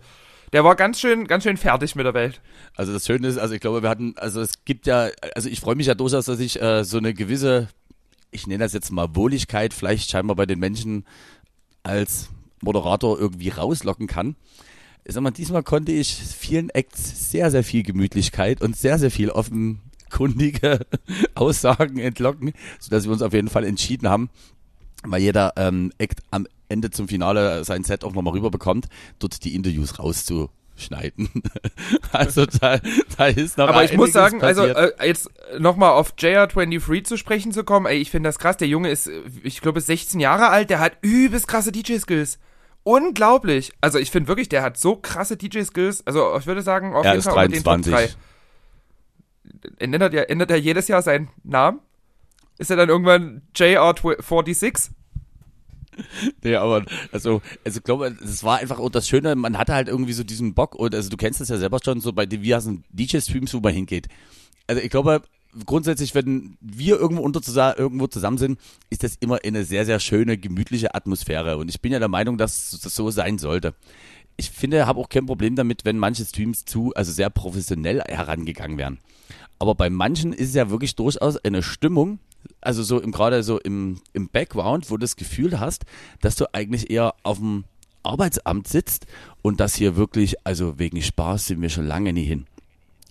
der 0.52 0.64
war 0.64 0.74
ganz 0.74 1.00
schön, 1.00 1.26
ganz 1.26 1.44
schön 1.44 1.56
fertig 1.56 1.94
mit 1.94 2.06
der 2.06 2.14
Welt. 2.14 2.40
Also 2.74 2.92
das 2.92 3.06
Schöne 3.06 3.28
ist, 3.28 3.38
also 3.38 3.54
ich 3.54 3.60
glaube, 3.60 3.82
wir 3.82 3.88
hatten, 3.88 4.14
also 4.16 4.40
es 4.40 4.64
gibt 4.64 4.86
ja, 4.86 5.08
also 5.34 5.48
ich 5.48 5.60
freue 5.60 5.76
mich 5.76 5.86
ja 5.86 5.94
durchaus, 5.94 6.24
dass 6.24 6.40
ich 6.40 6.60
äh, 6.60 6.84
so 6.84 6.98
eine 6.98 7.14
gewisse, 7.14 7.68
ich 8.30 8.46
nenne 8.46 8.64
das 8.64 8.72
jetzt 8.72 8.90
mal 8.90 9.14
Wohligkeit, 9.14 9.74
vielleicht 9.74 10.10
scheinbar 10.10 10.36
bei 10.36 10.46
den 10.46 10.58
Menschen 10.58 11.04
als 11.82 12.30
Moderator 12.62 13.18
irgendwie 13.18 13.50
rauslocken 13.50 14.06
kann. 14.06 14.36
Ich 15.04 15.14
sag 15.14 15.22
mal, 15.22 15.30
diesmal 15.30 15.62
konnte 15.62 15.92
ich 15.92 16.14
vielen 16.14 16.68
Acts 16.70 17.30
sehr, 17.30 17.50
sehr 17.50 17.64
viel 17.64 17.82
Gemütlichkeit 17.82 18.60
und 18.60 18.76
sehr, 18.76 18.98
sehr 18.98 19.10
viel 19.10 19.30
offenkundige 20.10 20.80
Aussagen 21.34 21.98
entlocken, 21.98 22.52
sodass 22.78 23.04
wir 23.04 23.12
uns 23.12 23.22
auf 23.22 23.32
jeden 23.32 23.48
Fall 23.48 23.64
entschieden 23.64 24.08
haben, 24.08 24.30
weil 25.04 25.22
jeder 25.22 25.52
ähm, 25.56 25.92
Act 25.98 26.20
am 26.30 26.46
Ende 26.68 26.90
zum 26.90 27.08
Finale 27.08 27.64
sein 27.64 27.84
Set 27.84 28.04
auch 28.04 28.14
nochmal 28.14 28.34
rüberbekommt, 28.34 28.88
dort 29.18 29.44
die 29.44 29.54
Interviews 29.54 29.98
rauszuschneiden. 29.98 31.30
also 32.12 32.46
da, 32.46 32.80
da 33.16 33.26
ist 33.26 33.58
noch 33.58 33.68
Aber 33.68 33.84
ich 33.84 33.96
muss 33.96 34.12
sagen, 34.12 34.42
also 34.42 34.62
passiert. 34.62 35.00
äh, 35.00 35.06
jetzt 35.06 35.30
nochmal 35.58 35.90
auf 35.90 36.14
JR23 36.16 37.04
zu 37.04 37.16
sprechen 37.16 37.52
zu 37.52 37.64
kommen, 37.64 37.86
ey, 37.86 37.98
ich 37.98 38.10
finde 38.10 38.28
das 38.28 38.38
krass. 38.38 38.56
Der 38.56 38.68
Junge 38.68 38.90
ist, 38.90 39.08
äh, 39.08 39.22
ich 39.42 39.60
glaube, 39.60 39.78
ist 39.78 39.86
16 39.86 40.20
Jahre 40.20 40.48
alt, 40.48 40.70
der 40.70 40.78
hat 40.80 40.92
übelst 41.02 41.48
krasse 41.48 41.72
DJ-Skills. 41.72 42.38
Unglaublich. 42.82 43.72
Also 43.82 43.98
ich 43.98 44.10
finde 44.10 44.28
wirklich, 44.28 44.48
der 44.48 44.62
hat 44.62 44.78
so 44.78 44.96
krasse 44.96 45.36
DJ-Skills. 45.36 46.06
Also 46.06 46.36
ich 46.38 46.46
würde 46.46 46.62
sagen, 46.62 46.94
auf 46.94 47.04
er 47.04 47.12
jeden 47.12 47.18
ist 47.18 47.24
Fall 47.26 47.34
unter 47.34 47.48
den 47.48 47.64
Top 47.64 47.82
23. 47.82 47.92
3. 47.92 48.20
Ändert 49.78 50.14
er, 50.14 50.30
ändert 50.30 50.50
er 50.50 50.56
jedes 50.58 50.88
Jahr 50.88 51.02
seinen 51.02 51.28
Namen? 51.44 51.80
Ist 52.58 52.70
er 52.70 52.76
dann 52.76 52.88
irgendwann 52.88 53.42
JR46? 53.56 54.90
Nee, 56.42 56.56
aber 56.56 56.84
also, 57.12 57.42
also 57.64 57.78
ich 57.78 57.84
glaube, 57.84 58.16
es 58.22 58.44
war 58.44 58.58
einfach 58.58 58.78
auch 58.78 58.90
das 58.90 59.08
Schöne, 59.08 59.34
man 59.34 59.58
hatte 59.58 59.74
halt 59.74 59.88
irgendwie 59.88 60.12
so 60.12 60.24
diesen 60.24 60.54
Bock 60.54 60.74
und 60.74 60.94
also 60.94 61.10
du 61.10 61.16
kennst 61.16 61.40
das 61.40 61.48
ja 61.48 61.58
selber 61.58 61.78
schon, 61.84 62.00
so 62.00 62.12
bei 62.12 62.26
diversen 62.26 62.84
DJ-Streams, 62.90 63.52
wo 63.54 63.60
man 63.60 63.74
hingeht. 63.74 64.08
Also 64.66 64.80
ich 64.80 64.88
glaube, 64.90 65.22
grundsätzlich, 65.66 66.14
wenn 66.14 66.56
wir 66.60 66.98
irgendwo 66.98 67.22
unter 67.22 67.40
zusa- 67.40 67.76
irgendwo 67.76 68.06
zusammen 68.06 68.38
sind, 68.38 68.58
ist 68.88 69.02
das 69.02 69.16
immer 69.20 69.40
eine 69.44 69.64
sehr, 69.64 69.84
sehr 69.84 70.00
schöne, 70.00 70.38
gemütliche 70.38 70.94
Atmosphäre. 70.94 71.56
Und 71.56 71.68
ich 71.68 71.80
bin 71.80 71.92
ja 71.92 71.98
der 71.98 72.08
Meinung, 72.08 72.38
dass 72.38 72.78
das 72.82 72.94
so 72.94 73.10
sein 73.10 73.38
sollte. 73.38 73.74
Ich 74.36 74.50
finde, 74.50 74.86
habe 74.86 75.00
auch 75.00 75.08
kein 75.08 75.26
Problem 75.26 75.56
damit, 75.56 75.84
wenn 75.84 75.98
manche 75.98 76.24
Streams 76.24 76.64
zu, 76.64 76.92
also 76.94 77.12
sehr 77.12 77.30
professionell 77.30 78.00
herangegangen 78.06 78.78
werden. 78.78 79.00
Aber 79.60 79.74
bei 79.74 79.90
manchen 79.90 80.32
ist 80.32 80.48
es 80.48 80.54
ja 80.54 80.70
wirklich 80.70 80.96
durchaus 80.96 81.36
eine 81.36 81.62
Stimmung, 81.62 82.18
also 82.62 82.82
so 82.82 82.98
im 82.98 83.12
gerade 83.12 83.42
so 83.42 83.60
im, 83.60 84.00
im 84.14 84.28
Background, 84.28 84.90
wo 84.90 84.96
du 84.96 85.02
das 85.02 85.16
Gefühl 85.16 85.60
hast, 85.60 85.84
dass 86.22 86.34
du 86.34 86.46
eigentlich 86.54 86.90
eher 86.90 87.14
auf 87.22 87.38
dem 87.38 87.64
Arbeitsamt 88.02 88.66
sitzt 88.66 89.06
und 89.42 89.60
das 89.60 89.74
hier 89.74 89.96
wirklich, 89.96 90.36
also 90.44 90.78
wegen 90.78 91.00
Spaß 91.02 91.46
sind 91.46 91.60
wir 91.60 91.68
schon 91.68 91.86
lange 91.86 92.14
nie 92.14 92.24
hin. 92.24 92.46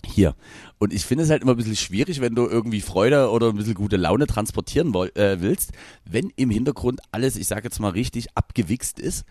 Hier. 0.04 0.34
Und 0.78 0.92
ich 0.92 1.04
finde 1.04 1.22
es 1.22 1.30
halt 1.30 1.42
immer 1.42 1.52
ein 1.52 1.56
bisschen 1.56 1.76
schwierig, 1.76 2.20
wenn 2.20 2.34
du 2.34 2.48
irgendwie 2.48 2.80
Freude 2.80 3.30
oder 3.30 3.50
ein 3.50 3.56
bisschen 3.56 3.74
gute 3.74 3.96
Laune 3.96 4.26
transportieren 4.26 4.92
woll, 4.92 5.12
äh, 5.14 5.40
willst, 5.40 5.70
wenn 6.04 6.32
im 6.34 6.50
Hintergrund 6.50 7.00
alles, 7.12 7.36
ich 7.36 7.46
sage 7.46 7.64
jetzt 7.64 7.78
mal 7.78 7.90
richtig, 7.90 8.26
abgewichst 8.34 8.98
ist. 8.98 9.24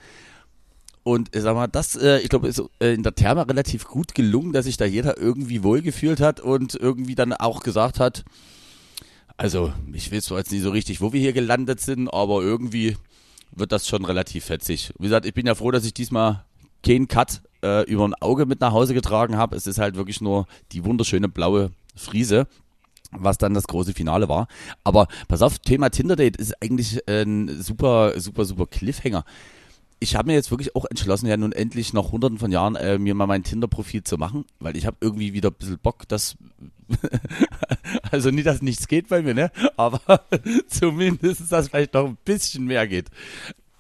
Und 1.10 1.36
ich 1.36 1.42
sag 1.42 1.56
mal, 1.56 1.66
das, 1.66 1.96
äh, 1.96 2.20
ich 2.20 2.30
glaube, 2.30 2.48
ist 2.48 2.62
äh, 2.80 2.94
in 2.94 3.02
der 3.02 3.16
Therme 3.16 3.50
relativ 3.50 3.86
gut 3.88 4.14
gelungen, 4.14 4.54
dass 4.54 4.66
sich 4.66 4.78
da 4.78 4.86
jeder 4.86 5.18
irgendwie 5.18 5.64
wohlgefühlt 5.64 6.20
hat 6.20 6.40
und 6.40 6.76
irgendwie 6.76 7.16
dann 7.16 7.34
auch 7.34 7.64
gesagt 7.64 8.00
hat, 8.00 8.24
also 9.36 9.74
ich 9.92 10.12
weiß 10.12 10.26
zwar 10.26 10.38
jetzt 10.38 10.52
nicht 10.52 10.62
so 10.62 10.70
richtig, 10.70 11.02
wo 11.02 11.12
wir 11.12 11.20
hier 11.20 11.34
gelandet 11.34 11.82
sind, 11.82 12.10
aber 12.10 12.44
irgendwie 12.44 12.96
wird 13.50 13.72
das 13.72 13.88
schon 13.88 14.06
relativ 14.06 14.46
fetzig. 14.46 14.94
Wie 15.00 15.06
gesagt, 15.06 15.26
ich 15.26 15.34
bin 15.34 15.48
ja 15.48 15.56
froh, 15.56 15.72
dass 15.72 15.84
ich 15.84 15.96
diesmal 15.96 16.46
keinen 16.86 17.08
Cut 17.08 17.42
äh, 17.64 17.90
über 17.90 18.08
ein 18.08 18.14
Auge 18.14 18.46
mit 18.46 18.62
nach 18.62 18.74
Hause 18.74 18.94
getragen 18.94 19.36
habe. 19.36 19.56
Es 19.56 19.66
ist 19.66 19.80
halt 19.80 19.96
wirklich 19.96 20.22
nur 20.22 20.46
die 20.74 20.86
wunderschöne 20.86 21.28
blaue 21.28 21.72
Friese 21.96 22.46
was 23.12 23.40
dann 23.40 23.56
das 23.56 23.66
große 23.66 23.94
Finale 23.94 24.30
war. 24.30 24.48
Aber 24.84 25.08
pass 25.28 25.42
auf, 25.42 25.58
Thema 25.58 25.90
Tinder-Date 25.90 26.38
ist 26.38 26.62
eigentlich 26.62 27.00
ein 27.10 27.60
super, 27.60 28.20
super, 28.20 28.46
super 28.46 28.68
Cliffhanger. 28.68 29.26
Ich 30.02 30.16
habe 30.16 30.28
mir 30.28 30.34
jetzt 30.34 30.50
wirklich 30.50 30.76
auch 30.76 30.86
entschlossen, 30.86 31.28
ja 31.28 31.36
nun 31.36 31.52
endlich 31.52 31.92
nach 31.94 32.12
hunderten 32.12 32.38
von 32.38 32.52
Jahren 32.52 32.76
äh, 32.78 32.98
mir 32.98 33.14
mal 33.16 33.28
mein 33.28 33.44
Tinder-Profil 33.44 34.04
zu 34.04 34.18
machen, 34.18 34.46
weil 34.60 34.78
ich 34.78 34.86
habe 34.86 34.96
irgendwie 35.02 35.34
wieder 35.34 35.50
ein 35.50 35.56
bisschen 35.56 35.80
Bock, 35.80 36.08
dass 36.08 36.38
also 38.12 38.32
nicht, 38.32 38.48
dass 38.48 38.62
nichts 38.62 38.88
geht 38.88 39.10
bei 39.10 39.22
mir, 39.22 39.34
ne? 39.34 39.52
Aber 39.78 40.00
zumindest, 40.68 41.52
dass 41.52 41.68
vielleicht 41.70 41.94
noch 41.94 42.06
ein 42.08 42.18
bisschen 42.24 42.66
mehr 42.66 42.88
geht. 42.88 43.08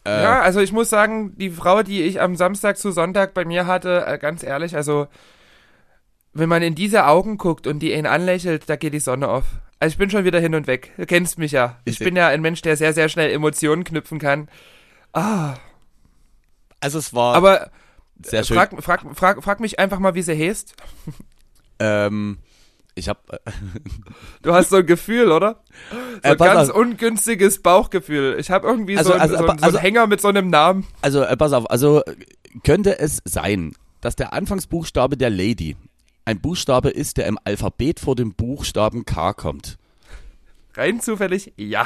Äh, 0.05 0.23
Ja, 0.23 0.41
also 0.41 0.59
ich 0.59 0.71
muss 0.71 0.89
sagen, 0.89 1.35
die 1.37 1.49
Frau, 1.51 1.83
die 1.83 2.01
ich 2.03 2.21
am 2.21 2.35
Samstag 2.35 2.77
zu 2.77 2.91
Sonntag 2.91 3.33
bei 3.33 3.45
mir 3.45 3.65
hatte, 3.65 4.05
äh, 4.05 4.17
ganz 4.17 4.43
ehrlich, 4.43 4.75
also 4.75 5.07
wenn 6.33 6.49
man 6.49 6.61
in 6.61 6.75
diese 6.75 7.05
Augen 7.07 7.37
guckt 7.37 7.65
und 7.65 7.79
die 7.79 7.93
ihn 7.93 8.05
anlächelt, 8.05 8.69
da 8.69 8.75
geht 8.75 8.93
die 8.93 8.99
Sonne 8.99 9.27
auf. 9.29 9.45
Also 9.79 9.93
ich 9.93 9.97
bin 9.97 10.09
schon 10.09 10.25
wieder 10.25 10.39
hin 10.39 10.53
und 10.55 10.67
weg. 10.67 10.91
Du 10.97 11.05
kennst 11.05 11.39
mich 11.39 11.53
ja. 11.53 11.79
Ich 11.85 11.93
Ich- 11.93 11.99
bin 12.05 12.15
ja 12.15 12.27
ein 12.27 12.41
Mensch, 12.41 12.61
der 12.61 12.75
sehr, 12.77 12.93
sehr 12.93 13.09
schnell 13.09 13.31
Emotionen 13.31 13.83
knüpfen 13.83 14.19
kann. 14.19 14.49
Ah, 15.13 15.55
Also 16.79 16.99
es 16.99 17.13
war 17.13 17.35
aber 17.35 17.71
sehr 18.23 18.43
schön. 18.43 18.55
frag, 18.57 18.83
frag, 18.83 19.01
frag, 19.15 19.43
frag 19.43 19.59
mich 19.59 19.79
einfach 19.79 19.99
mal, 19.99 20.15
wie 20.15 20.21
sie 20.21 20.37
heißt. 20.37 20.75
Ähm, 21.79 22.37
ich 22.95 23.07
habe 23.09 23.19
Du 24.41 24.53
hast 24.53 24.69
so 24.69 24.77
ein 24.77 24.85
Gefühl, 24.85 25.31
oder? 25.31 25.61
So 25.91 25.97
Äh, 26.23 26.31
ein 26.31 26.37
pass 26.37 26.47
ganz 26.53 26.69
auf. 26.69 26.75
ungünstiges 26.75 27.61
Bauchgefühl. 27.61 28.37
Ich 28.39 28.49
habe 28.51 28.67
irgendwie 28.67 28.97
Also- 28.97 29.09
so, 29.11 29.15
ein, 29.15 29.21
also- 29.21 29.35
so, 29.37 29.39
aber- 29.43 29.47
so 29.47 29.53
einen 29.53 29.63
also- 29.63 29.79
Hänger 29.79 30.07
mit 30.07 30.21
so 30.21 30.27
einem 30.27 30.49
Namen. 30.49 30.85
Also, 31.01 31.21
äh, 31.23 31.37
pass 31.37 31.53
auf, 31.53 31.69
also 31.69 32.03
äh, 32.03 32.15
könnte 32.63 32.99
es 32.99 33.21
sein, 33.25 33.73
dass 34.01 34.15
der 34.15 34.33
Anfangsbuchstabe 34.33 35.17
der 35.17 35.29
Lady 35.29 35.75
ein 36.25 36.41
Buchstabe 36.41 36.89
ist, 36.89 37.17
der 37.17 37.27
im 37.27 37.39
Alphabet 37.43 37.99
vor 37.99 38.15
dem 38.15 38.33
Buchstaben 38.33 39.05
K 39.05 39.33
kommt. 39.33 39.77
Rein 40.75 41.01
zufällig, 41.01 41.53
ja. 41.57 41.85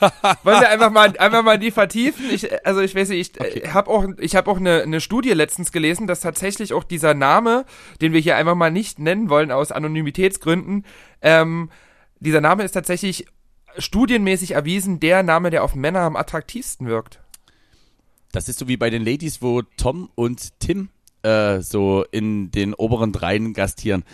Wollen 0.42 0.60
wir 0.60 0.68
einfach 0.68 0.90
mal, 0.90 1.16
einfach 1.18 1.42
mal 1.42 1.58
die 1.58 1.70
vertiefen? 1.70 2.30
Ich, 2.30 2.66
also 2.66 2.80
ich 2.80 2.94
weiß 2.94 3.10
nicht, 3.10 3.36
ich 3.40 3.64
äh, 3.64 3.68
habe 3.68 3.90
auch, 3.90 4.06
ich 4.18 4.36
hab 4.36 4.48
auch 4.48 4.58
eine, 4.58 4.82
eine 4.82 5.00
Studie 5.00 5.30
letztens 5.30 5.72
gelesen, 5.72 6.06
dass 6.06 6.20
tatsächlich 6.20 6.72
auch 6.72 6.84
dieser 6.84 7.14
Name, 7.14 7.64
den 8.00 8.12
wir 8.12 8.20
hier 8.20 8.36
einfach 8.36 8.54
mal 8.54 8.70
nicht 8.70 8.98
nennen 8.98 9.28
wollen 9.28 9.50
aus 9.50 9.72
Anonymitätsgründen, 9.72 10.84
ähm, 11.22 11.70
dieser 12.20 12.40
Name 12.40 12.64
ist 12.64 12.72
tatsächlich 12.72 13.26
studienmäßig 13.76 14.52
erwiesen 14.52 15.00
der 15.00 15.22
Name, 15.22 15.50
der 15.50 15.62
auf 15.64 15.74
Männer 15.74 16.00
am 16.00 16.16
attraktivsten 16.16 16.86
wirkt. 16.86 17.20
Das 18.32 18.48
ist 18.48 18.58
so 18.58 18.68
wie 18.68 18.76
bei 18.76 18.90
den 18.90 19.04
Ladies, 19.04 19.40
wo 19.40 19.62
Tom 19.62 20.10
und 20.14 20.60
Tim 20.60 20.90
äh, 21.28 21.60
so 21.60 22.04
in 22.10 22.50
den 22.50 22.74
oberen 22.74 23.12
dreien 23.12 23.52
gastieren. 23.52 24.04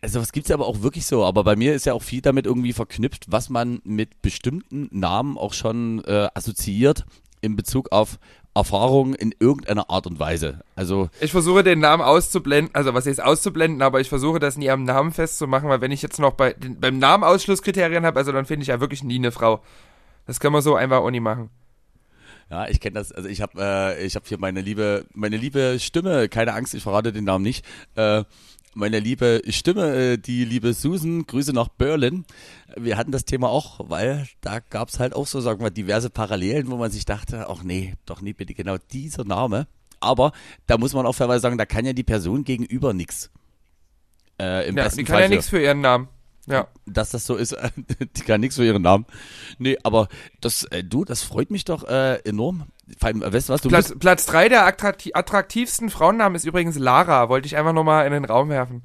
Also 0.00 0.20
was 0.20 0.32
gibt's 0.32 0.50
aber 0.50 0.66
auch 0.66 0.82
wirklich 0.82 1.06
so. 1.06 1.24
Aber 1.24 1.44
bei 1.44 1.56
mir 1.56 1.74
ist 1.74 1.86
ja 1.86 1.92
auch 1.92 2.02
viel 2.02 2.20
damit 2.20 2.46
irgendwie 2.46 2.72
verknüpft, 2.72 3.26
was 3.28 3.48
man 3.48 3.80
mit 3.84 4.20
bestimmten 4.22 4.88
Namen 4.90 5.38
auch 5.38 5.52
schon 5.52 6.02
äh, 6.04 6.28
assoziiert 6.34 7.04
in 7.40 7.56
Bezug 7.56 7.92
auf 7.92 8.18
Erfahrungen 8.54 9.14
in 9.14 9.34
irgendeiner 9.38 9.90
Art 9.90 10.06
und 10.06 10.18
Weise. 10.18 10.60
Also 10.76 11.08
Ich 11.20 11.32
versuche 11.32 11.64
den 11.64 11.80
Namen 11.80 12.02
auszublenden, 12.02 12.74
also 12.74 12.94
was 12.94 13.06
heißt 13.06 13.22
auszublenden, 13.22 13.82
aber 13.82 14.00
ich 14.00 14.08
versuche 14.08 14.38
das 14.38 14.56
nie 14.56 14.70
am 14.70 14.84
Namen 14.84 15.12
festzumachen, 15.12 15.68
weil 15.68 15.80
wenn 15.80 15.90
ich 15.90 16.02
jetzt 16.02 16.20
noch 16.20 16.34
bei 16.34 16.52
den, 16.52 16.78
beim 16.78 16.98
Namen 16.98 17.24
Ausschlusskriterien 17.24 18.06
habe, 18.06 18.18
also 18.18 18.30
dann 18.30 18.46
finde 18.46 18.62
ich 18.62 18.68
ja 18.68 18.80
wirklich 18.80 19.02
nie 19.02 19.16
eine 19.16 19.32
Frau. 19.32 19.60
Das 20.26 20.38
können 20.38 20.54
wir 20.54 20.62
so 20.62 20.76
einfach 20.76 20.98
auch 20.98 21.10
nie 21.10 21.20
machen. 21.20 21.50
Ja, 22.54 22.68
ich 22.68 22.78
kenne 22.78 22.94
das. 22.94 23.10
Also 23.10 23.28
ich 23.28 23.40
habe 23.42 23.60
äh, 23.60 24.06
ich 24.06 24.14
habe 24.14 24.26
hier 24.28 24.38
meine 24.38 24.60
liebe 24.60 25.06
meine 25.12 25.36
liebe 25.36 25.78
Stimme. 25.80 26.28
Keine 26.28 26.54
Angst, 26.54 26.72
ich 26.72 26.84
verrate 26.84 27.12
den 27.12 27.24
Namen 27.24 27.42
nicht. 27.42 27.66
Äh, 27.96 28.22
meine 28.74 29.00
liebe 29.00 29.42
Stimme, 29.48 29.92
äh, 29.92 30.18
die 30.18 30.44
liebe 30.44 30.72
Susan, 30.72 31.26
Grüße 31.26 31.52
nach 31.52 31.66
Berlin. 31.66 32.24
Wir 32.76 32.96
hatten 32.96 33.10
das 33.10 33.24
Thema 33.24 33.48
auch, 33.48 33.80
weil 33.90 34.28
da 34.40 34.60
gab's 34.60 35.00
halt 35.00 35.16
auch 35.16 35.26
so, 35.26 35.40
sagen 35.40 35.64
wir, 35.64 35.72
diverse 35.72 36.10
Parallelen, 36.10 36.70
wo 36.70 36.76
man 36.76 36.92
sich 36.92 37.04
dachte, 37.04 37.48
ach 37.48 37.64
nee, 37.64 37.94
doch 38.06 38.20
nie 38.20 38.34
bitte 38.34 38.54
genau 38.54 38.76
dieser 38.92 39.24
Name. 39.24 39.66
Aber 39.98 40.30
da 40.68 40.78
muss 40.78 40.94
man 40.94 41.06
auch 41.06 41.14
fairerweise 41.14 41.40
sagen, 41.40 41.58
da 41.58 41.66
kann 41.66 41.84
ja 41.84 41.92
die 41.92 42.04
Person 42.04 42.44
gegenüber 42.44 42.92
nix. 42.92 43.30
Äh, 44.40 44.68
Im 44.68 44.76
Ja, 44.76 44.84
besten 44.84 44.98
die 44.98 45.04
kann 45.06 45.14
Fall 45.14 45.22
ja 45.22 45.28
nichts 45.28 45.48
für 45.48 45.60
ihren 45.60 45.80
Namen. 45.80 46.06
Ja. 46.46 46.68
dass 46.86 47.10
das 47.10 47.24
so 47.26 47.36
ist. 47.36 47.56
Die 48.16 48.22
kann 48.22 48.40
nichts 48.40 48.56
für 48.56 48.64
ihren 48.64 48.82
Namen. 48.82 49.06
Nee, 49.58 49.78
aber 49.82 50.08
das, 50.40 50.64
äh, 50.64 50.84
du, 50.84 51.04
das 51.04 51.22
freut 51.22 51.50
mich 51.50 51.64
doch 51.64 51.84
äh, 51.84 52.16
enorm. 52.28 52.64
Allem, 53.00 53.22
äh, 53.22 53.32
weißt 53.32 53.48
du 53.48 53.52
was, 53.54 53.60
du 53.62 53.68
Platz, 53.70 53.94
Platz 53.98 54.26
drei 54.26 54.48
der 54.50 54.66
attrakti- 54.68 55.14
attraktivsten 55.14 55.88
Frauennamen 55.88 56.36
ist 56.36 56.44
übrigens 56.44 56.78
Lara. 56.78 57.28
Wollte 57.30 57.46
ich 57.46 57.56
einfach 57.56 57.72
nochmal 57.72 58.06
in 58.06 58.12
den 58.12 58.24
Raum 58.26 58.50
werfen. 58.50 58.82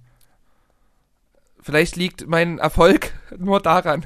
Vielleicht 1.62 1.96
liegt 1.98 2.28
mein 2.28 2.58
Erfolg 2.60 3.12
nur 3.38 3.60
daran. 3.60 4.06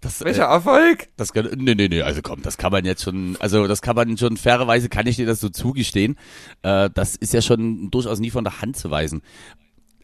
das, 0.00 0.24
Welcher 0.24 0.44
äh, 0.48 0.52
Erfolg? 0.52 1.08
das 1.16 1.32
kann, 1.32 1.48
nee, 1.56 1.74
nee, 1.74 1.88
nee, 1.88 2.02
also 2.02 2.22
komm, 2.22 2.42
das 2.42 2.58
kann 2.58 2.72
man 2.72 2.84
jetzt 2.84 3.02
schon, 3.04 3.36
also 3.40 3.66
das 3.68 3.82
kann 3.82 3.94
man 3.96 4.16
schon 4.18 4.36
fairerweise, 4.36 4.88
kann 4.88 5.06
ich 5.06 5.16
dir 5.16 5.26
das 5.26 5.40
so 5.40 5.48
zugestehen. 5.48 6.18
Äh, 6.62 6.90
das 6.92 7.14
ist 7.16 7.32
ja 7.32 7.40
schon 7.42 7.90
durchaus 7.90 8.18
nie 8.18 8.30
von 8.30 8.44
der 8.44 8.60
Hand 8.60 8.76
zu 8.76 8.90
weisen. 8.90 9.22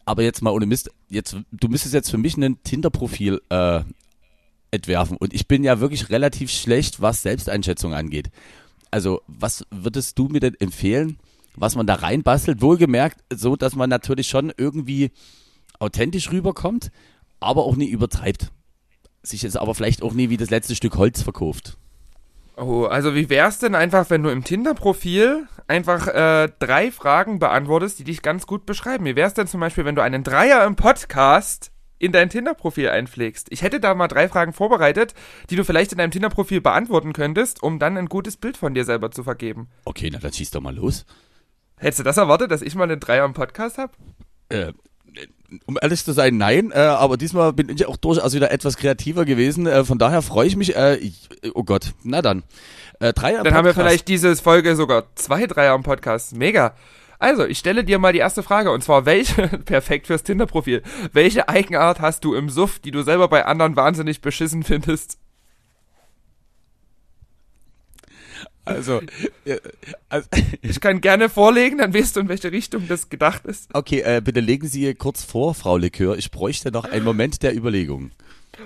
Aber 0.05 0.23
jetzt 0.23 0.41
mal 0.41 0.51
ohne 0.51 0.65
Mist, 0.65 0.91
jetzt, 1.09 1.35
du 1.51 1.67
müsstest 1.67 1.93
jetzt 1.93 2.11
für 2.11 2.17
mich 2.17 2.37
ein 2.37 2.61
Tinder-Profil 2.63 3.41
äh, 3.49 3.81
entwerfen. 4.71 5.17
Und 5.17 5.33
ich 5.33 5.47
bin 5.47 5.63
ja 5.63 5.79
wirklich 5.79 6.09
relativ 6.09 6.51
schlecht, 6.51 7.01
was 7.01 7.23
Selbsteinschätzung 7.23 7.93
angeht. 7.93 8.29
Also, 8.91 9.21
was 9.27 9.65
würdest 9.71 10.17
du 10.19 10.27
mir 10.27 10.39
denn 10.39 10.55
empfehlen, 10.59 11.17
was 11.55 11.75
man 11.75 11.87
da 11.87 11.95
reinbastelt? 11.95 12.61
Wohlgemerkt, 12.61 13.23
so 13.33 13.55
dass 13.55 13.75
man 13.75 13.89
natürlich 13.89 14.27
schon 14.27 14.53
irgendwie 14.55 15.11
authentisch 15.79 16.31
rüberkommt, 16.31 16.91
aber 17.39 17.63
auch 17.63 17.75
nie 17.75 17.89
übertreibt. 17.89 18.51
Sich 19.23 19.41
jetzt 19.41 19.57
aber 19.57 19.73
vielleicht 19.73 20.03
auch 20.03 20.13
nie 20.13 20.29
wie 20.29 20.37
das 20.37 20.51
letzte 20.51 20.75
Stück 20.75 20.97
Holz 20.97 21.21
verkauft. 21.23 21.77
Oh, 22.57 22.85
also 22.85 23.15
wie 23.15 23.29
wär's 23.29 23.59
denn 23.59 23.75
einfach, 23.75 24.09
wenn 24.09 24.23
du 24.23 24.29
im 24.29 24.43
Tinder-Profil 24.43 25.47
einfach 25.67 26.07
äh, 26.07 26.49
drei 26.59 26.91
Fragen 26.91 27.39
beantwortest, 27.39 27.99
die 27.99 28.05
dich 28.05 28.21
ganz 28.21 28.47
gut 28.47 28.65
beschreiben? 28.65 29.05
Wie 29.05 29.15
wär's 29.15 29.33
denn 29.33 29.47
zum 29.47 29.59
Beispiel, 29.59 29.83
wenn 29.83 29.95
du 29.95 30.01
einen 30.01 30.23
Dreier 30.23 30.65
im 30.65 30.75
Podcast 30.77 31.71
in 31.99 32.13
dein 32.13 32.29
Tinder-Profil 32.29 32.89
einpflegst? 32.89 33.47
Ich 33.51 33.61
hätte 33.61 33.81
da 33.81 33.93
mal 33.93 34.07
drei 34.07 34.29
Fragen 34.29 34.53
vorbereitet, 34.53 35.13
die 35.49 35.57
du 35.57 35.65
vielleicht 35.65 35.91
in 35.91 35.97
deinem 35.97 36.11
Tinder-Profil 36.11 36.61
beantworten 36.61 37.11
könntest, 37.11 37.61
um 37.61 37.77
dann 37.77 37.97
ein 37.97 38.07
gutes 38.07 38.37
Bild 38.37 38.55
von 38.55 38.73
dir 38.73 38.85
selber 38.85 39.11
zu 39.11 39.23
vergeben. 39.23 39.69
Okay, 39.83 40.09
na 40.11 40.19
dann 40.19 40.31
schieß 40.31 40.51
doch 40.51 40.61
mal 40.61 40.75
los. 40.75 41.05
Hättest 41.77 41.99
du 41.99 42.03
das 42.03 42.17
erwartet, 42.17 42.51
dass 42.51 42.61
ich 42.61 42.75
mal 42.75 42.83
einen 42.83 43.01
Dreier 43.01 43.25
im 43.25 43.33
Podcast 43.33 43.77
hab? 43.77 43.97
Äh, 44.47 44.71
um 45.65 45.77
ehrlich 45.81 46.03
zu 46.03 46.11
sein, 46.11 46.37
nein, 46.37 46.71
äh, 46.71 46.79
aber 46.79 47.17
diesmal 47.17 47.53
bin 47.53 47.69
ich 47.69 47.85
auch 47.85 47.97
durchaus 47.97 48.33
wieder 48.33 48.51
etwas 48.51 48.77
kreativer 48.77 49.25
gewesen. 49.25 49.67
Äh, 49.67 49.83
von 49.83 49.97
daher 49.97 50.21
freue 50.21 50.47
ich 50.47 50.55
mich. 50.55 50.75
Äh, 50.75 50.95
ich, 50.95 51.29
oh 51.53 51.63
Gott, 51.63 51.93
na 52.03 52.21
dann. 52.21 52.43
Äh, 52.99 53.13
drei 53.13 53.33
Dann 53.33 53.53
haben 53.53 53.65
wir 53.65 53.73
vielleicht 53.73 54.07
diese 54.07 54.35
Folge 54.35 54.75
sogar 54.75 55.05
zwei 55.15 55.45
Dreier 55.47 55.75
im 55.75 55.83
Podcast. 55.83 56.35
Mega. 56.35 56.73
Also, 57.19 57.45
ich 57.45 57.57
stelle 57.57 57.83
dir 57.83 57.97
mal 57.97 58.13
die 58.13 58.19
erste 58.19 58.43
Frage 58.43 58.71
und 58.71 58.83
zwar 58.83 59.05
welche, 59.05 59.47
perfekt 59.65 60.07
fürs 60.07 60.23
Tinder-Profil, 60.23 60.83
welche 61.13 61.47
Eigenart 61.47 62.01
hast 62.01 62.23
du 62.25 62.35
im 62.35 62.49
Suff, 62.49 62.79
die 62.79 62.91
du 62.91 63.03
selber 63.03 63.27
bei 63.27 63.45
anderen 63.45 63.75
wahnsinnig 63.75 64.21
beschissen 64.21 64.63
findest? 64.63 65.17
Also, 68.65 69.01
also 70.09 70.27
Ich 70.61 70.81
kann 70.81 71.01
gerne 71.01 71.29
vorlegen, 71.29 71.77
dann 71.77 71.93
weißt 71.93 72.15
du, 72.15 72.21
in 72.21 72.29
welche 72.29 72.51
Richtung 72.51 72.87
das 72.87 73.09
gedacht 73.09 73.45
ist. 73.45 73.69
okay, 73.73 74.01
äh, 74.01 74.21
bitte 74.23 74.39
legen 74.39 74.67
Sie 74.67 74.93
kurz 74.95 75.23
vor, 75.23 75.53
Frau 75.53 75.77
Likör. 75.77 76.17
Ich 76.17 76.31
bräuchte 76.31 76.71
noch 76.71 76.85
einen 76.85 77.05
Moment 77.05 77.43
der 77.43 77.55
Überlegung. 77.55 78.11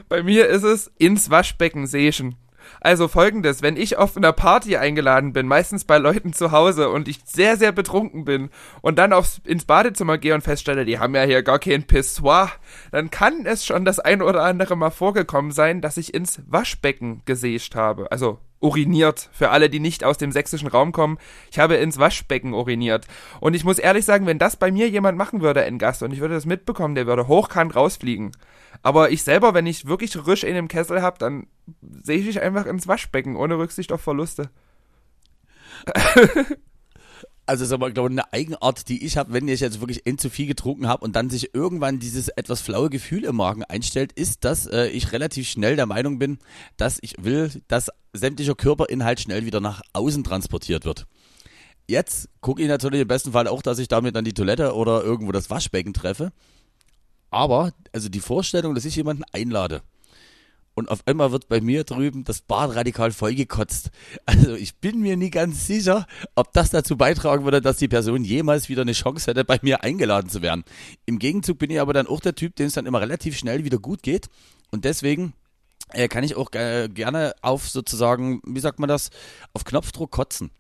Bei 0.08 0.24
mir 0.24 0.48
ist 0.48 0.64
es 0.64 0.92
ins 0.98 1.30
Waschbecken 1.30 1.88
sechen. 1.88 2.36
Also 2.82 3.08
folgendes, 3.08 3.62
wenn 3.62 3.76
ich 3.76 3.98
auf 3.98 4.16
einer 4.16 4.32
Party 4.32 4.78
eingeladen 4.78 5.34
bin, 5.34 5.48
meistens 5.48 5.86
bei 5.86 5.98
Leuten 5.98 6.34
zu 6.34 6.52
Hause 6.52 6.90
und 6.90 7.08
ich 7.08 7.20
sehr, 7.26 7.58
sehr 7.58 7.72
betrunken 7.72 8.26
bin 8.26 8.50
und 8.82 8.98
dann 8.98 9.12
aufs, 9.12 9.42
ins 9.44 9.66
Badezimmer 9.66 10.18
gehe 10.18 10.36
und 10.36 10.42
feststelle, 10.42 10.86
die 10.86 11.00
haben 11.00 11.16
ja 11.16 11.24
hier 11.24 11.44
gar 11.44 11.60
kein 11.60 11.84
Pissoir, 11.84 12.52
dann 12.92 13.10
kann 13.10 13.46
es 13.46 13.66
schon 13.66 13.86
das 13.86 14.00
ein 14.00 14.22
oder 14.22 14.44
andere 14.44 14.76
Mal 14.76 14.92
vorgekommen 14.92 15.52
sein, 15.52 15.82
dass 15.82 15.98
ich 15.98 16.14
ins 16.14 16.42
Waschbecken 16.48 17.22
gesäscht 17.26 17.76
habe. 17.76 18.12
Also 18.12 18.40
uriniert. 18.60 19.30
Für 19.32 19.50
alle, 19.50 19.70
die 19.70 19.80
nicht 19.80 20.04
aus 20.04 20.18
dem 20.18 20.32
sächsischen 20.32 20.68
Raum 20.68 20.92
kommen, 20.92 21.18
ich 21.52 21.60
habe 21.60 21.76
ins 21.76 21.98
Waschbecken 21.98 22.54
uriniert. 22.54 23.08
Und 23.40 23.54
ich 23.54 23.64
muss 23.64 23.80
ehrlich 23.80 24.06
sagen, 24.06 24.26
wenn 24.26 24.40
das 24.40 24.58
bei 24.58 24.72
mir 24.72 24.90
jemand 24.90 25.18
machen 25.18 25.42
würde, 25.42 25.64
ein 25.64 25.78
Gast, 25.80 26.04
und 26.04 26.12
ich 26.12 26.20
würde 26.20 26.34
das 26.34 26.46
mitbekommen, 26.46 26.96
der 26.96 27.08
würde 27.08 27.28
hochkant 27.28 27.76
rausfliegen. 27.76 28.32
Aber 28.82 29.12
ich 29.12 29.24
selber, 29.24 29.54
wenn 29.54 29.66
ich 29.66 29.88
wirklich 29.88 30.16
Risch 30.26 30.44
in 30.44 30.56
dem 30.56 30.68
Kessel 30.68 31.02
habe, 31.02 31.18
dann 31.18 31.48
sehe 31.82 32.20
ich 32.20 32.26
mich 32.26 32.42
einfach 32.42 32.66
ins 32.66 32.88
Waschbecken, 32.88 33.36
ohne 33.36 33.58
Rücksicht 33.58 33.92
auf 33.92 34.02
Verluste. 34.02 34.50
Also 37.50 37.64
ist 37.64 37.72
aber, 37.72 37.90
glaube 37.90 38.10
ich, 38.10 38.12
eine 38.12 38.32
Eigenart, 38.32 38.90
die 38.90 39.04
ich 39.04 39.18
habe, 39.18 39.34
wenn 39.34 39.48
ich 39.48 39.60
jetzt 39.60 39.80
wirklich 39.82 40.06
end 40.06 40.22
zu 40.22 40.30
viel 40.30 40.46
getrunken 40.46 40.88
habe 40.88 41.04
und 41.04 41.16
dann 41.16 41.32
sich 41.32 41.56
irgendwann 41.56 41.98
dieses 41.98 42.28
etwas 42.28 42.62
flaue 42.62 42.92
Gefühl 42.92 43.24
im 43.24 43.38
Magen 43.38 43.64
einstellt, 43.64 44.12
ist, 44.12 44.46
dass 44.46 44.68
äh, 44.68 44.90
ich 44.90 45.14
relativ 45.14 45.50
schnell 45.50 45.76
der 45.76 45.88
Meinung 45.88 46.20
bin, 46.20 46.38
dass 46.78 47.00
ich 47.02 47.16
will, 47.18 47.50
dass 47.68 47.90
sämtlicher 48.14 48.54
Körperinhalt 48.54 49.20
schnell 49.20 49.48
wieder 49.48 49.62
nach 49.62 49.82
außen 49.94 50.24
transportiert 50.24 50.86
wird. 50.86 51.08
Jetzt 51.88 52.30
gucke 52.40 52.62
ich 52.62 52.68
natürlich 52.68 53.02
im 53.02 53.08
besten 53.08 53.32
Fall 53.32 53.48
auch, 53.48 53.64
dass 53.64 53.80
ich 53.80 53.88
damit 53.88 54.16
dann 54.16 54.26
die 54.26 54.36
Toilette 54.36 54.76
oder 54.76 55.04
irgendwo 55.04 55.32
das 55.32 55.50
Waschbecken 55.50 55.94
treffe. 55.96 56.32
Aber, 57.32 57.74
also 57.94 58.10
die 58.10 58.20
Vorstellung, 58.20 58.76
dass 58.76 58.86
ich 58.86 58.96
jemanden 58.96 59.24
einlade 59.32 59.82
und 60.80 60.90
auf 60.90 61.06
einmal 61.06 61.32
wird 61.32 61.48
bei 61.48 61.62
mir 61.62 61.84
drüben 61.84 62.24
das 62.24 62.42
Bad 62.42 62.76
radikal 62.76 63.12
vollgekotzt. 63.12 63.92
Also 64.26 64.56
ich 64.56 64.78
bin 64.78 65.00
mir 65.02 65.18
nie 65.18 65.30
ganz 65.30 65.68
sicher, 65.68 66.08
ob 66.36 66.54
das 66.54 66.70
dazu 66.70 66.98
beitragen 66.98 67.44
würde, 67.44 67.62
dass 67.62 67.78
die 67.78 67.88
Person 67.88 68.24
jemals 68.24 68.70
wieder 68.70 68.82
eine 68.84 68.94
Chance 68.94 69.30
hätte, 69.30 69.44
bei 69.46 69.60
mir 69.62 69.84
eingeladen 69.84 70.30
zu 70.30 70.42
werden. 70.42 70.64
Im 71.06 71.20
Gegenzug 71.20 71.60
bin 71.60 71.70
ich 71.70 71.80
aber 71.80 71.94
dann 71.94 72.08
auch 72.08 72.22
der 72.22 72.36
Typ, 72.36 72.56
dem 72.56 72.68
es 72.68 72.74
dann 72.74 72.86
immer 72.86 73.02
relativ 73.02 73.38
schnell 73.38 73.64
wieder 73.66 73.78
gut 73.78 74.04
geht. 74.04 74.28
Und 74.72 74.86
deswegen 74.86 75.34
äh, 75.94 76.08
kann 76.08 76.24
ich 76.24 76.36
auch 76.36 76.52
äh, 76.54 76.88
gerne 76.88 77.34
auf 77.42 77.70
sozusagen, 77.70 78.42
wie 78.46 78.60
sagt 78.60 78.80
man 78.80 78.90
das, 78.90 79.10
auf 79.54 79.64
Knopfdruck 79.64 80.12
kotzen. 80.12 80.52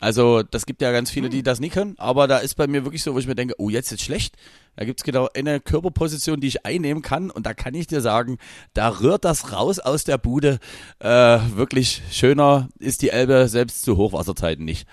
Also, 0.00 0.42
das 0.42 0.66
gibt 0.66 0.82
ja 0.82 0.92
ganz 0.92 1.10
viele, 1.10 1.30
die 1.30 1.42
das 1.42 1.60
nie 1.60 1.68
können, 1.68 1.94
aber 1.98 2.26
da 2.26 2.38
ist 2.38 2.56
bei 2.56 2.66
mir 2.66 2.84
wirklich 2.84 3.02
so, 3.02 3.14
wo 3.14 3.18
ich 3.18 3.26
mir 3.26 3.36
denke, 3.36 3.54
oh, 3.58 3.70
jetzt 3.70 3.92
ist 3.92 4.02
schlecht. 4.02 4.36
Da 4.76 4.84
gibt's 4.84 5.04
genau 5.04 5.28
eine 5.34 5.60
Körperposition, 5.60 6.40
die 6.40 6.48
ich 6.48 6.66
einnehmen 6.66 7.02
kann 7.02 7.30
und 7.30 7.46
da 7.46 7.54
kann 7.54 7.74
ich 7.74 7.86
dir 7.86 8.00
sagen, 8.00 8.38
da 8.74 8.88
rührt 9.00 9.24
das 9.24 9.52
raus 9.52 9.78
aus 9.78 10.04
der 10.04 10.18
Bude. 10.18 10.58
Äh, 10.98 11.38
wirklich 11.54 12.02
schöner 12.10 12.68
ist 12.80 13.02
die 13.02 13.10
Elbe 13.10 13.48
selbst 13.48 13.82
zu 13.82 13.96
Hochwasserzeiten 13.96 14.64
nicht. 14.64 14.86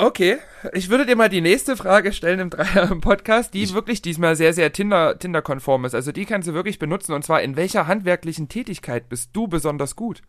Okay, 0.00 0.36
ich 0.74 0.90
würde 0.90 1.06
dir 1.06 1.16
mal 1.16 1.28
die 1.28 1.40
nächste 1.40 1.76
Frage 1.76 2.12
stellen 2.12 2.38
im 2.38 2.50
Dreier 2.50 2.88
im 2.88 3.00
Podcast, 3.00 3.52
die 3.52 3.74
wirklich 3.74 4.00
diesmal 4.00 4.36
sehr, 4.36 4.52
sehr 4.52 4.72
Tinder, 4.72 5.18
Tinder-konform 5.18 5.86
ist. 5.86 5.94
Also 5.96 6.12
die 6.12 6.24
kannst 6.24 6.46
du 6.46 6.54
wirklich 6.54 6.78
benutzen 6.78 7.14
und 7.14 7.24
zwar 7.24 7.42
in 7.42 7.56
welcher 7.56 7.88
handwerklichen 7.88 8.48
Tätigkeit 8.48 9.08
bist 9.08 9.30
du 9.32 9.48
besonders 9.48 9.96
gut? 9.96 10.22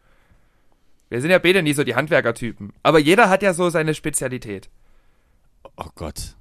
Wir 1.09 1.21
sind 1.21 1.31
ja 1.31 1.39
beide 1.39 1.63
nie 1.63 1.73
so 1.73 1.83
die 1.83 1.95
Handwerkertypen, 1.95 2.71
aber 2.83 2.99
jeder 2.99 3.29
hat 3.29 3.41
ja 3.41 3.53
so 3.53 3.69
seine 3.69 3.93
Spezialität. 3.95 4.69
Oh 5.75 5.89
Gott. 5.95 6.35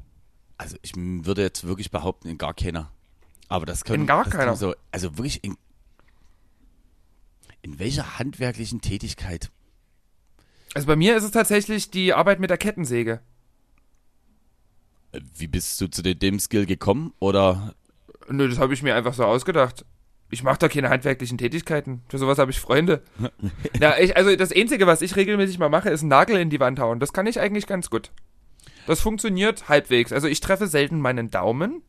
Also 0.59 0.77
ich 0.83 0.93
würde 0.97 1.43
jetzt 1.43 1.67
wirklich 1.67 1.91
behaupten, 1.91 2.29
in 2.29 2.37
gar 2.39 2.55
keiner. 2.55 2.91
Aber 3.49 3.65
das 3.65 3.85
können 3.85 4.03
In 4.03 4.07
gar 4.07 4.25
keiner? 4.25 4.57
So, 4.57 4.75
also 4.93 5.17
wirklich 5.17 5.43
in, 5.45 5.57
in 7.63 7.79
welcher 7.79 8.19
handwerklichen 8.19 8.81
Tätigkeit? 8.81 9.51
Also 10.75 10.87
bei 10.87 10.97
mir 10.97 11.17
ist 11.17 11.25
es 11.25 11.31
tatsächlich 11.31 11.91
die 11.91 12.13
Arbeit 12.13 12.41
mit 12.41 12.51
der 12.51 12.59
Kettensäge. 12.59 13.21
Äh, 15.13 15.21
Wie 15.37 15.47
bist 15.47 15.81
du 15.81 15.87
zu 15.89 16.03
de- 16.03 16.15
dem 16.15 16.39
Skill 16.41 16.67
gekommen? 16.67 17.15
Oder 17.21 17.75
Nö, 18.29 18.49
das 18.49 18.59
habe 18.59 18.75
ich 18.75 18.83
mir 18.83 18.95
einfach 18.95 19.15
so 19.15 19.25
ausgedacht. 19.25 19.87
Ich 20.31 20.43
mache 20.43 20.59
da 20.59 20.69
keine 20.69 20.91
handwerklichen 20.91 21.39
Tätigkeiten. 21.39 22.03
Für 22.09 22.19
sowas 22.19 22.39
habe 22.39 22.51
ich 22.51 22.61
Freunde. 22.61 23.03
ja, 23.81 23.97
ich, 23.99 24.17
also 24.17 24.35
das 24.37 24.53
Einzige, 24.53 24.87
was 24.87 25.01
ich 25.01 25.17
regelmäßig 25.17 25.59
mal 25.59 25.71
mache, 25.71 25.91
ist 25.91 26.03
einen 26.03 26.11
Nagel 26.11 26.39
in 26.39 26.51
die 26.51 26.61
Wand 26.61 26.79
hauen. 26.81 27.01
Das 27.01 27.13
kann 27.13 27.27
ich 27.27 27.41
eigentlich 27.41 27.67
ganz 27.67 27.89
gut. 27.89 28.11
Das 28.87 29.01
funktioniert 29.01 29.69
halbwegs. 29.69 30.13
Also 30.13 30.29
ich 30.29 30.41
treffe 30.41 30.67
selten 30.67 31.01
meinen 31.01 31.31
Daumen. 31.31 31.83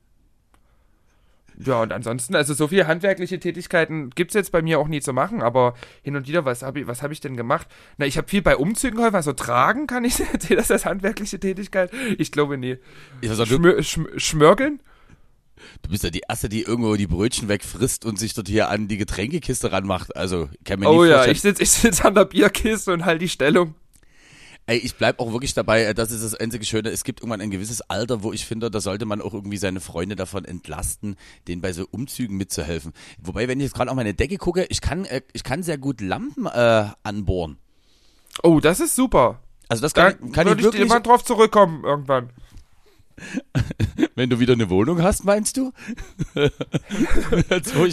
Ja, 1.62 1.82
und 1.82 1.92
ansonsten, 1.92 2.36
also 2.36 2.54
so 2.54 2.70
viele 2.70 2.88
handwerkliche 2.88 3.38
Tätigkeiten 3.38 4.12
gibt's 4.12 4.34
jetzt 4.34 4.54
bei 4.54 4.62
mir 4.62 4.80
auch 4.80 4.88
nie 4.88 5.02
zu 5.02 5.12
machen, 5.12 5.42
aber 5.42 5.74
hin 6.04 6.16
und 6.16 6.26
wieder, 6.26 6.46
was 6.46 6.64
habe 6.64 6.80
ich, 6.80 6.88
was 6.88 7.04
hab 7.04 7.12
ich 7.12 7.20
denn 7.20 7.36
gemacht? 7.36 7.68
Na, 7.98 8.06
ich 8.06 8.18
habe 8.18 8.30
viel 8.30 8.42
bei 8.42 8.56
Umzügen 8.56 8.96
geholfen, 8.96 9.18
also 9.18 9.34
tragen 9.34 9.86
kann 9.86 10.06
ich, 10.06 10.16
zählt 10.40 10.58
das 10.58 10.72
als 10.72 10.86
handwerkliche 10.86 11.38
Tätigkeit? 11.38 11.92
Ich 12.18 12.32
glaube 12.32 12.58
nie. 12.58 12.78
ich 13.20 13.34
Schmör, 13.34 13.84
schm, 13.84 14.08
schmörgeln? 14.16 14.82
Du 15.82 15.90
bist 15.90 16.04
ja 16.04 16.10
die 16.10 16.24
Erste, 16.28 16.50
die 16.50 16.62
irgendwo 16.62 16.96
die 16.96 17.08
Brötchen 17.08 17.48
wegfrisst 17.48 18.06
und 18.06 18.18
sich 18.20 18.34
dort 18.34 18.48
hier 18.48 18.70
an 18.70 18.88
die 18.88 18.98
Getränkekiste 18.98 19.72
ranmacht. 19.72 20.16
Also, 20.16 20.50
ich 20.58 20.64
kann 20.64 20.80
mir 20.80 20.90
Oh 20.90 21.04
ja, 21.06 21.24
vorstellen. 21.24 21.36
ich 21.36 21.42
sitze 21.42 21.64
ich 21.64 21.72
sitz 21.72 22.02
an 22.06 22.16
der 22.16 22.26
Bierkiste 22.26 22.94
und 22.94 23.06
halt 23.06 23.22
die 23.22 23.30
Stellung. 23.30 23.76
Ey, 24.66 24.78
ich 24.78 24.96
bleib 24.96 25.20
auch 25.20 25.32
wirklich 25.32 25.56
dabei, 25.56 25.82
äh, 25.84 25.94
das 25.96 26.12
ist 26.12 26.24
das 26.24 26.36
einzige 26.36 26.64
Schöne, 26.64 26.90
es 26.90 27.04
gibt 27.04 27.22
irgendwann 27.22 27.42
ein 27.42 27.50
gewisses 27.50 27.82
Alter, 27.82 28.22
wo 28.22 28.34
ich 28.34 28.46
finde, 28.46 28.70
da 28.70 28.80
sollte 28.80 29.06
man 29.06 29.20
auch 29.20 29.34
irgendwie 29.34 29.58
seine 29.58 29.80
Freunde 29.80 30.16
davon 30.16 30.46
entlasten, 30.46 31.16
denen 31.48 31.60
bei 31.60 31.74
so 31.74 31.88
Umzügen 31.90 32.38
mitzuhelfen. 32.38 32.94
Wobei, 33.20 33.48
wenn 33.48 33.60
ich 33.60 33.64
jetzt 33.64 33.74
gerade 33.74 33.90
auf 33.90 33.96
meine 33.96 34.14
Decke 34.14 34.38
gucke, 34.38 34.66
ich 34.70 34.80
kann, 34.82 35.06
äh, 35.06 35.22
ich 35.34 35.44
kann 35.44 35.64
sehr 35.64 35.80
gut 35.80 36.02
Lampen 36.02 36.46
äh, 36.46 36.86
anbohren. 37.02 37.58
Oh, 38.44 38.60
das 38.60 38.80
ist 38.80 38.96
super. 38.96 39.40
Also 39.70 39.82
das 39.82 39.94
Da 39.94 40.12
kann, 40.12 40.32
kann 40.34 40.48
würde 40.48 40.62
ich 40.62 40.68
ich 40.68 40.74
wirklich, 40.74 40.90
mal 40.90 41.00
drauf 41.00 41.24
zurückkommen 41.24 41.84
irgendwann. 41.84 42.30
Wenn 44.16 44.30
du 44.30 44.40
wieder 44.40 44.54
eine 44.54 44.70
Wohnung 44.70 45.02
hast, 45.02 45.24
meinst 45.24 45.58
du? 45.58 45.72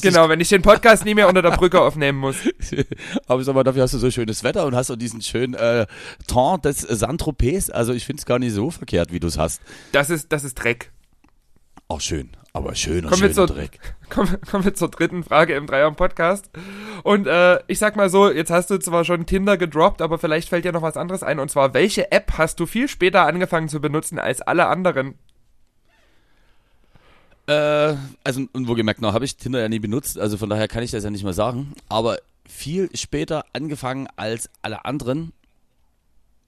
Genau, 0.03 0.29
wenn 0.29 0.41
ich 0.41 0.49
den 0.49 0.63
Podcast 0.63 1.05
nie 1.05 1.15
mehr 1.15 1.29
unter 1.29 1.43
der 1.43 1.53
Brücke 1.53 1.81
aufnehmen 1.81 2.19
muss. 2.19 2.37
Aber 3.27 3.43
sag 3.45 3.55
mal, 3.55 3.65
dafür 3.65 3.83
hast 3.83 3.95
du 3.95 3.99
so 3.99 4.11
schönes 4.11 4.43
Wetter 4.45 4.67
und 4.67 4.75
hast 4.75 4.89
so 4.89 4.97
diesen 4.97 5.23
schönen 5.23 5.55
äh, 5.55 5.87
Ton 6.27 6.61
des 6.61 6.81
Saint-Tropez. 6.81 7.71
Also 7.71 7.93
ich 7.93 8.05
finde 8.05 8.21
es 8.21 8.27
gar 8.27 8.39
nicht 8.39 8.53
so 8.53 8.71
verkehrt, 8.71 9.13
wie 9.13 9.21
du 9.21 9.29
es 9.29 9.39
hast. 9.39 9.61
Das 9.93 10.11
ist, 10.11 10.33
das 10.33 10.45
ist 10.45 10.55
Dreck. 10.55 10.91
Auch 11.89 12.01
schön, 12.01 12.31
aber 12.57 12.75
schöner, 12.75 13.09
kommen 13.09 13.21
schöner 13.21 13.35
zur, 13.35 13.47
Dreck. 13.47 13.79
Kommen, 14.09 14.41
kommen 14.51 14.65
wir 14.65 14.73
zur 14.73 14.89
dritten 14.89 15.23
Frage 15.23 15.55
im 15.55 15.67
Dreier-Podcast. 15.67 16.49
Und 17.03 17.27
äh, 17.27 17.59
ich 17.67 17.79
sag 17.79 17.97
mal 17.97 18.09
so, 18.09 18.31
jetzt 18.31 18.51
hast 18.51 18.71
du 18.71 18.79
zwar 18.79 19.05
schon 19.05 19.27
Tinder 19.27 19.59
gedroppt, 19.59 20.01
aber 20.01 20.19
vielleicht 20.19 20.49
fällt 20.49 20.65
dir 20.65 20.73
noch 20.73 20.81
was 20.81 20.97
anderes 20.97 21.23
ein. 21.23 21.39
Und 21.39 21.51
zwar, 21.51 21.75
welche 21.75 22.11
App 22.13 22.33
hast 22.39 22.59
du 22.59 22.65
viel 22.65 22.89
später 22.89 23.27
angefangen 23.27 23.69
zu 23.69 23.81
benutzen 23.81 24.19
als 24.19 24.41
alle 24.41 24.69
anderen? 24.69 25.17
Äh, 27.47 27.95
also, 28.25 28.47
und 28.53 28.69
wo 28.69 28.75
gemerkt, 28.75 29.03
noch 29.03 29.13
habe 29.13 29.27
ich 29.27 29.37
Tinder 29.37 29.61
ja 29.61 29.69
nie 29.69 29.79
benutzt, 29.79 30.19
also 30.19 30.39
von 30.39 30.49
daher 30.49 30.67
kann 30.67 30.83
ich 30.83 30.93
das 30.93 31.05
ja 31.05 31.11
nicht 31.11 31.25
mehr 31.25 31.35
sagen. 31.35 31.75
Aber 31.91 32.19
viel 32.49 32.89
später 32.95 33.45
angefangen 33.53 34.09
als 34.17 34.49
alle 34.63 34.87
anderen 34.87 35.33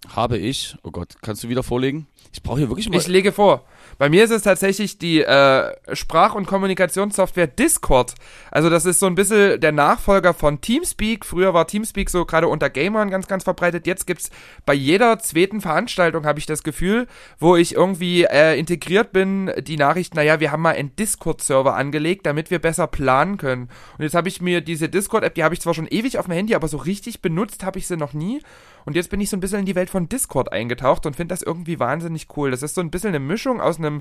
habe 0.06 0.38
ich, 0.38 0.76
oh 0.84 0.90
Gott, 0.90 1.16
kannst 1.22 1.42
du 1.44 1.48
wieder 1.48 1.62
vorlegen? 1.62 2.06
Ich 2.32 2.42
brauche 2.42 2.58
hier 2.58 2.68
wirklich 2.68 2.88
mal. 2.88 2.96
Ich 2.96 3.08
lege 3.08 3.32
vor. 3.32 3.64
Bei 3.98 4.08
mir 4.08 4.22
ist 4.22 4.30
es 4.30 4.42
tatsächlich 4.42 4.98
die 4.98 5.22
äh, 5.22 5.74
Sprach- 5.92 6.34
und 6.34 6.46
Kommunikationssoftware 6.46 7.48
Discord. 7.48 8.14
Also 8.50 8.70
das 8.70 8.84
ist 8.84 9.00
so 9.00 9.06
ein 9.06 9.16
bisschen 9.16 9.60
der 9.60 9.72
Nachfolger 9.72 10.34
von 10.34 10.60
Teamspeak. 10.60 11.24
Früher 11.24 11.52
war 11.52 11.66
Teamspeak 11.66 12.10
so 12.10 12.24
gerade 12.26 12.46
unter 12.46 12.70
Gamern 12.70 13.10
ganz, 13.10 13.26
ganz 13.26 13.44
verbreitet. 13.44 13.86
Jetzt 13.86 14.06
gibt's 14.06 14.30
bei 14.64 14.74
jeder 14.74 15.18
zweiten 15.18 15.60
Veranstaltung, 15.60 16.26
habe 16.26 16.38
ich 16.38 16.46
das 16.46 16.62
Gefühl, 16.62 17.08
wo 17.40 17.56
ich 17.56 17.74
irgendwie 17.74 18.24
äh, 18.24 18.56
integriert 18.58 19.12
bin, 19.12 19.50
die 19.58 19.76
Nachricht, 19.76 20.14
naja, 20.14 20.38
wir 20.38 20.52
haben 20.52 20.62
mal 20.62 20.76
einen 20.76 20.94
Discord-Server 20.94 21.74
angelegt, 21.74 22.26
damit 22.26 22.50
wir 22.50 22.60
besser 22.60 22.86
planen 22.86 23.36
können. 23.36 23.68
Und 23.96 24.04
jetzt 24.04 24.14
habe 24.14 24.28
ich 24.28 24.40
mir 24.40 24.60
diese 24.60 24.88
Discord-App, 24.88 25.34
die 25.34 25.42
habe 25.42 25.54
ich 25.54 25.60
zwar 25.60 25.74
schon 25.74 25.88
ewig 25.88 26.18
auf 26.18 26.26
dem 26.26 26.34
Handy, 26.34 26.54
aber 26.54 26.68
so 26.68 26.76
richtig 26.76 27.20
benutzt 27.20 27.64
habe 27.64 27.78
ich 27.78 27.88
sie 27.88 27.96
noch 27.96 28.12
nie. 28.12 28.42
Und 28.88 28.94
jetzt 28.94 29.10
bin 29.10 29.20
ich 29.20 29.28
so 29.28 29.36
ein 29.36 29.40
bisschen 29.40 29.58
in 29.58 29.66
die 29.66 29.74
Welt 29.74 29.90
von 29.90 30.08
Discord 30.08 30.50
eingetaucht 30.50 31.04
und 31.04 31.14
finde 31.14 31.34
das 31.34 31.42
irgendwie 31.42 31.78
wahnsinnig 31.78 32.26
cool. 32.38 32.50
Das 32.50 32.62
ist 32.62 32.74
so 32.74 32.80
ein 32.80 32.90
bisschen 32.90 33.08
eine 33.08 33.18
Mischung 33.18 33.60
aus 33.60 33.76
einem 33.76 34.00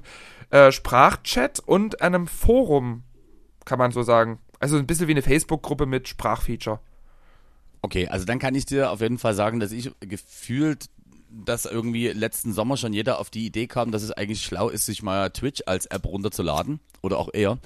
äh, 0.49 0.71
Sprachchat 0.71 1.59
und 1.59 2.01
einem 2.01 2.25
Forum, 2.25 3.03
kann 3.65 3.79
man 3.79 3.91
so 3.91 4.01
sagen. 4.01 4.39
Also 4.61 4.77
ein 4.77 4.87
bisschen 4.87 5.09
wie 5.09 5.11
eine 5.11 5.23
Facebook-Gruppe 5.23 5.87
mit 5.87 6.07
Sprachfeature. 6.07 6.79
Okay, 7.81 8.07
also 8.07 8.23
dann 8.23 8.39
kann 8.39 8.55
ich 8.55 8.65
dir 8.65 8.89
auf 8.89 9.01
jeden 9.01 9.17
Fall 9.17 9.33
sagen, 9.33 9.59
dass 9.59 9.73
ich 9.73 9.91
gefühlt 9.99 10.85
dass 11.29 11.65
irgendwie 11.65 12.07
letzten 12.07 12.53
Sommer 12.53 12.77
schon 12.77 12.93
jeder 12.93 13.19
auf 13.19 13.29
die 13.29 13.45
Idee 13.45 13.67
kam, 13.67 13.91
dass 13.91 14.03
es 14.03 14.13
eigentlich 14.13 14.45
schlau 14.45 14.69
ist, 14.69 14.85
sich 14.85 15.03
mal 15.03 15.29
Twitch 15.31 15.63
als 15.65 15.85
App 15.87 16.05
runterzuladen 16.05 16.79
oder 17.01 17.17
auch 17.17 17.27
eher, 17.33 17.57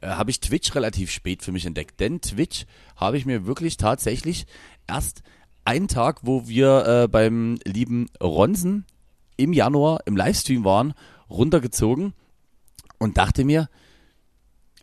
äh, 0.00 0.06
habe 0.06 0.30
ich 0.30 0.40
Twitch 0.40 0.74
relativ 0.74 1.10
spät 1.10 1.42
für 1.42 1.52
mich 1.52 1.66
entdeckt. 1.66 2.00
Denn 2.00 2.22
Twitch 2.22 2.64
habe 2.96 3.18
ich 3.18 3.26
mir 3.26 3.44
wirklich 3.44 3.76
tatsächlich 3.76 4.46
erst 4.86 5.22
einen 5.64 5.88
Tag, 5.88 6.20
wo 6.22 6.48
wir 6.48 6.86
äh, 6.86 7.08
beim 7.08 7.58
lieben 7.64 8.08
Ronsen 8.22 8.84
im 9.36 9.52
Januar 9.52 10.00
im 10.06 10.16
Livestream 10.16 10.64
waren, 10.64 10.94
runtergezogen 11.28 12.12
und 12.98 13.16
dachte 13.16 13.44
mir, 13.44 13.68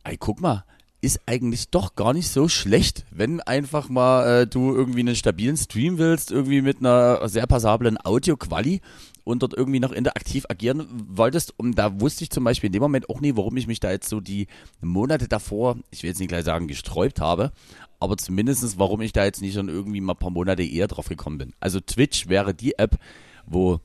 ey, 0.03 0.17
guck 0.17 0.41
mal, 0.41 0.63
ist 0.99 1.21
eigentlich 1.27 1.69
doch 1.69 1.95
gar 1.95 2.13
nicht 2.13 2.29
so 2.29 2.47
schlecht, 2.47 3.05
wenn 3.11 3.39
einfach 3.41 3.87
mal 3.87 4.41
äh, 4.41 4.47
du 4.47 4.73
irgendwie 4.73 5.01
einen 5.01 5.15
stabilen 5.15 5.55
Stream 5.55 5.99
willst, 5.99 6.31
irgendwie 6.31 6.61
mit 6.61 6.79
einer 6.79 7.29
sehr 7.29 7.45
passablen 7.45 7.97
Audio-Quali 8.03 8.81
und 9.23 9.43
dort 9.43 9.53
irgendwie 9.53 9.79
noch 9.79 9.91
interaktiv 9.91 10.45
agieren 10.49 10.87
wolltest. 10.89 11.53
Und 11.57 11.75
da 11.75 12.01
wusste 12.01 12.23
ich 12.23 12.31
zum 12.31 12.43
Beispiel 12.43 12.67
in 12.67 12.73
dem 12.73 12.81
Moment 12.81 13.09
auch 13.09 13.21
nie, 13.21 13.35
warum 13.35 13.57
ich 13.57 13.67
mich 13.67 13.79
da 13.79 13.91
jetzt 13.91 14.09
so 14.09 14.21
die 14.21 14.47
Monate 14.81 15.27
davor, 15.27 15.77
ich 15.91 16.01
will 16.01 16.09
jetzt 16.09 16.19
nicht 16.19 16.29
gleich 16.29 16.45
sagen, 16.45 16.67
gesträubt 16.67 17.21
habe, 17.21 17.51
aber 17.99 18.17
zumindestens, 18.17 18.77
warum 18.77 19.01
ich 19.01 19.13
da 19.13 19.25
jetzt 19.25 19.41
nicht 19.41 19.53
schon 19.53 19.69
irgendwie 19.69 20.01
mal 20.01 20.13
ein 20.13 20.19
paar 20.19 20.29
Monate 20.29 20.63
eher 20.63 20.87
drauf 20.87 21.09
gekommen 21.09 21.37
bin. 21.37 21.53
Also 21.59 21.79
Twitch 21.79 22.27
wäre 22.27 22.53
die 22.53 22.77
App, 22.77 22.97
wo 23.45 23.79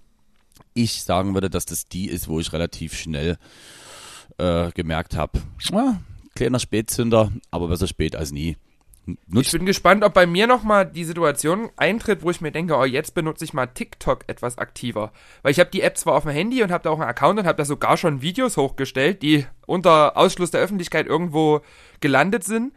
ich 0.74 1.02
sagen 1.02 1.34
würde, 1.34 1.50
dass 1.50 1.66
das 1.66 1.88
die 1.88 2.08
ist, 2.08 2.28
wo 2.28 2.40
ich 2.40 2.52
relativ 2.52 2.94
schnell 2.94 3.38
äh, 4.38 4.70
gemerkt 4.72 5.16
habe, 5.16 5.40
ja, 5.70 6.00
kleiner 6.34 6.58
Spätzünder, 6.58 7.32
aber 7.50 7.68
besser 7.68 7.86
spät 7.86 8.16
als 8.16 8.32
nie. 8.32 8.56
Nutzt 9.26 9.52
ich 9.52 9.58
bin 9.58 9.66
gespannt, 9.66 10.04
ob 10.04 10.14
bei 10.14 10.26
mir 10.26 10.46
nochmal 10.46 10.86
die 10.86 11.04
Situation 11.04 11.70
eintritt, 11.76 12.22
wo 12.22 12.30
ich 12.30 12.40
mir 12.40 12.52
denke, 12.52 12.76
oh, 12.76 12.84
jetzt 12.84 13.14
benutze 13.14 13.44
ich 13.44 13.52
mal 13.52 13.66
TikTok 13.66 14.24
etwas 14.28 14.58
aktiver. 14.58 15.12
Weil 15.42 15.50
ich 15.50 15.58
habe 15.58 15.70
die 15.70 15.80
App 15.80 15.98
zwar 15.98 16.14
auf 16.14 16.22
dem 16.22 16.30
Handy 16.30 16.62
und 16.62 16.70
habe 16.70 16.84
da 16.84 16.90
auch 16.90 17.00
einen 17.00 17.08
Account 17.08 17.40
und 17.40 17.46
habe 17.46 17.58
da 17.58 17.64
sogar 17.64 17.96
schon 17.96 18.22
Videos 18.22 18.56
hochgestellt, 18.56 19.22
die 19.22 19.44
unter 19.66 20.16
Ausschluss 20.16 20.52
der 20.52 20.60
Öffentlichkeit 20.60 21.06
irgendwo 21.08 21.62
gelandet 22.00 22.44
sind. 22.44 22.72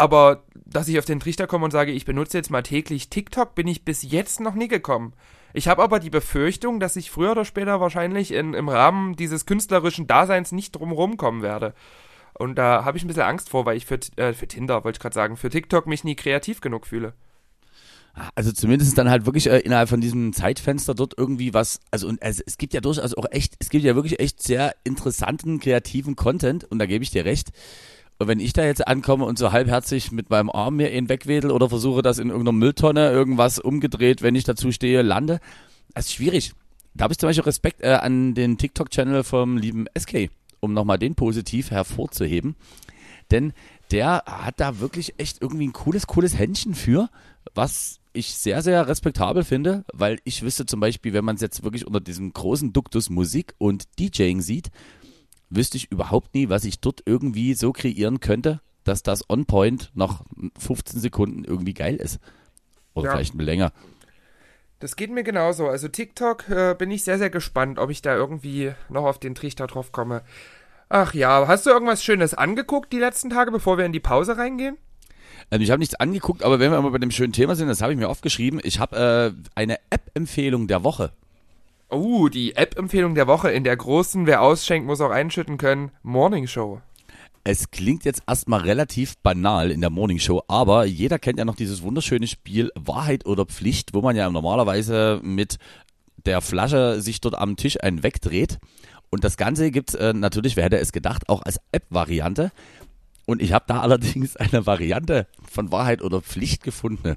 Aber 0.00 0.44
dass 0.54 0.88
ich 0.88 0.98
auf 0.98 1.04
den 1.04 1.20
Trichter 1.20 1.46
komme 1.46 1.66
und 1.66 1.72
sage, 1.72 1.92
ich 1.92 2.06
benutze 2.06 2.38
jetzt 2.38 2.50
mal 2.50 2.62
täglich 2.62 3.10
TikTok, 3.10 3.54
bin 3.54 3.68
ich 3.68 3.84
bis 3.84 4.02
jetzt 4.02 4.40
noch 4.40 4.54
nie 4.54 4.68
gekommen. 4.68 5.12
Ich 5.52 5.68
habe 5.68 5.82
aber 5.82 5.98
die 5.98 6.10
Befürchtung, 6.10 6.80
dass 6.80 6.96
ich 6.96 7.10
früher 7.10 7.32
oder 7.32 7.44
später 7.44 7.80
wahrscheinlich 7.80 8.32
in, 8.32 8.54
im 8.54 8.68
Rahmen 8.68 9.16
dieses 9.16 9.46
künstlerischen 9.46 10.06
Daseins 10.06 10.52
nicht 10.52 10.72
drumherum 10.72 11.16
kommen 11.16 11.42
werde. 11.42 11.74
Und 12.32 12.54
da 12.54 12.84
habe 12.84 12.96
ich 12.96 13.04
ein 13.04 13.08
bisschen 13.08 13.24
Angst 13.24 13.50
vor, 13.50 13.66
weil 13.66 13.76
ich 13.76 13.84
für, 13.84 13.98
äh, 14.16 14.32
für 14.32 14.48
Tinder, 14.48 14.84
wollte 14.84 14.96
ich 14.96 15.00
gerade 15.00 15.14
sagen, 15.14 15.36
für 15.36 15.50
TikTok 15.50 15.86
mich 15.86 16.04
nie 16.04 16.14
kreativ 16.14 16.62
genug 16.62 16.86
fühle. 16.86 17.12
Also 18.34 18.52
zumindest 18.52 18.96
dann 18.96 19.10
halt 19.10 19.26
wirklich 19.26 19.48
äh, 19.48 19.58
innerhalb 19.58 19.88
von 19.88 20.00
diesem 20.00 20.32
Zeitfenster 20.32 20.94
dort 20.94 21.14
irgendwie 21.16 21.52
was, 21.52 21.80
also 21.90 22.08
und 22.08 22.22
also 22.22 22.42
es 22.46 22.58
gibt 22.58 22.72
ja 22.72 22.80
durchaus 22.80 23.14
auch 23.14 23.26
echt, 23.30 23.54
es 23.58 23.68
gibt 23.68 23.84
ja 23.84 23.94
wirklich 23.94 24.18
echt 24.18 24.42
sehr 24.42 24.74
interessanten, 24.84 25.60
kreativen 25.60 26.16
Content 26.16 26.64
und 26.64 26.78
da 26.78 26.86
gebe 26.86 27.04
ich 27.04 27.10
dir 27.10 27.24
recht. 27.24 27.50
Und 28.20 28.28
wenn 28.28 28.38
ich 28.38 28.52
da 28.52 28.62
jetzt 28.66 28.86
ankomme 28.86 29.24
und 29.24 29.38
so 29.38 29.50
halbherzig 29.50 30.12
mit 30.12 30.28
meinem 30.28 30.50
Arm 30.50 30.76
mir 30.76 30.92
ihn 30.92 31.08
wegwedel 31.08 31.50
oder 31.50 31.70
versuche, 31.70 32.02
das 32.02 32.18
in 32.18 32.28
irgendeiner 32.28 32.58
Mülltonne 32.58 33.10
irgendwas 33.10 33.58
umgedreht, 33.58 34.20
wenn 34.20 34.34
ich 34.34 34.44
dazu 34.44 34.72
stehe, 34.72 35.00
lande, 35.00 35.40
das 35.94 36.04
ist 36.04 36.12
schwierig. 36.12 36.52
Da 36.92 37.04
habe 37.04 37.14
ich 37.14 37.18
zum 37.18 37.30
Beispiel 37.30 37.44
Respekt 37.44 37.80
äh, 37.80 37.94
an 37.94 38.34
den 38.34 38.58
TikTok-Channel 38.58 39.24
vom 39.24 39.56
lieben 39.56 39.86
SK, 39.98 40.28
um 40.60 40.74
nochmal 40.74 40.98
den 40.98 41.14
positiv 41.14 41.70
hervorzuheben. 41.70 42.56
Denn 43.30 43.54
der 43.90 44.22
hat 44.26 44.60
da 44.60 44.80
wirklich 44.80 45.14
echt 45.16 45.40
irgendwie 45.40 45.68
ein 45.68 45.72
cooles, 45.72 46.06
cooles 46.06 46.36
Händchen 46.36 46.74
für, 46.74 47.08
was 47.54 48.00
ich 48.12 48.34
sehr, 48.34 48.60
sehr 48.60 48.86
respektabel 48.86 49.44
finde, 49.44 49.86
weil 49.94 50.18
ich 50.24 50.42
wüsste 50.42 50.66
zum 50.66 50.80
Beispiel, 50.80 51.14
wenn 51.14 51.24
man 51.24 51.36
es 51.36 51.40
jetzt 51.40 51.64
wirklich 51.64 51.86
unter 51.86 52.00
diesem 52.00 52.34
großen 52.34 52.74
Duktus 52.74 53.08
Musik 53.08 53.54
und 53.56 53.84
DJing 53.98 54.42
sieht, 54.42 54.70
wüsste 55.50 55.76
ich 55.76 55.90
überhaupt 55.90 56.34
nie, 56.34 56.48
was 56.48 56.64
ich 56.64 56.80
dort 56.80 57.02
irgendwie 57.04 57.54
so 57.54 57.72
kreieren 57.72 58.20
könnte, 58.20 58.60
dass 58.84 59.02
das 59.02 59.28
On-Point 59.28 59.90
nach 59.94 60.22
15 60.58 61.00
Sekunden 61.00 61.44
irgendwie 61.44 61.74
geil 61.74 61.96
ist. 61.96 62.20
Oder 62.94 63.06
ja. 63.06 63.12
vielleicht 63.16 63.34
länger. 63.34 63.72
Das 64.78 64.96
geht 64.96 65.10
mir 65.10 65.22
genauso. 65.22 65.68
Also 65.68 65.88
TikTok 65.88 66.48
äh, 66.48 66.74
bin 66.76 66.90
ich 66.90 67.04
sehr, 67.04 67.18
sehr 67.18 67.30
gespannt, 67.30 67.78
ob 67.78 67.90
ich 67.90 68.00
da 68.00 68.14
irgendwie 68.16 68.72
noch 68.88 69.04
auf 69.04 69.18
den 69.18 69.34
Trichter 69.34 69.66
drauf 69.66 69.92
komme. 69.92 70.22
Ach 70.88 71.14
ja, 71.14 71.46
hast 71.46 71.66
du 71.66 71.70
irgendwas 71.70 72.02
Schönes 72.02 72.34
angeguckt 72.34 72.92
die 72.92 72.98
letzten 72.98 73.30
Tage, 73.30 73.52
bevor 73.52 73.78
wir 73.78 73.84
in 73.84 73.92
die 73.92 74.00
Pause 74.00 74.38
reingehen? 74.38 74.78
Also 75.50 75.62
ich 75.62 75.70
habe 75.70 75.80
nichts 75.80 75.94
angeguckt, 75.96 76.42
aber 76.42 76.58
wenn 76.58 76.72
wir 76.72 76.80
mal 76.80 76.90
bei 76.90 76.98
dem 76.98 77.10
schönen 77.10 77.32
Thema 77.32 77.56
sind, 77.56 77.68
das 77.68 77.82
habe 77.82 77.92
ich 77.92 77.98
mir 77.98 78.08
aufgeschrieben. 78.08 78.60
Ich 78.62 78.80
habe 78.80 79.34
äh, 79.36 79.50
eine 79.54 79.78
App-Empfehlung 79.90 80.66
der 80.66 80.82
Woche. 80.82 81.12
Oh, 81.92 82.28
die 82.28 82.54
App-Empfehlung 82.54 83.16
der 83.16 83.26
Woche 83.26 83.50
in 83.50 83.64
der 83.64 83.76
großen, 83.76 84.24
wer 84.26 84.42
ausschenkt, 84.42 84.86
muss 84.86 85.00
auch 85.00 85.10
einschütten 85.10 85.58
können, 85.58 85.90
Morning 86.04 86.46
Show. 86.46 86.80
Es 87.42 87.72
klingt 87.72 88.04
jetzt 88.04 88.22
erstmal 88.28 88.60
relativ 88.60 89.16
banal 89.18 89.72
in 89.72 89.80
der 89.80 89.90
Morning 89.90 90.20
Show, 90.20 90.44
aber 90.46 90.84
jeder 90.84 91.18
kennt 91.18 91.40
ja 91.40 91.44
noch 91.44 91.56
dieses 91.56 91.82
wunderschöne 91.82 92.28
Spiel 92.28 92.70
Wahrheit 92.76 93.26
oder 93.26 93.44
Pflicht, 93.44 93.92
wo 93.92 94.02
man 94.02 94.14
ja 94.14 94.30
normalerweise 94.30 95.18
mit 95.24 95.56
der 96.26 96.40
Flasche 96.42 97.00
sich 97.00 97.20
dort 97.20 97.34
am 97.34 97.56
Tisch 97.56 97.82
einen 97.82 98.04
wegdreht. 98.04 98.58
Und 99.10 99.24
das 99.24 99.36
Ganze 99.36 99.72
gibt 99.72 99.96
äh, 99.96 100.12
natürlich, 100.12 100.54
wer 100.54 100.66
hätte 100.66 100.78
es 100.78 100.92
gedacht, 100.92 101.28
auch 101.28 101.42
als 101.42 101.58
App-Variante. 101.72 102.52
Und 103.26 103.42
ich 103.42 103.52
habe 103.52 103.64
da 103.66 103.80
allerdings 103.80 104.36
eine 104.36 104.64
Variante 104.64 105.26
von 105.42 105.72
Wahrheit 105.72 106.02
oder 106.02 106.20
Pflicht 106.20 106.62
gefunden 106.62 107.16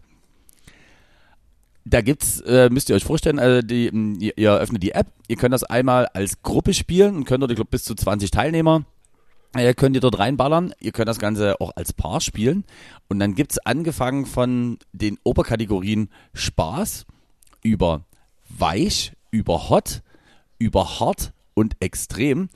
da 1.85 2.01
gibt's, 2.01 2.39
äh, 2.41 2.69
müsst 2.69 2.89
ihr 2.89 2.95
euch 2.95 3.03
vorstellen, 3.03 3.39
also 3.39 3.61
die, 3.61 3.89
ihr, 4.19 4.37
ihr 4.37 4.53
öffnet 4.53 4.83
die 4.83 4.91
App, 4.91 5.07
ihr 5.27 5.35
könnt 5.35 5.53
das 5.53 5.63
einmal 5.63 6.07
als 6.07 6.41
Gruppe 6.41 6.73
spielen 6.73 7.15
und 7.15 7.25
könnt 7.25 7.41
dort, 7.41 7.51
ich 7.51 7.57
glaube, 7.57 7.71
bis 7.71 7.83
zu 7.83 7.95
20 7.95 8.31
Teilnehmer 8.31 8.85
äh, 9.53 9.73
könnt 9.73 9.95
ihr 9.95 10.01
dort 10.01 10.19
reinballern. 10.19 10.73
Ihr 10.79 10.91
könnt 10.91 11.09
das 11.09 11.19
Ganze 11.19 11.59
auch 11.61 11.71
als 11.75 11.93
Paar 11.93 12.21
spielen. 12.21 12.63
Und 13.07 13.19
dann 13.19 13.35
gibt's 13.35 13.59
angefangen 13.59 14.25
von 14.25 14.79
den 14.91 15.19
Oberkategorien 15.23 16.09
Spaß 16.33 17.05
über 17.61 18.05
weich, 18.49 19.13
über 19.31 19.69
hot, 19.69 20.01
über 20.57 20.99
hart 20.99 21.33
und 21.53 21.75
extrem 21.79 22.49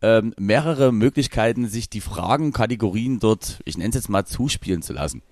ähm, 0.00 0.34
mehrere 0.38 0.92
Möglichkeiten, 0.92 1.66
sich 1.66 1.90
die 1.90 2.00
Fragenkategorien 2.00 3.18
dort, 3.18 3.60
ich 3.64 3.76
nenne 3.76 3.90
es 3.90 3.96
jetzt 3.96 4.08
mal, 4.08 4.24
zuspielen 4.24 4.82
zu 4.82 4.92
lassen. 4.92 5.22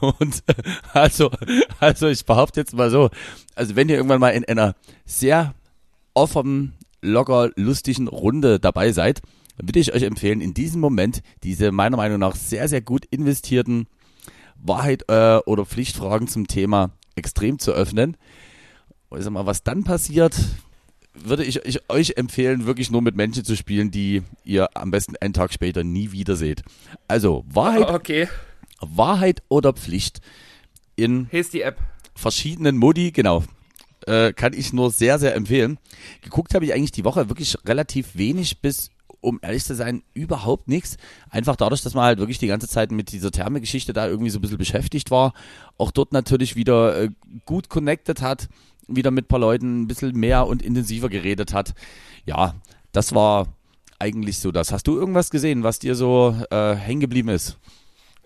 Und 0.00 0.42
also, 0.92 1.30
also 1.80 2.08
ich 2.08 2.24
behaupte 2.24 2.60
jetzt 2.60 2.74
mal 2.74 2.90
so, 2.90 3.10
also 3.54 3.76
wenn 3.76 3.88
ihr 3.88 3.96
irgendwann 3.96 4.20
mal 4.20 4.30
in 4.30 4.44
einer 4.44 4.74
sehr 5.06 5.54
offenen 6.14 6.74
locker 7.00 7.50
lustigen 7.56 8.08
Runde 8.08 8.58
dabei 8.58 8.92
seid, 8.92 9.22
würde 9.56 9.78
ich 9.78 9.94
euch 9.94 10.02
empfehlen, 10.02 10.40
in 10.40 10.54
diesem 10.54 10.80
Moment 10.80 11.22
diese 11.42 11.70
meiner 11.70 11.96
Meinung 11.96 12.18
nach 12.18 12.34
sehr, 12.34 12.68
sehr 12.68 12.80
gut 12.80 13.04
investierten 13.06 13.86
Wahrheit 14.56 15.04
äh, 15.08 15.38
oder 15.46 15.64
Pflichtfragen 15.64 16.26
zum 16.28 16.46
Thema 16.46 16.90
extrem 17.14 17.58
zu 17.58 17.72
öffnen. 17.72 18.16
Sag 19.16 19.32
mal, 19.32 19.46
was 19.46 19.62
dann 19.62 19.84
passiert, 19.84 20.34
würde 21.14 21.44
ich, 21.44 21.64
ich 21.64 21.88
euch 21.88 22.16
empfehlen, 22.16 22.66
wirklich 22.66 22.90
nur 22.90 23.00
mit 23.00 23.14
Menschen 23.14 23.44
zu 23.44 23.56
spielen, 23.56 23.92
die 23.92 24.22
ihr 24.44 24.76
am 24.76 24.90
besten 24.90 25.14
einen 25.20 25.34
Tag 25.34 25.52
später 25.52 25.84
nie 25.84 26.10
wieder 26.10 26.34
seht. 26.34 26.62
Also 27.06 27.44
Wahrheit, 27.48 27.88
Okay. 27.88 28.28
Wahrheit 28.96 29.42
oder 29.48 29.72
Pflicht 29.72 30.20
in 30.96 31.28
Hier 31.30 31.40
ist 31.40 31.52
die 31.52 31.62
App. 31.62 31.78
verschiedenen 32.14 32.76
Modi, 32.76 33.10
genau. 33.10 33.44
Äh, 34.06 34.32
kann 34.32 34.52
ich 34.52 34.72
nur 34.72 34.90
sehr, 34.90 35.18
sehr 35.18 35.34
empfehlen. 35.34 35.78
Geguckt 36.22 36.54
habe 36.54 36.64
ich 36.64 36.74
eigentlich 36.74 36.92
die 36.92 37.04
Woche 37.04 37.28
wirklich 37.28 37.56
relativ 37.64 38.16
wenig 38.16 38.60
bis, 38.60 38.90
um 39.20 39.38
ehrlich 39.42 39.64
zu 39.64 39.74
sein, 39.74 40.02
überhaupt 40.12 40.68
nichts. 40.68 40.98
Einfach 41.30 41.56
dadurch, 41.56 41.80
dass 41.82 41.94
man 41.94 42.04
halt 42.04 42.18
wirklich 42.18 42.38
die 42.38 42.46
ganze 42.46 42.68
Zeit 42.68 42.92
mit 42.92 43.12
dieser 43.12 43.30
Thermegeschichte 43.30 43.92
da 43.94 44.06
irgendwie 44.06 44.30
so 44.30 44.38
ein 44.38 44.42
bisschen 44.42 44.58
beschäftigt 44.58 45.10
war. 45.10 45.32
Auch 45.78 45.90
dort 45.90 46.12
natürlich 46.12 46.54
wieder 46.54 47.02
äh, 47.02 47.10
gut 47.46 47.70
connected 47.70 48.20
hat, 48.20 48.48
wieder 48.88 49.10
mit 49.10 49.24
ein 49.24 49.28
paar 49.28 49.40
Leuten 49.40 49.82
ein 49.82 49.88
bisschen 49.88 50.14
mehr 50.14 50.46
und 50.46 50.62
intensiver 50.62 51.08
geredet 51.08 51.54
hat. 51.54 51.74
Ja, 52.26 52.54
das 52.92 53.14
war 53.14 53.48
eigentlich 53.98 54.38
so 54.38 54.52
das. 54.52 54.70
Hast 54.70 54.86
du 54.86 54.96
irgendwas 54.98 55.30
gesehen, 55.30 55.62
was 55.62 55.78
dir 55.78 55.94
so 55.94 56.36
äh, 56.50 56.74
hängen 56.74 57.00
geblieben 57.00 57.30
ist? 57.30 57.56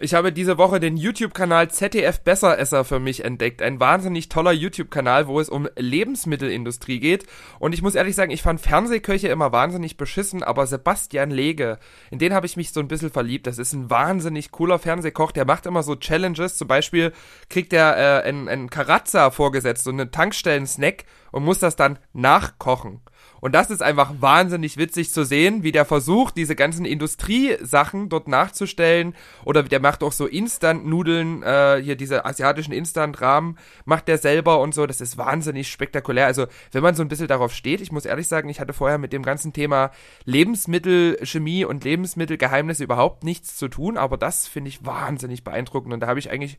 Ich 0.01 0.15
habe 0.15 0.33
diese 0.33 0.59
Woche 0.59 0.79
den 0.79 0.97
YouTube-Kanal 0.97 1.73
ZDF 1.73 2.21
Besseresser 2.21 2.85
für 2.85 3.01
mich 3.01 3.25
entdeckt. 3.25 3.61
Ein 3.63 3.81
wahnsinnig 3.81 4.29
toller 4.29 4.53
YouTube-Kanal, 4.53 5.27
wo 5.27 5.41
es 5.41 5.49
um 5.49 5.69
Lebensmittelindustrie 5.75 7.01
geht. 7.01 7.27
Und 7.59 7.73
ich 7.73 7.83
muss 7.83 7.97
ehrlich 7.97 8.15
sagen, 8.15 8.31
ich 8.31 8.43
fand 8.43 8.61
Fernsehköche 8.61 9.27
immer 9.27 9.51
wahnsinnig 9.51 9.97
beschissen, 9.97 10.45
aber 10.45 10.69
Sebastian 10.69 11.33
Lege, 11.33 11.81
in 12.13 12.21
den 12.21 12.33
habe 12.33 12.47
ich 12.47 12.57
mich 12.57 12.73
so 12.73 12.79
ein 12.79 12.87
bisschen 12.87 13.11
verliebt. 13.11 13.49
Das 13.49 13.59
ist 13.59 13.73
ein 13.73 13.91
wahnsinnig 13.91 14.53
cooler 14.53 14.79
Fernsehkoch, 14.79 15.33
der 15.33 15.47
macht 15.47 15.67
immer 15.67 15.83
so 15.83 15.97
Challenges. 15.97 16.57
Zum 16.57 16.69
Beispiel 16.69 17.13
kriegt 17.51 17.73
er 17.73 17.97
äh, 17.97 18.23
einen, 18.23 18.49
einen 18.49 18.71
Karazza 18.71 19.33
vorgesetzt, 19.33 19.83
so 19.83 19.91
einen 19.91 20.13
Tankstellen-Snack 20.13 21.07
und 21.33 21.43
muss 21.43 21.59
das 21.59 21.75
dann 21.75 21.99
nachkochen. 22.13 23.01
Und 23.41 23.55
das 23.55 23.71
ist 23.71 23.83
einfach 23.83 24.13
wahnsinnig 24.21 24.77
witzig 24.77 25.11
zu 25.11 25.25
sehen, 25.25 25.63
wie 25.63 25.73
der 25.73 25.85
versucht, 25.85 26.37
diese 26.37 26.57
ganzen 26.57 26.85
Industriesachen 26.85 28.09
dort 28.09 28.29
nachzustellen. 28.29 29.15
Oder 29.45 29.63
der 29.63 29.81
macht 29.81 30.03
auch 30.03 30.13
so 30.13 30.27
Instant-Nudeln, 30.27 31.43
äh, 31.43 31.81
hier 31.83 31.97
diese 31.97 32.25
asiatischen 32.25 32.73
Instant-Rahmen, 32.73 33.59
macht 33.85 34.09
der 34.09 34.19
selber 34.19 34.61
und 34.61 34.75
so. 34.75 34.87
Das 34.87 35.01
ist 35.01 35.19
wahnsinnig 35.19 35.71
spektakulär. 35.71 36.27
Also, 36.27 36.47
wenn 36.73 36.83
man 36.83 36.95
so 36.95 37.03
ein 37.03 37.09
bisschen 37.09 37.29
darauf 37.29 37.53
steht, 37.53 37.81
ich 37.81 37.93
muss 37.93 38.05
ehrlich 38.05 38.29
sagen, 38.29 38.49
ich 38.49 38.61
hatte 38.61 38.73
vorher 38.73 38.99
mit 38.99 39.13
dem 39.13 39.23
ganzen 39.23 39.53
Thema 39.53 39.91
Lebensmittelchemie 40.25 41.65
und 41.65 41.85
Lebensmittelgeheimnisse 41.85 42.85
überhaupt 42.85 43.25
nichts 43.25 43.57
zu 43.57 43.69
tun. 43.69 43.97
Aber 43.97 44.17
das 44.17 44.47
finde 44.47 44.69
ich 44.69 44.85
wahnsinnig 44.85 45.45
beeindruckend. 45.45 45.95
Und 45.95 46.01
da 46.01 46.07
habe 46.09 46.19
ich 46.19 46.31
eigentlich 46.31 46.59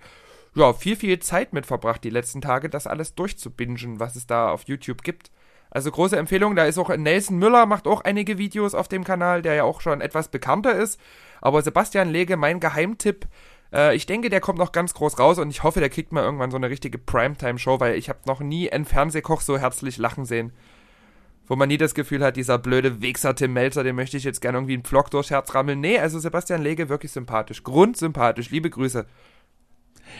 ja, 0.55 0.73
viel, 0.73 0.95
viel 0.95 1.19
Zeit 1.19 1.53
mit 1.53 1.65
verbracht 1.65 2.03
die 2.03 2.09
letzten 2.09 2.41
Tage, 2.41 2.69
das 2.69 2.87
alles 2.87 3.15
durchzubingen, 3.15 3.99
was 3.99 4.15
es 4.15 4.27
da 4.27 4.49
auf 4.49 4.63
YouTube 4.63 5.03
gibt. 5.03 5.31
Also 5.71 5.91
große 5.91 6.17
Empfehlung, 6.17 6.55
da 6.55 6.65
ist 6.65 6.77
auch 6.77 6.95
Nelson 6.95 7.37
Müller, 7.37 7.65
macht 7.65 7.87
auch 7.87 8.01
einige 8.01 8.37
Videos 8.37 8.73
auf 8.73 8.87
dem 8.87 9.03
Kanal, 9.03 9.41
der 9.41 9.53
ja 9.53 9.63
auch 9.63 9.81
schon 9.81 10.01
etwas 10.01 10.29
bekannter 10.29 10.75
ist. 10.75 10.99
Aber 11.41 11.61
Sebastian 11.61 12.09
Lege, 12.09 12.37
mein 12.37 12.59
Geheimtipp, 12.59 13.27
äh, 13.71 13.95
ich 13.95 14.05
denke, 14.05 14.29
der 14.29 14.41
kommt 14.41 14.57
noch 14.57 14.71
ganz 14.71 14.93
groß 14.93 15.19
raus 15.19 15.37
und 15.37 15.49
ich 15.49 15.63
hoffe, 15.63 15.79
der 15.79 15.89
kriegt 15.89 16.11
mal 16.11 16.23
irgendwann 16.23 16.51
so 16.51 16.57
eine 16.57 16.69
richtige 16.69 16.97
Primetime-Show, 16.97 17.79
weil 17.79 17.95
ich 17.95 18.09
habe 18.09 18.19
noch 18.25 18.39
nie 18.39 18.71
einen 18.71 18.85
Fernsehkoch 18.85 19.41
so 19.41 19.57
herzlich 19.57 19.97
lachen 19.97 20.25
sehen. 20.25 20.53
Wo 21.47 21.55
man 21.55 21.67
nie 21.67 21.77
das 21.77 21.95
Gefühl 21.95 22.23
hat, 22.23 22.35
dieser 22.35 22.59
blöde 22.59 23.01
Wichser 23.01 23.35
Tim 23.35 23.53
Melzer, 23.53 23.83
den 23.83 23.95
möchte 23.95 24.17
ich 24.17 24.23
jetzt 24.23 24.39
gerne 24.39 24.59
irgendwie 24.59 24.75
einen 24.75 24.83
Vlog 24.83 25.09
durchs 25.09 25.31
Herz 25.31 25.55
rammeln. 25.55 25.79
Nee, 25.79 25.97
also 25.97 26.19
Sebastian 26.19 26.61
Lege 26.61 26.89
wirklich 26.89 27.11
sympathisch. 27.11 27.63
Grundsympathisch. 27.63 28.51
Liebe 28.51 28.69
Grüße. 28.69 29.07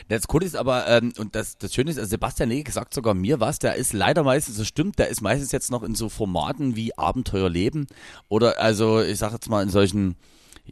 Das 0.07 0.27
Coole 0.27 0.45
ist 0.45 0.55
aber, 0.55 0.87
ähm, 0.87 1.13
und 1.17 1.35
das, 1.35 1.57
das 1.57 1.73
Schöne 1.73 1.91
ist, 1.91 1.97
also 1.97 2.09
Sebastian 2.09 2.49
Lege 2.49 2.71
sagt 2.71 2.93
sogar 2.93 3.13
mir 3.13 3.39
was, 3.39 3.59
der 3.59 3.75
ist 3.75 3.93
leider 3.93 4.23
meistens, 4.23 4.57
das 4.57 4.67
stimmt, 4.67 4.99
der 4.99 5.09
ist 5.09 5.21
meistens 5.21 5.51
jetzt 5.51 5.71
noch 5.71 5.83
in 5.83 5.95
so 5.95 6.09
Formaten 6.09 6.75
wie 6.75 6.97
Abenteuerleben 6.97 7.87
oder 8.27 8.59
also 8.59 9.01
ich 9.01 9.17
sag 9.17 9.33
jetzt 9.33 9.49
mal 9.49 9.63
in 9.63 9.69
solchen, 9.69 10.15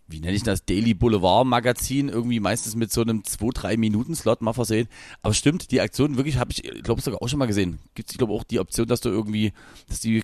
wie 0.07 0.19
nenne 0.19 0.35
ich 0.35 0.43
das, 0.43 0.65
Daily 0.65 0.93
Boulevard 0.93 1.45
Magazin, 1.45 2.09
irgendwie 2.09 2.39
meistens 2.39 2.75
mit 2.75 2.91
so 2.91 3.01
einem 3.01 3.21
2-3 3.21 3.77
Minuten 3.77 4.15
Slot 4.15 4.41
mal 4.41 4.53
versehen. 4.53 4.87
Aber 5.21 5.33
stimmt, 5.33 5.71
die 5.71 5.81
Aktion 5.81 6.17
wirklich 6.17 6.37
habe 6.37 6.51
ich, 6.51 6.63
glaube 6.83 7.01
sogar 7.01 7.21
auch 7.21 7.27
schon 7.27 7.39
mal 7.39 7.45
gesehen. 7.47 7.79
Gibt 7.95 8.09
es, 8.09 8.13
ich 8.13 8.17
glaube 8.17 8.33
auch 8.33 8.43
die 8.43 8.59
Option, 8.59 8.87
dass 8.87 9.01
du 9.01 9.09
irgendwie, 9.09 9.53
dass 9.87 9.99
die, 9.99 10.23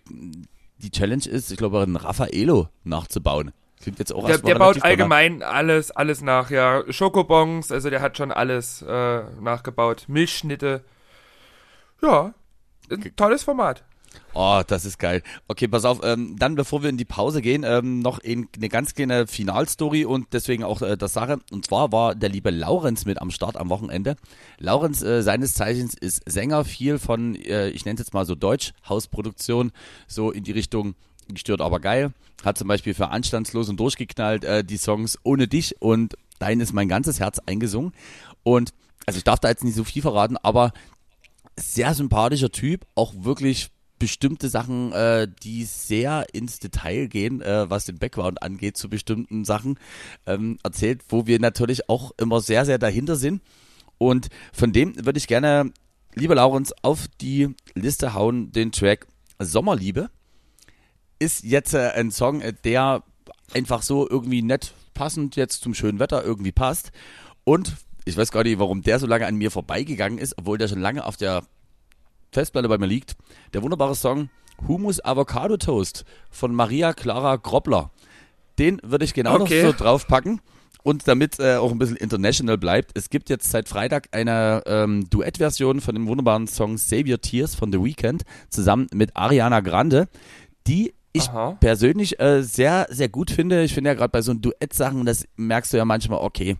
die 0.77 0.91
Challenge 0.91 1.25
ist, 1.25 1.51
ich 1.51 1.57
glaube, 1.57 1.81
einen 1.81 1.95
Raffaello 1.95 2.69
nachzubauen. 2.83 3.51
Klingt 3.83 3.99
jetzt 3.99 4.13
auch 4.13 4.25
Der, 4.25 4.37
der 4.37 4.55
baut 4.55 4.81
allgemein 4.81 5.43
alles, 5.43 5.91
alles 5.91 6.21
nach, 6.21 6.49
ja. 6.49 6.83
Schokobons, 6.89 7.69
also 7.69 7.89
der 7.89 8.01
hat 8.01 8.17
schon 8.17 8.31
alles 8.31 8.81
äh, 8.81 9.23
nachgebaut. 9.41 10.05
Milchschnitte. 10.07 10.85
Ja, 12.01 12.33
ein 12.89 13.13
tolles 13.17 13.43
Format. 13.43 13.83
Oh, 14.33 14.61
das 14.65 14.85
ist 14.85 14.99
geil. 14.99 15.21
Okay, 15.49 15.67
pass 15.67 15.83
auf, 15.83 15.99
ähm, 16.01 16.37
dann 16.39 16.55
bevor 16.55 16.81
wir 16.81 16.89
in 16.89 16.97
die 16.97 17.03
Pause 17.03 17.41
gehen, 17.41 17.65
ähm, 17.65 17.99
noch 17.99 18.19
in, 18.19 18.47
eine 18.55 18.69
ganz 18.69 18.95
kleine 18.95 19.27
Finalstory 19.27 20.05
und 20.05 20.27
deswegen 20.31 20.63
auch 20.63 20.81
äh, 20.81 20.95
das 20.95 21.11
Sache. 21.11 21.39
Und 21.51 21.65
zwar 21.65 21.91
war 21.91 22.15
der 22.15 22.29
liebe 22.29 22.51
Laurenz 22.51 23.05
mit 23.05 23.21
am 23.21 23.31
Start 23.31 23.57
am 23.57 23.69
Wochenende. 23.69 24.15
Laurenz 24.59 25.01
äh, 25.01 25.21
seines 25.23 25.55
Zeichens 25.55 25.93
ist 25.93 26.21
Sänger, 26.25 26.63
viel 26.63 26.99
von, 26.99 27.35
äh, 27.35 27.67
ich 27.69 27.83
nenne 27.83 27.95
es 27.95 28.05
jetzt 28.05 28.13
mal 28.13 28.25
so 28.25 28.35
Deutsch, 28.35 28.71
Hausproduktion, 28.87 29.71
so 30.07 30.31
in 30.31 30.43
die 30.45 30.53
Richtung 30.53 30.95
gestört, 31.27 31.61
aber 31.61 31.79
geil. 31.79 32.11
Hat 32.43 32.57
zum 32.57 32.67
Beispiel 32.67 32.93
für 32.93 33.09
Anstandslos 33.09 33.69
und 33.69 33.79
durchgeknallt 33.79 34.43
äh, 34.43 34.63
die 34.63 34.77
Songs 34.77 35.17
Ohne 35.23 35.47
dich 35.47 35.81
und 35.81 36.15
Dein 36.43 36.59
ist 36.59 36.73
mein 36.73 36.89
ganzes 36.89 37.21
Herz 37.21 37.39
eingesungen. 37.45 37.93
Und 38.43 38.73
also 39.05 39.17
ich 39.17 39.23
darf 39.23 39.39
da 39.39 39.47
jetzt 39.47 39.63
nicht 39.63 39.75
so 39.75 39.85
viel 39.85 40.01
verraten, 40.01 40.35
aber 40.35 40.73
sehr 41.57 41.93
sympathischer 41.93 42.51
Typ, 42.51 42.85
auch 42.95 43.13
wirklich 43.17 43.69
bestimmte 43.97 44.49
Sachen, 44.49 44.91
äh, 44.91 45.29
die 45.43 45.63
sehr 45.63 46.25
ins 46.33 46.59
Detail 46.59 47.07
gehen, 47.07 47.41
äh, 47.41 47.69
was 47.69 47.85
den 47.85 47.97
Background 47.97 48.43
angeht 48.43 48.75
zu 48.75 48.89
bestimmten 48.89 49.45
Sachen, 49.45 49.79
ähm, 50.25 50.57
erzählt, 50.63 51.03
wo 51.07 51.27
wir 51.27 51.39
natürlich 51.39 51.87
auch 51.89 52.11
immer 52.17 52.41
sehr, 52.41 52.65
sehr 52.65 52.77
dahinter 52.77 53.15
sind. 53.15 53.41
Und 53.97 54.27
von 54.51 54.73
dem 54.73 55.05
würde 55.05 55.19
ich 55.19 55.27
gerne, 55.27 55.71
lieber 56.15 56.35
Laurens, 56.35 56.73
auf 56.81 57.07
die 57.21 57.55
Liste 57.73 58.13
hauen, 58.13 58.51
den 58.51 58.73
Track 58.73 59.07
Sommerliebe. 59.39 60.09
Ist 61.19 61.43
jetzt 61.43 61.73
äh, 61.73 61.91
ein 61.95 62.11
Song, 62.11 62.41
äh, 62.41 62.53
der 62.63 63.03
einfach 63.53 63.81
so 63.81 64.09
irgendwie 64.09 64.41
nett 64.41 64.73
passend 64.93 65.35
jetzt 65.35 65.61
zum 65.63 65.73
schönen 65.73 65.99
Wetter 65.99 66.23
irgendwie 66.23 66.51
passt. 66.51 66.91
Und 67.43 67.75
ich 68.05 68.17
weiß 68.17 68.31
gar 68.31 68.43
nicht, 68.43 68.59
warum 68.59 68.81
der 68.81 68.99
so 68.99 69.07
lange 69.07 69.25
an 69.25 69.35
mir 69.35 69.51
vorbeigegangen 69.51 70.17
ist, 70.17 70.37
obwohl 70.37 70.57
der 70.57 70.67
schon 70.67 70.81
lange 70.81 71.05
auf 71.05 71.17
der 71.17 71.43
Festplatte 72.31 72.67
bei 72.67 72.77
mir 72.77 72.87
liegt. 72.87 73.15
Der 73.53 73.61
wunderbare 73.63 73.95
Song 73.95 74.29
Humus 74.67 75.03
Avocado 75.03 75.57
Toast 75.57 76.05
von 76.29 76.53
Maria 76.53 76.93
Clara 76.93 77.35
Groppler. 77.37 77.91
Den 78.59 78.79
würde 78.83 79.05
ich 79.05 79.13
genau 79.13 79.39
Okay. 79.39 79.63
noch 79.63 79.71
so 79.71 79.83
draufpacken. 79.83 80.41
Und 80.83 81.07
damit 81.07 81.39
äh, 81.39 81.55
auch 81.55 81.71
ein 81.71 81.79
bisschen 81.79 81.95
international 81.95 82.57
bleibt, 82.57 82.91
es 82.95 83.09
gibt 83.09 83.29
jetzt 83.29 83.49
seit 83.49 83.69
Freitag 83.69 84.09
eine 84.11 84.63
ähm, 84.65 85.09
Duettversion 85.09 85.79
von 85.79 85.95
dem 85.95 86.07
wunderbaren 86.07 86.45
Song 86.47 86.77
Save 86.77 87.09
Your 87.09 87.21
Tears 87.21 87.55
von 87.55 87.71
The 87.71 87.81
Weeknd 87.81 88.23
zusammen 88.49 88.87
mit 88.93 89.15
Ariana 89.15 89.61
Grande, 89.61 90.09
die 90.67 90.93
ich 91.13 91.29
Aha. 91.29 91.57
persönlich 91.59 92.19
äh, 92.19 92.41
sehr, 92.41 92.87
sehr 92.89 93.07
gut 93.07 93.31
finde. 93.31 93.63
Ich 93.63 93.73
finde 93.73 93.91
ja 93.91 93.93
gerade 93.93 94.09
bei 94.09 94.21
so 94.21 94.33
Duettsachen, 94.33 95.05
das 95.05 95.25
merkst 95.35 95.71
du 95.71 95.77
ja 95.77 95.85
manchmal, 95.85 96.19
okay, 96.19 96.57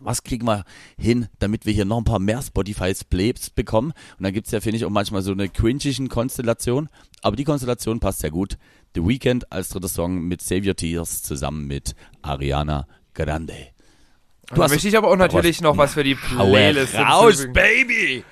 was 0.00 0.22
kriegen 0.22 0.46
wir 0.46 0.64
hin, 0.98 1.28
damit 1.38 1.66
wir 1.66 1.72
hier 1.72 1.84
noch 1.84 1.98
ein 1.98 2.04
paar 2.04 2.18
mehr 2.18 2.42
Spotify-Plays 2.42 3.50
bekommen. 3.50 3.92
Und 4.18 4.24
dann 4.24 4.32
gibt's 4.32 4.50
ja, 4.50 4.60
finde 4.60 4.76
ich, 4.76 4.84
auch 4.84 4.90
manchmal 4.90 5.22
so 5.22 5.32
eine 5.32 5.48
cringigen 5.48 6.08
Konstellation. 6.08 6.88
Aber 7.22 7.36
die 7.36 7.44
Konstellation 7.44 8.00
passt 8.00 8.20
sehr 8.20 8.30
gut. 8.30 8.58
The 8.94 9.06
Weeknd 9.06 9.50
als 9.52 9.68
dritter 9.68 9.88
Song 9.88 10.22
mit 10.22 10.42
Save 10.42 10.66
Your 10.66 10.76
Tears 10.76 11.22
zusammen 11.22 11.66
mit 11.66 11.94
Ariana 12.22 12.86
Grande. 13.14 13.68
Da 14.48 14.66
möchte 14.66 14.88
ich 14.88 14.96
aber 14.96 15.08
auch 15.08 15.16
natürlich 15.16 15.60
noch 15.60 15.76
was 15.76 15.94
für 15.94 16.02
die 16.02 16.16
Playlist 16.16 16.96
raus. 16.96 17.46
Baby! 17.52 18.24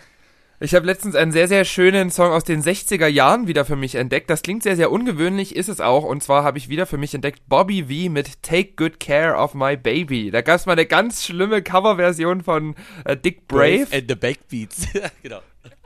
Ich 0.60 0.74
habe 0.74 0.86
letztens 0.86 1.14
einen 1.14 1.30
sehr, 1.30 1.46
sehr 1.46 1.64
schönen 1.64 2.10
Song 2.10 2.32
aus 2.32 2.42
den 2.42 2.64
60er 2.64 3.06
Jahren 3.06 3.46
wieder 3.46 3.64
für 3.64 3.76
mich 3.76 3.94
entdeckt. 3.94 4.28
Das 4.28 4.42
klingt 4.42 4.64
sehr, 4.64 4.74
sehr 4.74 4.90
ungewöhnlich, 4.90 5.54
ist 5.54 5.68
es 5.68 5.80
auch. 5.80 6.02
Und 6.02 6.20
zwar 6.20 6.42
habe 6.42 6.58
ich 6.58 6.68
wieder 6.68 6.84
für 6.86 6.98
mich 6.98 7.14
entdeckt 7.14 7.42
Bobby 7.48 7.84
V 7.84 8.10
mit 8.10 8.42
Take 8.42 8.72
Good 8.74 8.98
Care 8.98 9.36
of 9.36 9.54
My 9.54 9.76
Baby. 9.76 10.32
Da 10.32 10.42
gab 10.42 10.56
es 10.56 10.66
mal 10.66 10.72
eine 10.72 10.86
ganz 10.86 11.24
schlimme 11.24 11.62
Coverversion 11.62 12.42
von 12.42 12.74
äh, 13.04 13.16
Dick 13.16 13.46
Brave. 13.46 13.86
and 13.92 14.06
the 14.08 14.16
Backbeats. 14.16 14.88
genau. 15.22 15.38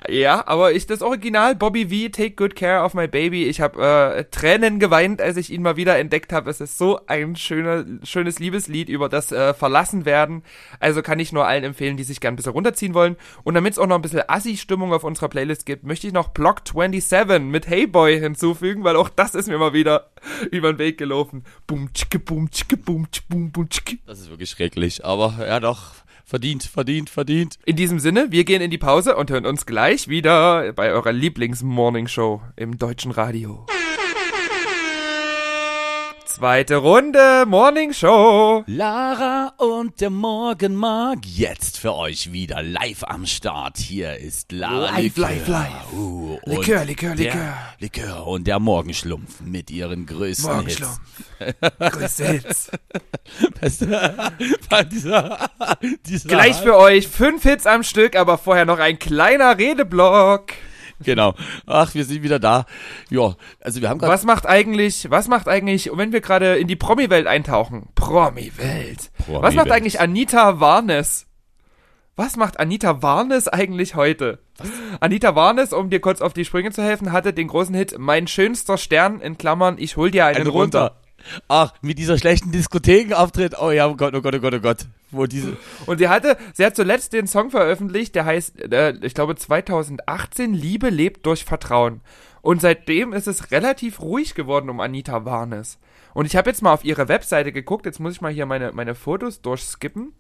Ja, 0.09 0.47
aber 0.47 0.73
ich 0.73 0.87
das 0.87 1.01
Original 1.01 1.55
Bobby 1.55 1.87
V 1.87 2.11
Take 2.11 2.33
Good 2.33 2.57
Care 2.57 2.83
of 2.85 2.95
My 2.95 3.07
Baby. 3.07 3.45
Ich 3.45 3.61
habe 3.61 4.17
äh, 4.17 4.25
Tränen 4.25 4.81
geweint, 4.81 5.21
als 5.21 5.37
ich 5.37 5.53
ihn 5.53 5.63
mal 5.63 5.77
wieder 5.77 5.99
entdeckt 5.99 6.33
habe. 6.33 6.51
Es 6.51 6.61
ist 6.61 6.77
so 6.77 7.01
ein 7.07 7.37
schöner, 7.37 7.85
schönes 8.03 8.39
Liebeslied 8.39 8.89
über 8.89 9.09
das 9.09 9.31
äh, 9.31 9.55
Verlassenwerden. 9.55 10.43
Also 10.81 11.03
kann 11.03 11.21
ich 11.21 11.33
nur 11.33 11.47
allen 11.47 11.65
empfehlen, 11.65 11.97
die 11.97 12.05
sich 12.05 12.21
gern 12.21 12.35
ein 12.35 12.37
bisschen 12.37 12.53
runterziehen 12.53 12.95
wollen. 12.95 13.17
Und 13.45 13.55
damit 13.55 13.75
es 13.75 13.79
auch 13.79 13.87
noch 13.87 13.97
ein 13.97 14.03
bisschen 14.03 14.23
Assi-Stimmung 14.27 14.93
auf 14.93 15.05
unserer 15.05 15.29
Playlist 15.29 15.67
gibt, 15.67 15.85
möchte 15.85 16.07
ich 16.07 16.13
noch 16.13 16.29
Block 16.29 16.63
27 16.67 17.41
mit 17.41 17.69
Hey 17.69 17.87
Boy 17.87 18.19
hinzufügen, 18.19 18.85
weil 18.85 18.97
auch 18.97 19.09
das 19.09 19.35
ist 19.35 19.49
mir 19.49 19.59
mal 19.59 19.73
wieder 19.73 20.11
über 20.51 20.73
den 20.73 20.79
Weg 20.79 20.99
gelaufen. 20.99 21.45
Boom, 21.67 21.93
tschicke, 21.93 22.19
boom, 22.19 22.51
tschicke, 22.51 22.77
boom, 22.77 23.11
tschicke, 23.11 23.29
boom, 23.29 23.53
boom, 23.53 23.69
tschicke. 23.69 23.99
Das 24.07 24.21
ist 24.21 24.31
wirklich 24.31 24.51
schrecklich, 24.51 25.05
aber 25.05 25.37
ja 25.47 25.61
doch, 25.61 25.95
verdient, 26.33 26.63
verdient, 26.63 27.11
verdient. 27.11 27.59
In 27.67 27.77
diesem 27.77 27.99
Sinne, 27.99 28.29
wir 28.31 28.45
gehen 28.45 28.63
in 28.63 28.71
die 28.71 28.79
Pause 28.79 29.17
und 29.17 29.31
hören 29.31 29.45
uns 29.45 29.67
gleich 29.67 30.09
wieder 30.09 30.73
bei 30.73 30.91
eurer 30.91 31.13
Lieblings-Morning-Show 31.13 32.41
im 32.57 32.79
deutschen 32.79 33.11
Radio. 33.11 33.67
Zweite 36.43 36.75
Runde, 36.75 37.45
Morning 37.47 37.93
Show. 37.93 38.65
Lara 38.67 39.53
und 39.59 40.01
der 40.01 40.11
Morgenmag 40.11 41.19
jetzt 41.25 41.79
für 41.79 41.95
euch 41.95 42.33
wieder 42.33 42.65
live 42.65 43.05
am 43.05 43.27
Start. 43.27 43.79
Hier 43.79 44.17
ist 44.17 44.51
Lara 44.51 44.99
Live, 44.99 45.17
Likör. 45.17 45.29
live, 45.29 45.47
live. 45.47 45.93
Uh, 45.93 46.39
und 46.43 46.47
Likör, 46.47 46.85
Likör, 46.85 47.15
der 47.15 47.27
Likör. 47.27 47.55
Likör 47.79 48.27
und 48.27 48.49
der 48.49 48.59
Morgenschlumpf 48.59 49.41
mit 49.43 49.71
ihren 49.71 50.05
größten 50.05 50.53
Morgenschlumpf. 50.53 50.99
Hits. 52.01 52.19
Hits. 52.19 52.71
dieser, 54.91 55.49
dieser 56.05 56.29
Gleich 56.29 56.57
für 56.57 56.77
euch 56.77 57.07
fünf 57.07 57.45
Hits 57.45 57.69
am 57.69 57.85
Stück, 57.85 58.17
aber 58.17 58.37
vorher 58.37 58.65
noch 58.65 58.81
ein 58.81 58.99
kleiner 58.99 59.57
Redeblock. 59.59 60.55
Genau. 61.13 61.35
Ach, 61.67 61.95
wir 61.95 62.05
sind 62.05 62.23
wieder 62.23 62.39
da. 62.39 62.67
Ja, 63.11 63.37
also 63.61 63.81
wir 63.81 63.89
haben 63.89 63.99
gerade 63.99 64.13
Was 64.13 64.25
macht 64.25 64.47
eigentlich, 64.47 65.11
was 65.11 65.29
macht 65.29 65.49
eigentlich, 65.49 65.91
wenn 65.95 66.13
wir 66.13 66.21
gerade 66.21 66.57
in 66.57 66.69
die 66.69 66.77
Promi-Welt 66.77 67.27
eintauchen? 67.27 67.89
Promi-Welt. 67.95 69.11
Promi-Welt. 69.19 69.43
Was 69.43 69.55
macht 69.55 69.71
eigentlich 69.71 70.01
Anita 70.01 70.61
Warnes? 70.61 71.27
Was 72.15 72.37
macht 72.37 72.61
Anita 72.61 73.03
Warnes 73.03 73.49
eigentlich 73.49 73.95
heute? 73.95 74.39
Anita 75.01 75.35
Warnes, 75.35 75.73
um 75.73 75.89
dir 75.89 76.01
kurz 76.01 76.21
auf 76.21 76.35
die 76.35 76.45
Sprünge 76.45 76.71
zu 76.71 76.83
helfen, 76.83 77.11
hatte 77.11 77.33
den 77.33 77.49
großen 77.49 77.75
Hit 77.75 77.97
Mein 77.99 78.27
schönster 78.27 78.77
Stern 78.77 79.21
in 79.21 79.39
Klammern, 79.39 79.77
ich 79.79 79.97
hol 79.97 80.11
dir 80.11 80.27
einen, 80.27 80.37
einen 80.37 80.47
runter. 80.51 80.81
runter. 80.81 81.02
Ach, 81.49 81.73
mit 81.83 81.99
dieser 81.99 82.19
schlechten 82.19 82.53
Diskothekenauftritt. 82.53 83.59
Oh 83.61 83.71
ja, 83.71 83.89
oh 83.89 83.97
Gott, 83.97 84.15
oh 84.15 84.23
Gott, 84.23 84.35
oh 84.35 84.41
Gott, 84.41 84.55
oh 84.55 84.61
Gott. 84.61 84.87
Wo 85.11 85.27
diese 85.27 85.57
Und 85.87 85.99
sie 85.99 86.09
hatte, 86.09 86.37
sie 86.55 86.65
hat 86.65 86.77
zuletzt 86.77 87.13
den 87.13 87.27
Song 87.27 87.51
veröffentlicht, 87.51 88.15
der 88.15 88.25
heißt, 88.25 88.73
äh, 88.73 88.95
ich 89.03 89.15
glaube 89.15 89.37
2018, 89.37 90.55
Liebe 90.55 90.89
lebt 90.89 91.27
durch 91.27 91.45
Vertrauen. 91.45 92.01
Und 92.41 92.61
seitdem 92.61 93.13
ist 93.13 93.29
es 93.29 93.51
relativ 93.53 94.01
ruhig 94.01 94.35
geworden 94.35 94.69
um 94.69 94.81
Anita 94.81 95.25
Warnes. 95.25 95.79
Und 96.15 96.27
ich 96.27 96.37
habe 96.37 96.51
jetzt 96.51 96.63
mal 96.63 96.73
auf 96.73 96.85
ihre 96.85 97.09
Webseite 97.09 97.53
geguckt, 97.53 97.87
jetzt 97.87 98.01
muss 98.01 98.15
ich 98.15 98.21
mal 98.21 98.33
hier 98.33 98.47
meine, 98.47 98.73
meine 98.73 98.95
Fotos 98.95 99.41
durchskippen. 99.41 100.13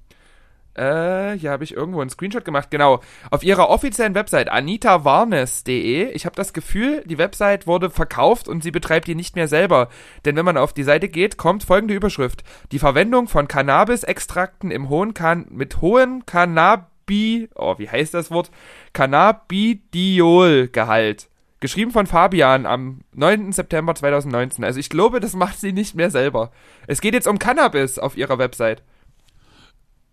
Äh, 0.74 1.38
hier 1.38 1.50
habe 1.50 1.64
ich 1.64 1.74
irgendwo 1.74 2.00
einen 2.00 2.10
Screenshot 2.10 2.44
gemacht, 2.44 2.70
genau. 2.70 3.00
Auf 3.30 3.42
ihrer 3.42 3.68
offiziellen 3.68 4.14
Website 4.14 4.48
anitawarnes.de. 4.48 6.12
Ich 6.12 6.24
habe 6.24 6.36
das 6.36 6.54
Gefühl, 6.54 7.02
die 7.04 7.18
Website 7.18 7.66
wurde 7.66 7.90
verkauft 7.90 8.48
und 8.48 8.62
sie 8.62 8.70
betreibt 8.70 9.06
die 9.06 9.14
nicht 9.14 9.36
mehr 9.36 9.48
selber. 9.48 9.90
Denn 10.24 10.34
wenn 10.36 10.46
man 10.46 10.56
auf 10.56 10.72
die 10.72 10.84
Seite 10.84 11.08
geht, 11.08 11.36
kommt 11.36 11.64
folgende 11.64 11.92
Überschrift. 11.94 12.42
Die 12.72 12.78
Verwendung 12.78 13.28
von 13.28 13.48
Cannabis-Extrakten 13.48 14.70
im 14.70 14.88
hohen 14.88 15.12
kan 15.12 15.44
mit 15.50 15.82
hohen 15.82 16.24
Cannabi, 16.24 17.50
oh, 17.54 17.74
wie 17.78 17.90
heißt 17.90 18.14
das 18.14 18.30
Wort? 18.30 18.50
Cannabidiol-Gehalt. 18.94 21.28
Geschrieben 21.60 21.90
von 21.92 22.06
Fabian 22.06 22.64
am 22.66 23.02
9. 23.14 23.52
September 23.52 23.94
2019. 23.94 24.64
Also 24.64 24.80
ich 24.80 24.90
glaube, 24.90 25.20
das 25.20 25.34
macht 25.34 25.60
sie 25.60 25.72
nicht 25.72 25.94
mehr 25.94 26.10
selber. 26.10 26.50
Es 26.88 27.00
geht 27.00 27.14
jetzt 27.14 27.28
um 27.28 27.38
Cannabis 27.38 28.00
auf 28.00 28.16
ihrer 28.16 28.38
Website. 28.38 28.82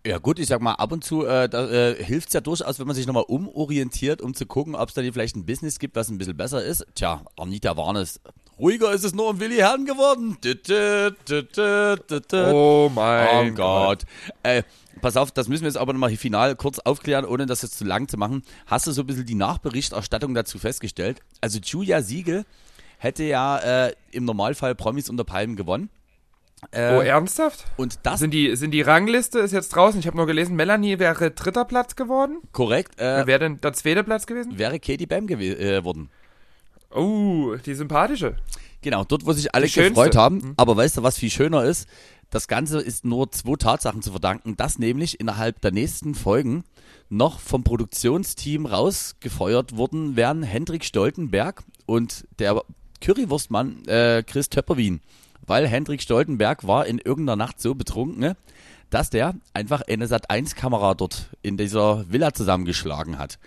Ja 0.06 0.18
gut, 0.18 0.40
ich 0.40 0.48
sag 0.48 0.62
mal, 0.62 0.74
ab 0.74 0.94
und 0.94 1.04
zu 1.04 1.26
äh, 1.26 1.50
da, 1.50 1.70
äh, 1.70 2.02
hilft 2.02 2.30
es 2.30 2.34
ja 2.34 2.40
durchaus, 2.40 2.80
wenn 2.80 2.88
man 2.88 2.96
sich 2.96 3.06
nochmal 3.06 3.26
umorientiert, 3.28 4.22
um 4.22 4.34
zu 4.34 4.46
gucken, 4.46 4.74
ob 4.76 4.88
es 4.88 4.96
da 4.96 5.02
vielleicht 5.02 5.36
ein 5.36 5.46
Business 5.46 5.78
gibt, 5.78 5.96
was 5.98 6.10
ein 6.10 6.18
bisschen 6.18 6.38
besser 6.38 6.64
ist. 6.64 6.86
Tja, 6.96 7.22
Anita 7.36 7.76
Warnes, 7.76 8.22
ruhiger 8.58 8.94
ist 8.94 9.04
es 9.04 9.14
nur 9.14 9.30
um 9.30 9.40
Willi 9.42 9.58
Herrn 9.58 9.86
geworden. 9.86 10.38
Oh 12.56 12.90
mein 12.94 13.52
Oh 13.52 13.56
Gott. 13.56 14.06
Äh, 14.44 14.64
pass 15.02 15.18
auf, 15.18 15.32
das 15.32 15.50
müssen 15.50 15.64
wir 15.64 15.70
jetzt 15.70 15.78
aber 15.78 15.92
nochmal 15.92 16.16
final 16.16 16.56
kurz 16.56 16.80
aufklären, 16.80 17.26
ohne 17.26 17.46
das 17.46 17.62
jetzt 17.62 17.78
zu 17.78 17.84
lang 17.84 18.08
zu 18.08 18.16
machen. 18.16 18.44
Hast 18.68 18.88
du 18.88 18.92
so 18.92 19.02
ein 19.02 19.08
bisschen 19.08 19.26
die 19.26 19.36
Nachberichterstattung 19.36 20.34
dazu 20.34 20.60
festgestellt? 20.60 21.20
Also 21.42 21.60
Julia 21.60 22.02
Siegel 22.02 22.46
hätte 23.00 23.24
ja 23.24 23.88
äh, 23.88 23.94
im 24.12 24.24
Normalfall 24.24 24.76
Promis 24.76 25.10
unter 25.10 25.26
Palmen 25.26 25.58
gewonnen. 25.58 25.90
Äh, 26.72 26.96
Oh, 26.98 27.02
ernsthaft? 27.02 27.66
und 27.78 28.00
das 28.04 28.20
Sind 28.20 28.32
die, 28.32 28.56
sind 28.56 28.72
die 28.72 28.82
Rangliste 28.82 29.40
ist 29.40 29.52
jetzt 29.54 29.70
draußen? 29.70 30.00
Ich 30.00 30.08
habe 30.08 30.18
nur 30.18 30.26
gelesen, 30.28 30.56
Melanie 30.56 31.00
wäre 31.00 31.32
dritter 31.32 31.66
Platz 31.66 31.96
geworden. 31.96 32.40
korrekt 32.52 33.00
äh, 33.00 33.04
Wer 33.18 33.28
wäre 33.28 33.40
denn 33.40 33.62
der 33.62 33.74
zweite 33.74 34.04
Platz 34.04 34.26
gewesen? 34.28 34.58
wäre 34.58 34.80
Katie 34.80 35.06
Bam 35.06 35.26
geworden. 35.28 36.10
Oh, 36.92 37.56
die 37.66 37.74
sympathische. 37.76 38.36
Genau, 38.82 39.04
dort, 39.04 39.26
wo 39.26 39.34
sich 39.34 39.54
alle 39.54 39.68
gefreut 39.68 40.16
haben. 40.16 40.54
Aber 40.58 40.76
weißt 40.78 40.98
du, 40.98 41.04
was 41.04 41.18
viel 41.18 41.30
schöner 41.30 41.64
ist? 41.66 41.88
Das 42.32 42.48
Ganze 42.48 42.80
ist 42.80 43.06
nur 43.06 43.32
zwei 43.32 43.56
Tatsachen 43.56 44.02
zu 44.02 44.12
verdanken, 44.12 44.56
dass 44.56 44.80
nämlich 44.80 45.20
innerhalb 45.20 45.62
der 45.62 45.72
nächsten 45.72 46.16
Folgen 46.16 46.64
noch 47.10 47.40
vom 47.40 47.64
Produktionsteam 47.64 48.66
rausgefeuert 48.66 49.76
worden 49.78 50.16
wären 50.16 50.44
Hendrik 50.44 50.86
Stoltenberg 50.86 51.64
und 51.88 52.26
der 52.38 52.62
Currywurstmann 53.02 53.84
äh, 53.88 54.24
Chris 54.26 54.50
Töpperwien. 54.50 55.02
Weil 55.50 55.68
Hendrik 55.68 56.02
Stoltenberg 56.02 56.68
war 56.68 56.86
in 56.86 57.00
irgendeiner 57.00 57.36
Nacht 57.36 57.60
so 57.60 57.74
betrunken, 57.74 58.20
ne, 58.20 58.38
dass 58.92 59.10
der 59.10 59.34
einfach 59.54 59.82
eine 59.82 60.06
Sat1-Kamera 60.08 60.94
dort 60.94 61.30
in 61.42 61.58
dieser 61.58 62.06
Villa 62.12 62.34
zusammengeschlagen 62.34 63.18
hat. 63.18 63.40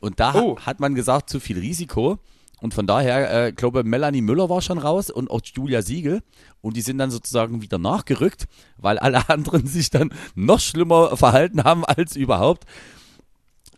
Und 0.00 0.18
da 0.18 0.34
Oh. 0.34 0.58
hat 0.60 0.80
man 0.80 0.94
gesagt, 0.94 1.28
zu 1.28 1.40
viel 1.40 1.58
Risiko. 1.58 2.18
Und 2.60 2.72
von 2.74 2.86
daher, 2.86 3.46
äh, 3.48 3.52
glaube 3.52 3.84
Melanie 3.84 4.22
Müller 4.22 4.48
war 4.48 4.62
schon 4.62 4.78
raus 4.78 5.10
und 5.10 5.30
auch 5.30 5.40
Julia 5.44 5.82
Siegel. 5.82 6.22
Und 6.62 6.76
die 6.76 6.80
sind 6.80 6.96
dann 6.98 7.10
sozusagen 7.10 7.60
wieder 7.60 7.76
nachgerückt, 7.78 8.46
weil 8.78 8.98
alle 8.98 9.22
anderen 9.28 9.66
sich 9.66 9.90
dann 9.90 10.10
noch 10.34 10.60
schlimmer 10.60 11.16
verhalten 11.16 11.64
haben 11.64 11.84
als 11.84 12.16
überhaupt. 12.16 12.64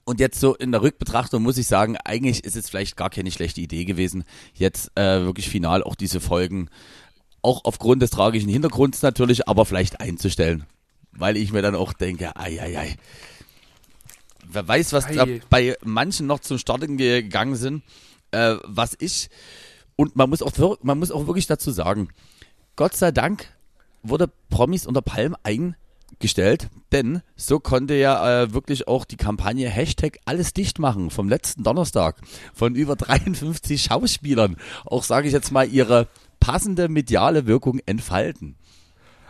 Und 0.04 0.20
jetzt 0.20 0.38
so 0.38 0.54
in 0.54 0.70
der 0.70 0.82
Rückbetrachtung 0.82 1.42
muss 1.42 1.56
ich 1.56 1.66
sagen, 1.66 1.96
eigentlich 2.04 2.44
ist 2.44 2.56
es 2.56 2.68
vielleicht 2.68 2.96
gar 2.96 3.08
keine 3.10 3.30
schlechte 3.30 3.62
Idee 3.62 3.86
gewesen, 3.86 4.24
jetzt 4.52 4.90
äh, 4.96 5.22
wirklich 5.24 5.48
final 5.48 5.82
auch 5.82 5.94
diese 5.94 6.20
Folgen, 6.20 6.68
auch 7.44 7.64
aufgrund 7.64 8.02
des 8.02 8.10
tragischen 8.10 8.48
Hintergrunds 8.48 9.02
natürlich, 9.02 9.48
aber 9.48 9.66
vielleicht 9.66 10.00
einzustellen. 10.00 10.64
Weil 11.12 11.36
ich 11.36 11.52
mir 11.52 11.62
dann 11.62 11.74
auch 11.74 11.92
denke, 11.92 12.36
ei, 12.36 12.60
ei, 12.60 12.78
ei. 12.78 12.96
Wer 14.46 14.66
weiß, 14.66 14.92
was 14.92 15.06
da 15.06 15.24
Ei. 15.24 15.40
bei 15.48 15.76
manchen 15.84 16.26
noch 16.26 16.40
zum 16.40 16.58
Starten 16.58 16.96
gegangen 16.96 17.56
sind, 17.56 17.82
äh, 18.30 18.56
was 18.64 18.96
ich, 18.98 19.30
und 19.96 20.16
man 20.16 20.28
muss, 20.28 20.42
auch, 20.42 20.78
man 20.82 20.98
muss 20.98 21.10
auch 21.10 21.26
wirklich 21.26 21.46
dazu 21.46 21.70
sagen, 21.70 22.08
Gott 22.76 22.96
sei 22.96 23.12
Dank 23.12 23.48
wurde 24.02 24.30
Promis 24.50 24.86
unter 24.86 25.02
Palm 25.02 25.36
eingestellt, 25.44 26.68
denn 26.92 27.22
so 27.36 27.58
konnte 27.58 27.94
ja 27.94 28.42
äh, 28.42 28.52
wirklich 28.52 28.86
auch 28.88 29.04
die 29.04 29.16
Kampagne 29.16 29.68
Hashtag 29.68 30.18
alles 30.24 30.52
dicht 30.52 30.78
machen 30.78 31.10
vom 31.10 31.28
letzten 31.28 31.62
Donnerstag 31.62 32.20
von 32.52 32.74
über 32.74 32.96
53 32.96 33.82
Schauspielern 33.82 34.56
auch, 34.84 35.04
sage 35.04 35.28
ich 35.28 35.32
jetzt 35.32 35.52
mal, 35.52 35.68
ihre 35.68 36.08
passende 36.44 36.90
mediale 36.90 37.46
Wirkung 37.46 37.80
entfalten. 37.86 38.56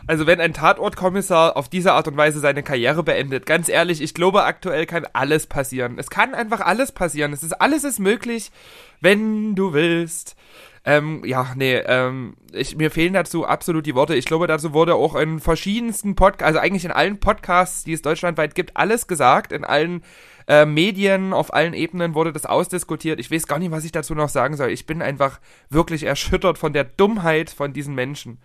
Also 0.05 0.27
wenn 0.27 0.41
ein 0.41 0.53
Tatortkommissar 0.53 1.55
auf 1.55 1.69
diese 1.69 1.93
Art 1.93 2.09
und 2.09 2.17
Weise 2.17 2.41
seine 2.41 2.61
Karriere 2.61 3.03
beendet, 3.03 3.45
ganz 3.45 3.69
ehrlich, 3.69 4.01
ich 4.01 4.13
glaube 4.13 4.43
aktuell 4.43 4.85
kann 4.85 5.07
alles 5.13 5.47
passieren. 5.47 5.97
Es 5.97 6.09
kann 6.09 6.35
einfach 6.35 6.59
alles 6.59 6.91
passieren. 6.91 7.31
Es 7.31 7.41
ist 7.41 7.53
alles 7.53 7.85
ist 7.85 7.99
möglich, 7.99 8.51
wenn 8.99 9.55
du 9.55 9.71
willst. 9.71 10.35
Ähm, 10.83 11.23
ja, 11.25 11.53
nee, 11.55 11.77
ähm, 11.77 12.35
ich, 12.51 12.75
mir 12.75 12.91
fehlen 12.91 13.13
dazu 13.13 13.45
absolut 13.47 13.85
die 13.85 13.95
Worte. 13.95 14.13
Ich 14.13 14.25
glaube, 14.25 14.45
dazu 14.45 14.73
wurde 14.73 14.95
auch 14.95 15.15
in 15.15 15.39
verschiedensten 15.39 16.15
Podcasts, 16.15 16.45
also 16.45 16.59
eigentlich 16.59 16.85
in 16.85 16.91
allen 16.91 17.21
Podcasts, 17.21 17.85
die 17.85 17.93
es 17.93 18.01
deutschlandweit 18.01 18.55
gibt, 18.55 18.75
alles 18.75 19.07
gesagt. 19.07 19.53
In 19.53 19.63
allen 19.63 20.03
äh, 20.47 20.65
Medien, 20.65 21.33
auf 21.33 21.53
allen 21.53 21.73
Ebenen 21.73 22.13
wurde 22.13 22.31
das 22.31 22.45
ausdiskutiert. 22.45 23.19
Ich 23.19 23.31
weiß 23.31 23.47
gar 23.47 23.59
nicht, 23.59 23.71
was 23.71 23.85
ich 23.85 23.91
dazu 23.91 24.13
noch 24.15 24.29
sagen 24.29 24.57
soll. 24.57 24.69
Ich 24.69 24.85
bin 24.85 25.01
einfach 25.01 25.39
wirklich 25.69 26.03
erschüttert 26.03 26.57
von 26.57 26.73
der 26.73 26.83
Dummheit 26.83 27.49
von 27.49 27.73
diesen 27.73 27.95
Menschen. 27.95 28.39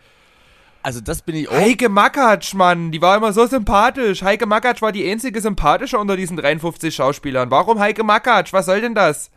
Also 0.82 1.00
das 1.00 1.22
bin 1.22 1.36
ich 1.36 1.48
auch. 1.48 1.54
Heike 1.54 1.90
Makatsch, 1.90 2.54
Mann, 2.54 2.90
die 2.90 3.02
war 3.02 3.16
immer 3.16 3.32
so 3.32 3.46
sympathisch. 3.46 4.22
Heike 4.22 4.46
Makatsch 4.46 4.80
war 4.80 4.92
die 4.92 5.10
einzige 5.10 5.40
sympathische 5.40 5.98
unter 5.98 6.16
diesen 6.16 6.38
53 6.38 6.94
Schauspielern. 6.94 7.50
Warum 7.50 7.78
Heike 7.78 8.02
Makatsch? 8.02 8.52
Was 8.52 8.66
soll 8.66 8.80
denn 8.80 8.94
das? 8.94 9.30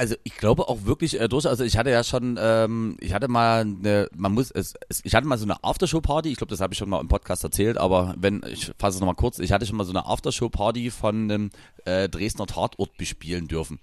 Also 0.00 0.14
ich 0.24 0.34
glaube 0.38 0.66
auch 0.66 0.86
wirklich 0.86 1.20
äh, 1.20 1.28
durch, 1.28 1.44
also 1.44 1.62
ich 1.62 1.76
hatte 1.76 1.90
ja 1.90 2.02
schon, 2.02 2.38
ähm, 2.40 2.96
ich 3.00 3.12
hatte 3.12 3.28
mal 3.28 3.60
eine, 3.60 4.08
man 4.16 4.32
muss, 4.32 4.50
es, 4.50 4.72
es, 4.88 5.02
ich 5.04 5.14
hatte 5.14 5.26
mal 5.26 5.36
so 5.36 5.44
eine 5.44 5.62
Aftershow-Party, 5.62 6.30
ich 6.30 6.38
glaube, 6.38 6.48
das 6.48 6.62
habe 6.62 6.72
ich 6.72 6.78
schon 6.78 6.88
mal 6.88 7.02
im 7.02 7.08
Podcast 7.08 7.44
erzählt, 7.44 7.76
aber 7.76 8.14
wenn, 8.16 8.42
ich 8.50 8.72
fasse 8.78 8.94
es 8.94 9.00
nochmal 9.00 9.14
kurz, 9.14 9.40
ich 9.40 9.52
hatte 9.52 9.66
schon 9.66 9.76
mal 9.76 9.84
so 9.84 9.92
eine 9.92 10.06
Aftershow-Party 10.06 10.90
von 10.90 11.30
einem 11.30 11.50
äh, 11.84 12.08
Dresdner 12.08 12.46
Tatort 12.46 12.96
bespielen 12.96 13.46
dürfen. 13.46 13.78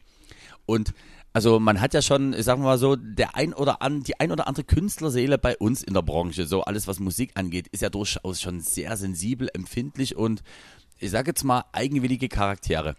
Und 0.65 0.95
also 1.33 1.59
man 1.59 1.79
hat 1.79 1.93
ja 1.93 2.01
schon, 2.01 2.33
ich 2.33 2.45
sag 2.45 2.57
mal 2.57 2.79
so, 2.79 2.95
der 2.95 3.35
ein 3.35 3.53
oder 3.53 3.83
an, 3.83 4.01
die 4.01 4.19
ein 4.19 4.31
oder 4.31 4.47
andere 4.47 4.63
Künstlerseele 4.63 5.37
bei 5.37 5.55
uns 5.55 5.83
in 5.83 5.93
der 5.93 6.01
Branche, 6.01 6.47
so 6.47 6.63
alles 6.63 6.87
was 6.87 6.99
Musik 6.99 7.33
angeht, 7.35 7.67
ist 7.67 7.83
ja 7.83 7.91
durchaus 7.91 8.41
schon 8.41 8.59
sehr 8.59 8.97
sensibel, 8.97 9.49
empfindlich 9.53 10.15
und 10.15 10.41
ich 10.97 11.11
sage 11.11 11.29
jetzt 11.29 11.43
mal 11.43 11.65
eigenwillige 11.73 12.27
Charaktere. 12.27 12.95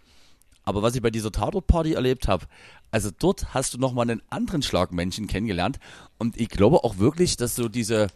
Aber 0.69 0.83
was 0.83 0.93
ich 0.93 1.01
bei 1.01 1.09
dieser 1.09 1.31
Tatort-Party 1.31 1.93
erlebt 1.93 2.27
habe, 2.27 2.45
also 2.91 3.09
dort 3.17 3.55
hast 3.55 3.73
du 3.73 3.79
nochmal 3.79 4.07
einen 4.07 4.21
anderen 4.29 4.61
Schlag 4.61 4.91
Menschen 4.91 5.25
kennengelernt. 5.25 5.79
Und 6.19 6.39
ich 6.39 6.47
glaube 6.47 6.83
auch 6.83 6.99
wirklich, 6.99 7.37
dass 7.37 7.55
so 7.55 7.69
diese, 7.69 8.07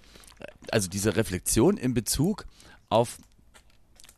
also 0.69 0.87
diese 0.87 1.15
Reflexion 1.15 1.77
in 1.77 1.95
Bezug 1.95 2.45
auf, 2.89 3.17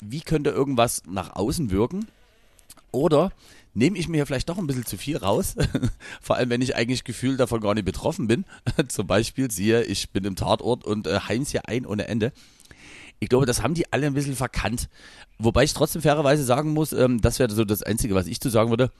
wie 0.01 0.19
könnte 0.19 0.49
irgendwas 0.49 1.03
nach 1.07 1.38
außen 1.38 1.71
wirken? 1.71 2.07
Oder 2.91 3.31
nehme 3.73 3.97
ich 3.97 4.09
mir 4.09 4.17
hier 4.17 4.25
vielleicht 4.25 4.49
doch 4.49 4.57
ein 4.57 4.67
bisschen 4.67 4.86
zu 4.86 4.97
viel 4.97 5.15
raus? 5.15 5.55
Vor 6.21 6.36
allem, 6.36 6.49
wenn 6.49 6.61
ich 6.61 6.75
eigentlich 6.75 7.05
gefühlt 7.05 7.39
davon 7.39 7.61
gar 7.61 7.73
nicht 7.73 7.86
betroffen 7.86 8.27
bin. 8.27 8.43
Zum 8.89 9.07
Beispiel, 9.07 9.49
siehe, 9.49 9.83
ich 9.83 10.09
bin 10.09 10.25
im 10.25 10.36
Tatort 10.36 10.83
und 10.83 11.07
äh, 11.07 11.21
heim's 11.29 11.51
hier 11.51 11.69
ein 11.69 11.86
ohne 11.86 12.09
Ende. 12.09 12.33
Ich 13.26 13.30
glaube, 13.30 13.47
das 13.47 13.63
haben 13.63 13.73
die 13.73 13.91
alle 13.91 14.05
ein 14.05 14.13
bisschen 14.13 14.36
verkannt. 14.36 14.88
Wobei 15.39 15.63
ich 15.63 15.73
trotzdem 15.73 16.03
fairerweise 16.03 16.43
sagen 16.43 16.73
muss, 16.73 16.93
ähm, 16.93 17.21
das 17.21 17.39
wäre 17.39 17.51
so 17.51 17.65
das 17.65 17.82
Einzige, 17.82 18.13
was 18.13 18.28
ich 18.28 18.39
zu 18.39 18.49
sagen 18.49 18.69
würde 18.69 18.91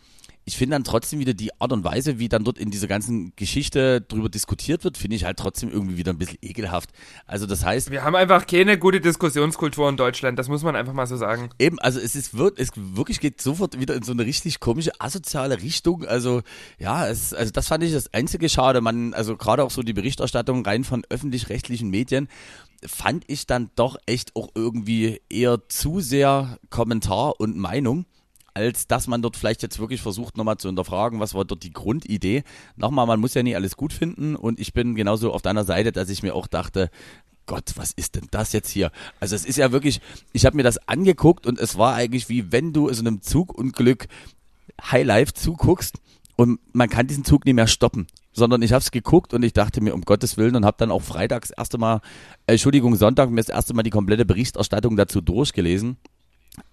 ich 0.48 0.58
finde 0.58 0.76
dann 0.76 0.84
trotzdem 0.84 1.20
wieder 1.20 1.34
die 1.34 1.60
Art 1.60 1.74
und 1.74 1.84
Weise, 1.84 2.20
wie 2.20 2.30
dann 2.30 2.44
dort 2.44 2.60
in 2.60 2.70
dieser 2.70 2.88
ganzen 2.88 3.34
Geschichte 3.36 4.02
drüber 4.02 4.30
diskutiert 4.30 4.84
wird, 4.84 4.96
finde 4.96 5.16
ich 5.16 5.26
halt 5.26 5.38
trotzdem 5.38 5.72
irgendwie 5.72 5.98
wieder 5.98 6.14
ein 6.14 6.20
bisschen 6.20 6.38
ekelhaft. 6.42 6.92
Also 7.26 7.48
das 7.48 7.66
heißt. 7.66 7.90
Wir 7.90 8.04
haben 8.04 8.16
einfach 8.16 8.46
keine 8.46 8.78
gute 8.78 9.02
Diskussionskultur 9.02 9.90
in 9.90 9.98
Deutschland, 9.98 10.38
das 10.38 10.48
muss 10.48 10.62
man 10.62 10.76
einfach 10.76 10.94
mal 10.94 11.08
so 11.08 11.18
sagen. 11.18 11.50
Eben, 11.58 11.80
also 11.80 12.00
es 12.00 12.16
ist 12.16 12.38
wird, 12.38 12.60
es 12.60 12.70
wirklich 12.76 13.20
geht 13.20 13.42
sofort 13.42 13.80
wieder 13.80 13.96
in 13.96 14.04
so 14.04 14.12
eine 14.12 14.24
richtig 14.24 14.60
komische, 14.60 14.92
asoziale 15.00 15.62
Richtung. 15.64 16.06
Also, 16.06 16.44
ja, 16.78 17.08
es, 17.08 17.34
also 17.34 17.52
das 17.52 17.68
fand 17.68 17.84
ich 17.84 17.94
das 17.94 18.14
einzige 18.14 18.48
Schade. 18.48 18.82
Man, 18.82 19.16
also 19.16 19.38
gerade 19.38 19.64
auch 19.64 19.72
so 19.72 19.82
die 19.82 19.94
Berichterstattung 19.94 20.64
rein 20.64 20.84
von 20.84 21.04
öffentlich-rechtlichen 21.10 21.90
Medien, 21.90 22.28
fand 22.88 23.24
ich 23.28 23.48
dann 23.48 23.70
doch 23.76 23.98
echt 24.06 24.36
auch 24.36 24.50
irgendwie 24.56 25.22
eher 25.30 25.68
zu 25.70 26.00
sehr 26.00 26.60
Kommentar 26.70 27.40
und 27.40 27.58
Meinung 27.58 28.06
als 28.56 28.88
dass 28.88 29.08
man 29.08 29.22
dort 29.22 29.36
vielleicht 29.36 29.62
jetzt 29.62 29.80
wirklich 29.80 30.02
versucht, 30.02 30.38
nochmal 30.38 30.58
zu 30.58 30.70
hinterfragen, 30.70 31.20
was 31.20 31.34
war 31.34 31.44
dort 31.44 31.64
die 31.64 31.74
Grundidee. 31.74 32.44
Nochmal, 32.78 33.06
man 33.06 33.20
muss 33.20 33.34
ja 33.34 33.44
nicht 33.44 33.56
alles 33.56 33.76
gut 33.76 33.92
finden 33.92 34.36
und 34.36 34.60
ich 34.62 34.74
bin 34.74 34.96
genauso 34.96 35.34
auf 35.34 35.42
deiner 35.42 35.66
Seite, 35.66 35.92
dass 35.92 36.10
ich 36.10 36.24
mir 36.24 36.34
auch 36.34 36.48
dachte, 36.48 36.90
Gott, 37.48 37.74
was 37.76 37.92
ist 37.92 38.16
denn 38.16 38.28
das 38.32 38.54
jetzt 38.54 38.70
hier? 38.70 38.92
Also 39.20 39.36
es 39.36 39.46
ist 39.46 39.58
ja 39.58 39.72
wirklich, 39.72 40.00
ich 40.32 40.46
habe 40.46 40.56
mir 40.56 40.64
das 40.64 40.78
angeguckt 40.88 41.46
und 41.46 41.60
es 41.60 41.78
war 41.78 41.96
eigentlich 41.96 42.30
wie 42.30 42.52
wenn 42.52 42.72
du 42.72 42.92
so 42.92 43.02
einem 43.02 43.22
Zugunglück 43.22 44.08
Highlife 44.82 45.34
zuguckst 45.34 46.00
und 46.38 46.60
man 46.74 46.90
kann 46.90 47.08
diesen 47.08 47.26
Zug 47.26 47.46
nicht 47.46 47.56
mehr 47.56 47.68
stoppen, 47.68 48.08
sondern 48.36 48.62
ich 48.62 48.74
habe 48.74 48.82
es 48.82 48.92
geguckt 48.92 49.34
und 49.34 49.44
ich 49.44 49.54
dachte 49.54 49.82
mir 49.82 49.96
um 49.96 50.02
Gottes 50.02 50.38
Willen 50.38 50.56
und 50.56 50.66
habe 50.66 50.78
dann 50.78 50.92
auch 50.92 51.02
freitags 51.02 51.50
erste 51.50 51.78
Mal, 51.78 52.02
äh, 52.46 52.54
Entschuldigung, 52.54 52.96
Sonntag 52.96 53.30
mir 53.30 53.42
das 53.42 53.50
erste 53.50 53.74
Mal 53.74 53.84
die 53.84 53.90
komplette 53.90 54.26
Berichterstattung 54.26 54.96
dazu 54.96 55.22
durchgelesen 55.22 55.98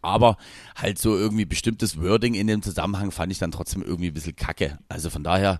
aber 0.01 0.37
halt 0.77 0.99
so 0.99 1.17
irgendwie 1.17 1.45
bestimmtes 1.45 2.01
Wording 2.01 2.35
in 2.35 2.47
dem 2.47 2.63
Zusammenhang 2.63 3.11
fand 3.11 3.33
ich 3.33 3.39
dann 3.39 3.51
trotzdem 3.51 3.83
irgendwie 3.83 4.09
ein 4.09 4.15
bisschen 4.15 4.37
kacke. 4.37 4.79
Also 4.89 5.11
von 5.11 5.25
daher 5.25 5.59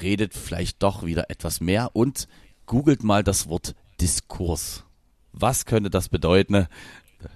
redet 0.00 0.34
vielleicht 0.34 0.82
doch 0.82 1.04
wieder 1.04 1.30
etwas 1.30 1.60
mehr 1.60 1.94
und 1.94 2.28
googelt 2.66 3.02
mal 3.02 3.22
das 3.22 3.48
Wort 3.48 3.74
Diskurs. 4.00 4.84
Was 5.32 5.64
könnte 5.64 5.90
das 5.90 6.08
bedeuten? 6.08 6.66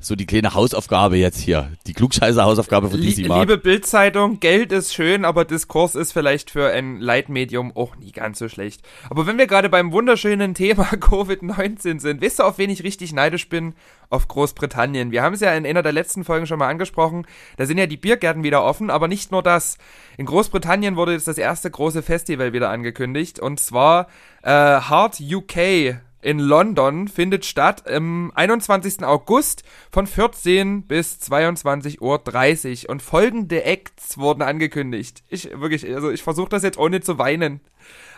So 0.01 0.15
die 0.17 0.27
kleine 0.27 0.55
Hausaufgabe 0.55 1.17
jetzt 1.17 1.39
hier. 1.39 1.71
Die 1.87 1.93
klugscheiße 1.93 2.43
Hausaufgabe 2.43 2.91
für 2.91 2.99
die 2.99 3.25
Mark. 3.25 3.41
Liebe 3.41 3.59
Bildzeitung, 3.59 4.41
Geld 4.41 4.73
ist 4.73 4.95
schön, 4.95 5.25
aber 5.25 5.45
Diskurs 5.45 5.95
ist 5.95 6.13
vielleicht 6.13 6.51
für 6.51 6.71
ein 6.71 7.01
Leitmedium 7.01 7.77
auch 7.77 7.97
nie 7.97 8.13
ganz 8.13 8.39
so 8.39 8.49
schlecht. 8.49 8.83
Aber 9.11 9.27
wenn 9.27 9.39
wir 9.39 9.47
gerade 9.47 9.69
beim 9.69 9.93
wunderschönen 9.93 10.55
Thema 10.55 10.85
Covid-19 10.93 12.01
sind, 12.01 12.21
wisst 12.21 12.41
ihr, 12.41 12.47
auf 12.47 12.59
wen 12.59 12.71
ich 12.71 12.85
richtig 12.85 13.13
neidisch 13.13 13.49
bin? 13.49 13.75
Auf 14.09 14.29
Großbritannien. 14.29 15.11
Wir 15.11 15.23
haben 15.23 15.35
es 15.35 15.41
ja 15.41 15.53
in 15.55 15.67
einer 15.67 15.83
der 15.83 15.93
letzten 15.93 16.23
Folgen 16.25 16.47
schon 16.47 16.61
mal 16.61 16.69
angesprochen. 16.69 17.27
Da 17.57 17.67
sind 17.67 17.79
ja 17.79 17.87
die 17.87 17.97
Biergärten 17.97 18.45
wieder 18.45 18.63
offen, 18.63 18.89
aber 18.89 19.09
nicht 19.09 19.33
nur 19.33 19.43
das. 19.43 19.79
In 20.17 20.27
Großbritannien 20.27 20.95
wurde 20.95 21.13
jetzt 21.13 21.27
das 21.27 21.39
erste 21.39 21.71
große 21.71 22.03
Festival 22.03 22.53
wieder 22.53 22.71
angekündigt 22.71 23.41
und 23.41 23.59
zwar 23.59 24.07
äh, 24.43 24.51
Hard 24.51 25.21
UK 25.21 25.97
in 26.27 26.41
London 26.41 27.07
findet 27.07 27.45
statt 27.45 27.89
am 27.89 28.33
21. 28.35 29.05
August 29.05 29.63
von 29.93 30.09
14 30.09 30.83
bis 30.83 31.21
22.30 31.21 32.01
Uhr 32.01 32.91
und 32.91 33.01
folgende 33.01 33.63
Acts 33.63 34.19
wurden 34.19 34.43
angekündigt. 34.43 35.23
Ich 35.29 35.49
wirklich, 35.53 35.87
also 35.95 36.11
ich 36.11 36.25
versuche 36.25 36.49
das 36.49 36.65
jetzt 36.65 36.79
ohne 36.79 37.01
zu 37.01 37.19
weinen. 37.19 37.61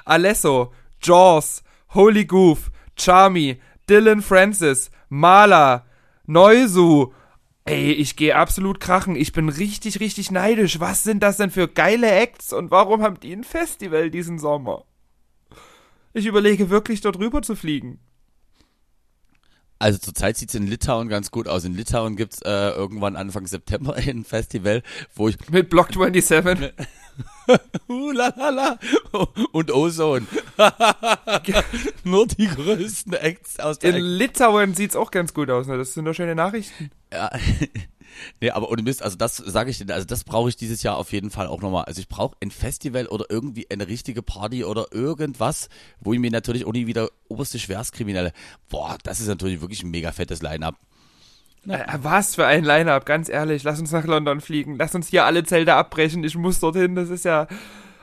Alesso, 0.06 0.72
Jaws, 1.02 1.62
Holy 1.92 2.24
Goof, 2.24 2.70
Charmy, 2.98 3.60
Dylan 3.90 4.22
Francis, 4.22 4.90
Mala, 5.10 5.84
Neusu, 6.24 7.12
Ey, 7.66 7.92
ich 7.92 8.16
gehe 8.16 8.34
absolut 8.34 8.80
krachen. 8.80 9.14
Ich 9.16 9.34
bin 9.34 9.50
richtig, 9.50 10.00
richtig 10.00 10.30
neidisch. 10.30 10.80
Was 10.80 11.04
sind 11.04 11.22
das 11.22 11.36
denn 11.36 11.50
für 11.50 11.68
geile 11.68 12.10
Acts 12.10 12.54
und 12.54 12.70
warum 12.70 13.02
haben 13.02 13.20
die 13.20 13.34
ein 13.34 13.44
Festival 13.44 14.08
diesen 14.10 14.38
Sommer? 14.38 14.86
Ich 16.12 16.26
überlege 16.26 16.70
wirklich, 16.70 17.00
dort 17.00 17.18
rüber 17.18 17.42
zu 17.42 17.54
fliegen. 17.54 18.00
Also 19.80 19.98
zurzeit 19.98 20.36
sieht 20.36 20.48
es 20.48 20.56
in 20.56 20.66
Litauen 20.66 21.08
ganz 21.08 21.30
gut 21.30 21.46
aus. 21.46 21.64
In 21.64 21.74
Litauen 21.74 22.16
gibt 22.16 22.34
es 22.34 22.42
äh, 22.42 22.70
irgendwann 22.70 23.14
Anfang 23.14 23.46
September 23.46 23.94
ein 23.96 24.24
Festival, 24.24 24.82
wo 25.14 25.28
ich. 25.28 25.36
Mit 25.50 25.70
Block 25.70 25.92
27. 25.92 26.72
uh, 27.88 28.10
la, 28.10 28.32
la, 28.36 28.50
la. 28.50 28.78
Und 29.52 29.70
Ozone. 29.70 30.26
Nur 32.04 32.26
die 32.26 32.48
größten 32.48 33.14
Acts 33.14 33.60
aus 33.60 33.78
der 33.78 33.94
In 33.94 34.04
Litauen 34.04 34.74
sieht 34.74 34.90
es 34.90 34.96
auch 34.96 35.12
ganz 35.12 35.32
gut 35.32 35.48
aus, 35.50 35.68
ne? 35.68 35.78
Das 35.78 35.94
sind 35.94 36.04
doch 36.04 36.14
schöne 36.14 36.34
Nachrichten. 36.34 36.90
Ja. 37.12 37.30
Nee, 38.40 38.50
aber 38.50 38.70
ohne 38.70 38.82
Mist, 38.82 39.02
also 39.02 39.16
das 39.16 39.36
sage 39.36 39.70
ich 39.70 39.78
dir, 39.78 39.92
also 39.92 40.06
das 40.06 40.24
brauche 40.24 40.48
ich 40.48 40.56
dieses 40.56 40.82
Jahr 40.82 40.96
auf 40.96 41.12
jeden 41.12 41.30
Fall 41.30 41.46
auch 41.46 41.60
nochmal. 41.60 41.84
Also 41.84 42.00
ich 42.00 42.08
brauche 42.08 42.36
ein 42.42 42.50
Festival 42.50 43.06
oder 43.06 43.26
irgendwie 43.28 43.70
eine 43.70 43.88
richtige 43.88 44.22
Party 44.22 44.64
oder 44.64 44.86
irgendwas, 44.92 45.68
wo 46.00 46.12
ich 46.12 46.18
mir 46.18 46.30
natürlich 46.30 46.64
auch 46.66 46.72
nie 46.72 46.86
wieder 46.86 47.10
oberste 47.28 47.58
Schwerstkriminelle. 47.58 48.32
Boah, 48.68 48.96
das 49.02 49.20
ist 49.20 49.28
natürlich 49.28 49.60
wirklich 49.60 49.82
ein 49.82 49.90
mega 49.90 50.12
fettes 50.12 50.42
Line-Up. 50.42 50.76
Äh, 51.66 51.84
was 52.02 52.34
für 52.34 52.46
ein 52.46 52.64
Line-Up, 52.64 53.04
ganz 53.06 53.28
ehrlich. 53.28 53.62
Lass 53.62 53.80
uns 53.80 53.92
nach 53.92 54.04
London 54.04 54.40
fliegen. 54.40 54.76
Lass 54.76 54.94
uns 54.94 55.08
hier 55.08 55.24
alle 55.24 55.44
Zelte 55.44 55.74
abbrechen. 55.74 56.24
Ich 56.24 56.36
muss 56.36 56.60
dorthin. 56.60 56.94
Das 56.94 57.10
ist 57.10 57.24
ja. 57.24 57.46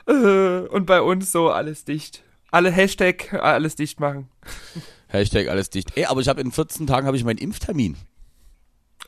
Äh, 0.06 0.60
und 0.68 0.86
bei 0.86 1.00
uns 1.00 1.32
so 1.32 1.50
alles 1.50 1.84
dicht. 1.84 2.22
Alle 2.50 2.70
Hashtag 2.70 3.34
alles 3.34 3.74
dicht 3.74 4.00
machen. 4.00 4.28
Hashtag 5.08 5.48
alles 5.48 5.70
dicht. 5.70 5.96
Ey, 5.96 6.06
aber 6.06 6.20
ich 6.20 6.28
habe 6.28 6.40
in 6.40 6.52
14 6.52 6.86
Tagen 6.86 7.06
habe 7.06 7.16
ich 7.16 7.24
meinen 7.24 7.38
Impftermin. 7.38 7.96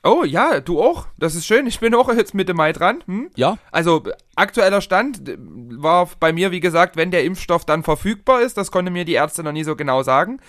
Oh 0.09 0.25
ja, 0.25 0.61
du 0.61 0.81
auch. 0.81 1.07
Das 1.19 1.35
ist 1.35 1.45
schön. 1.45 1.67
Ich 1.67 1.81
bin 1.81 1.95
auch 1.95 2.09
jetzt 2.09 2.35
Mitte 2.35 2.55
Mai 2.55 2.73
dran. 2.73 3.03
Hm? 3.07 3.31
Ja. 3.37 3.59
Also 3.71 4.05
aktueller 4.37 4.81
Stand 4.81 5.21
war 5.37 6.09
bei 6.19 6.33
mir, 6.33 6.51
wie 6.51 6.61
gesagt, 6.61 6.97
wenn 6.97 7.11
der 7.11 7.25
Impfstoff 7.25 7.67
dann 7.67 7.83
verfügbar 7.83 8.41
ist. 8.41 8.57
Das 8.57 8.71
konnte 8.71 8.91
mir 8.91 9.05
die 9.05 9.13
Ärzte 9.13 9.43
noch 9.43 9.53
nie 9.53 9.65
so 9.65 9.77
genau 9.77 10.03
sagen. 10.03 10.41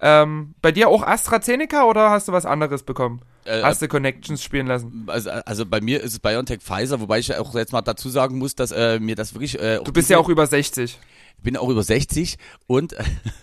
Ähm, 0.00 0.54
bei 0.60 0.70
dir 0.70 0.88
auch 0.88 1.02
AstraZeneca 1.02 1.84
oder 1.84 2.10
hast 2.10 2.28
du 2.28 2.32
was 2.32 2.44
anderes 2.44 2.82
bekommen? 2.82 3.22
Äh, 3.44 3.62
hast 3.62 3.80
du 3.80 3.88
Connections 3.88 4.42
spielen 4.42 4.66
lassen? 4.66 5.06
Also, 5.06 5.30
also 5.30 5.64
bei 5.64 5.80
mir 5.80 6.02
ist 6.02 6.12
es 6.12 6.18
BioNTech 6.18 6.60
Pfizer, 6.60 7.00
wobei 7.00 7.18
ich 7.18 7.34
auch 7.34 7.54
jetzt 7.54 7.72
mal 7.72 7.80
dazu 7.80 8.10
sagen 8.10 8.36
muss, 8.36 8.54
dass 8.54 8.70
äh, 8.70 9.00
mir 9.00 9.14
das 9.14 9.32
wirklich. 9.32 9.58
Äh, 9.58 9.80
du 9.82 9.92
bist 9.92 10.10
ja 10.10 10.18
auch 10.18 10.28
über 10.28 10.46
60 10.46 10.98
bin 11.42 11.56
auch 11.56 11.68
über 11.68 11.82
60 11.82 12.38
und 12.66 12.94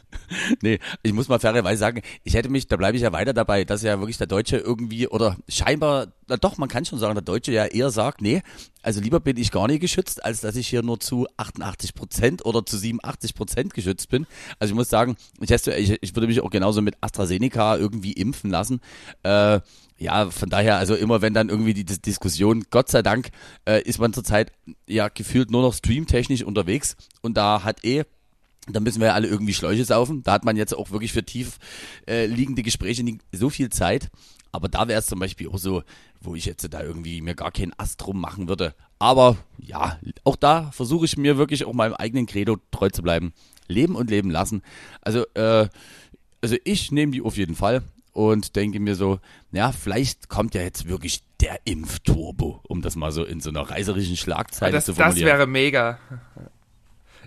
nee, 0.61 0.79
ich 1.03 1.13
muss 1.13 1.27
mal 1.27 1.39
fairerweise 1.39 1.79
sagen, 1.79 2.01
ich 2.23 2.33
hätte 2.33 2.49
mich, 2.49 2.67
da 2.67 2.77
bleibe 2.77 2.97
ich 2.97 3.03
ja 3.03 3.11
weiter 3.11 3.33
dabei, 3.33 3.65
dass 3.65 3.83
ja 3.83 3.99
wirklich 3.99 4.17
der 4.17 4.27
Deutsche 4.27 4.57
irgendwie 4.57 5.07
oder 5.07 5.37
scheinbar, 5.47 6.07
na 6.27 6.37
doch, 6.37 6.57
man 6.57 6.69
kann 6.69 6.85
schon 6.85 6.99
sagen, 6.99 7.15
der 7.15 7.23
Deutsche 7.23 7.51
ja 7.51 7.65
eher 7.65 7.91
sagt, 7.91 8.21
nee, 8.21 8.41
also 8.81 8.99
lieber 9.01 9.19
bin 9.19 9.37
ich 9.37 9.51
gar 9.51 9.67
nicht 9.67 9.79
geschützt, 9.79 10.23
als 10.23 10.41
dass 10.41 10.55
ich 10.55 10.67
hier 10.67 10.83
nur 10.83 10.99
zu 10.99 11.27
88 11.37 11.93
Prozent 11.93 12.45
oder 12.45 12.65
zu 12.65 12.77
87 12.77 13.35
Prozent 13.35 13.73
geschützt 13.73 14.09
bin. 14.09 14.27
Also 14.59 14.73
ich 14.73 14.75
muss 14.75 14.89
sagen, 14.89 15.15
ich, 15.39 15.49
hätte, 15.49 15.73
ich, 15.75 15.97
ich 16.01 16.15
würde 16.15 16.27
mich 16.27 16.41
auch 16.41 16.49
genauso 16.49 16.81
mit 16.81 16.95
AstraZeneca 17.01 17.77
irgendwie 17.77 18.13
impfen 18.13 18.49
lassen. 18.49 18.81
Äh, 19.23 19.61
ja, 19.97 20.29
von 20.31 20.49
daher, 20.49 20.77
also 20.77 20.95
immer 20.95 21.21
wenn 21.21 21.33
dann 21.33 21.49
irgendwie 21.49 21.73
die 21.73 21.85
Diskussion, 21.85 22.65
Gott 22.71 22.89
sei 22.89 23.01
Dank, 23.01 23.29
äh, 23.65 23.81
ist 23.83 23.99
man 23.99 24.11
zurzeit 24.11 24.51
ja 24.85 25.07
gefühlt 25.07 25.49
nur 25.49 25.61
noch 25.61 25.73
streamtechnisch 25.73 26.43
unterwegs 26.43 26.97
und 27.21 27.37
da 27.37 27.63
hat 27.63 27.82
eh 27.84 28.03
da 28.67 28.79
müssen 28.79 29.01
wir 29.01 29.07
ja 29.07 29.13
alle 29.13 29.27
irgendwie 29.27 29.53
Schläuche 29.53 29.84
saufen. 29.84 30.23
Da 30.23 30.34
hat 30.34 30.45
man 30.45 30.55
jetzt 30.55 30.75
auch 30.75 30.91
wirklich 30.91 31.11
für 31.11 31.23
tief 31.23 31.57
äh, 32.07 32.25
liegende 32.25 32.63
Gespräche 32.63 33.03
nicht 33.03 33.21
so 33.31 33.49
viel 33.49 33.69
Zeit. 33.69 34.09
Aber 34.51 34.69
da 34.69 34.88
wäre 34.88 34.99
es 34.99 35.07
zum 35.07 35.19
Beispiel 35.19 35.49
auch 35.49 35.57
so, 35.57 35.84
wo 36.21 36.36
ich 36.36 36.45
jetzt 36.45 36.71
da 36.73 36.81
irgendwie 36.81 37.21
mir 37.21 37.36
gar 37.36 37.51
keinen 37.51 37.73
Ast 37.77 38.01
drum 38.01 38.21
machen 38.21 38.47
würde. 38.47 38.73
Aber 38.99 39.36
ja, 39.57 39.99
auch 40.23 40.36
da 40.36 40.71
versuche 40.71 41.05
ich 41.05 41.17
mir 41.17 41.38
wirklich 41.38 41.65
auch 41.65 41.73
meinem 41.73 41.95
eigenen 41.95 42.25
Credo 42.25 42.57
treu 42.71 42.89
zu 42.89 43.01
bleiben. 43.01 43.34
Leben 43.67 43.95
und 43.95 44.09
leben 44.09 44.29
lassen. 44.29 44.61
Also, 45.01 45.25
äh, 45.34 45.67
also 46.41 46.55
ich 46.63 46.91
nehme 46.91 47.11
die 47.11 47.21
auf 47.21 47.36
jeden 47.36 47.55
Fall 47.55 47.81
und 48.11 48.55
denke 48.55 48.79
mir 48.79 48.95
so, 48.95 49.19
ja, 49.51 49.71
vielleicht 49.71 50.29
kommt 50.29 50.53
ja 50.55 50.61
jetzt 50.61 50.88
wirklich 50.88 51.23
der 51.41 51.59
Impfturbo, 51.65 52.61
um 52.67 52.81
das 52.81 52.95
mal 52.95 53.11
so 53.11 53.23
in 53.23 53.41
so 53.41 53.49
einer 53.49 53.61
reiserischen 53.61 54.15
Schlagzeile 54.15 54.73
das, 54.73 54.86
zu 54.86 54.91
das 54.91 54.99
formulieren. 54.99 55.27
wäre 55.27 55.47
mega. 55.47 55.99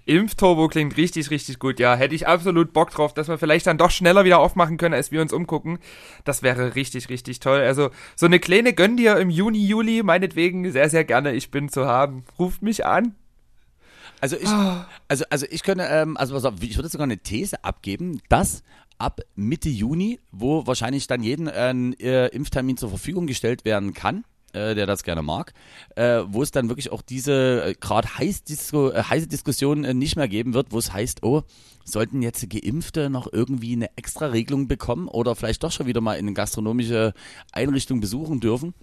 Impfturbo 0.06 0.68
klingt 0.68 0.96
richtig, 0.96 1.30
richtig 1.30 1.58
gut. 1.58 1.80
Ja, 1.80 1.96
hätte 1.96 2.14
ich 2.14 2.26
absolut 2.26 2.72
Bock 2.72 2.90
drauf, 2.90 3.12
dass 3.12 3.28
wir 3.28 3.38
vielleicht 3.38 3.66
dann 3.66 3.76
doch 3.76 3.90
schneller 3.90 4.24
wieder 4.24 4.38
aufmachen 4.38 4.76
können, 4.76 4.94
als 4.94 5.10
wir 5.10 5.20
uns 5.20 5.32
umgucken. 5.32 5.78
Das 6.24 6.42
wäre 6.42 6.76
richtig, 6.76 7.08
richtig 7.08 7.40
toll. 7.40 7.60
Also 7.60 7.90
so 8.14 8.26
eine 8.26 8.38
kleine 8.38 8.72
Gönn 8.72 8.96
dir 8.96 9.16
im 9.16 9.30
Juni, 9.30 9.66
Juli, 9.66 10.02
meinetwegen 10.02 10.70
sehr, 10.70 10.88
sehr 10.88 11.04
gerne. 11.04 11.32
Ich 11.34 11.50
bin 11.50 11.68
zu 11.68 11.86
haben. 11.86 12.24
Ruft 12.38 12.62
mich 12.62 12.86
an. 12.86 13.16
Also 14.20 14.36
ich, 14.36 14.48
also, 15.08 15.24
also 15.28 15.46
ich 15.50 15.62
könnte, 15.62 15.84
ähm, 15.84 16.16
also 16.16 16.36
auf, 16.36 16.54
ich 16.60 16.76
würde 16.76 16.88
sogar 16.88 17.04
eine 17.04 17.18
These 17.18 17.62
abgeben, 17.64 18.22
dass 18.28 18.62
ab 18.98 19.20
Mitte 19.34 19.68
Juni, 19.68 20.20
wo 20.32 20.66
wahrscheinlich 20.66 21.06
dann 21.06 21.22
jeden 21.22 21.48
äh, 21.48 21.72
äh, 22.26 22.28
Impftermin 22.28 22.76
zur 22.76 22.88
Verfügung 22.88 23.26
gestellt 23.26 23.64
werden 23.64 23.92
kann, 23.92 24.24
äh, 24.56 24.74
der 24.74 24.86
das 24.86 25.02
gerne 25.02 25.22
mag, 25.22 25.52
äh, 25.94 26.22
wo 26.26 26.42
es 26.42 26.50
dann 26.50 26.68
wirklich 26.68 26.90
auch 26.90 27.02
diese 27.02 27.62
äh, 27.64 27.74
gerade 27.78 28.08
heiß 28.18 28.44
Disco, 28.44 28.90
äh, 28.90 29.02
heiße 29.02 29.26
Diskussion 29.28 29.84
äh, 29.84 29.94
nicht 29.94 30.16
mehr 30.16 30.28
geben 30.28 30.54
wird, 30.54 30.72
wo 30.72 30.78
es 30.78 30.92
heißt, 30.92 31.22
oh, 31.22 31.42
sollten 31.84 32.22
jetzt 32.22 32.48
Geimpfte 32.48 33.10
noch 33.10 33.32
irgendwie 33.32 33.74
eine 33.74 33.96
extra 33.96 34.26
Regelung 34.26 34.66
bekommen 34.66 35.08
oder 35.08 35.36
vielleicht 35.36 35.62
doch 35.62 35.70
schon 35.70 35.86
wieder 35.86 36.00
mal 36.00 36.14
in 36.14 36.26
eine 36.26 36.34
gastronomische 36.34 37.12
Einrichtung 37.52 38.00
besuchen 38.00 38.40
dürfen. 38.40 38.74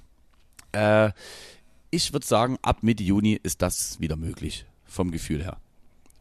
Ich 1.91 2.13
würde 2.13 2.25
sagen, 2.25 2.57
ab 2.63 2.77
Mitte 2.81 3.03
Juni 3.03 3.39
ist 3.43 3.61
das 3.61 3.99
wieder 3.99 4.15
möglich, 4.15 4.65
vom 4.85 5.11
Gefühl 5.11 5.43
her. 5.43 5.57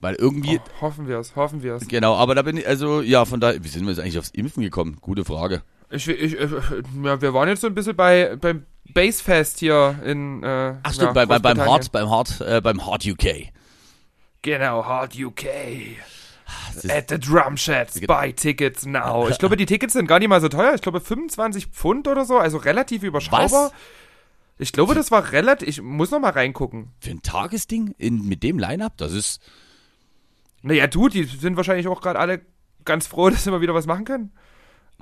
Weil 0.00 0.16
irgendwie, 0.16 0.58
Oh, 0.58 0.80
hoffen 0.82 1.06
wir 1.06 1.18
es, 1.18 1.34
hoffen 1.36 1.62
wir 1.62 1.74
es. 1.76 1.86
genau, 1.88 2.16
aber 2.16 2.34
da 2.34 2.42
bin 2.42 2.56
ich, 2.58 2.66
also, 2.66 3.00
ja, 3.00 3.24
von 3.24 3.40
daher, 3.40 3.62
wie 3.62 3.68
sind 3.68 3.84
wir 3.84 3.90
jetzt 3.90 4.00
eigentlich 4.00 4.18
aufs 4.18 4.30
Impfen 4.30 4.62
gekommen? 4.62 4.98
Gute 5.00 5.24
Frage. 5.24 5.62
Ich, 5.92 6.08
ich, 6.08 6.32
ja, 6.32 7.20
wir 7.20 7.34
waren 7.34 7.48
jetzt 7.48 7.60
so 7.60 7.66
ein 7.66 7.74
bisschen 7.74 7.94
bei 7.94 8.36
beim 8.36 8.64
Basefest 8.94 9.58
hier 9.60 9.98
in 10.04 10.42
äh, 10.42 10.74
Ach 10.82 10.92
stimmt, 10.92 11.08
ja, 11.08 11.12
bei, 11.12 11.26
bei, 11.26 11.38
beim. 11.38 11.60
Hard, 11.60 11.92
beim 11.92 12.08
Hard, 12.10 12.40
äh, 12.40 12.60
beim 12.60 12.84
Hard 12.86 13.06
UK. 13.06 13.48
Genau, 14.42 14.84
Hard 14.84 15.16
UK. 15.18 15.44
Ist- 16.74 16.90
At 16.90 17.10
the 17.10 17.18
Drum 17.18 17.56
Sheds, 17.56 18.00
buy 18.00 18.32
tickets 18.32 18.84
now. 18.86 19.28
Ich 19.28 19.38
glaube, 19.38 19.56
die 19.56 19.66
Tickets 19.66 19.92
sind 19.92 20.06
gar 20.06 20.18
nicht 20.18 20.28
mal 20.28 20.40
so 20.40 20.48
teuer. 20.48 20.74
Ich 20.74 20.82
glaube, 20.82 21.00
25 21.00 21.66
Pfund 21.66 22.08
oder 22.08 22.24
so, 22.24 22.38
also 22.38 22.56
relativ 22.58 23.02
überschaubar. 23.02 23.50
Was? 23.66 23.72
Ich 24.58 24.72
glaube, 24.72 24.94
das 24.94 25.10
war 25.10 25.32
relativ. 25.32 25.68
Ich 25.68 25.82
muss 25.82 26.10
noch 26.10 26.20
mal 26.20 26.30
reingucken. 26.30 26.90
Für 27.00 27.10
ein 27.10 27.22
Tagesding 27.22 27.94
in, 27.98 28.26
mit 28.28 28.42
dem 28.42 28.58
Line-Up, 28.58 28.96
das 28.96 29.12
ist, 29.12 29.40
Naja, 30.62 30.86
du, 30.86 31.08
die 31.08 31.24
sind 31.24 31.56
wahrscheinlich 31.56 31.88
auch 31.88 32.00
gerade 32.00 32.18
alle 32.18 32.40
ganz 32.84 33.06
froh, 33.06 33.30
dass 33.30 33.44
sie 33.44 33.50
mal 33.50 33.60
wieder 33.60 33.74
was 33.74 33.86
machen 33.86 34.04
können. 34.04 34.32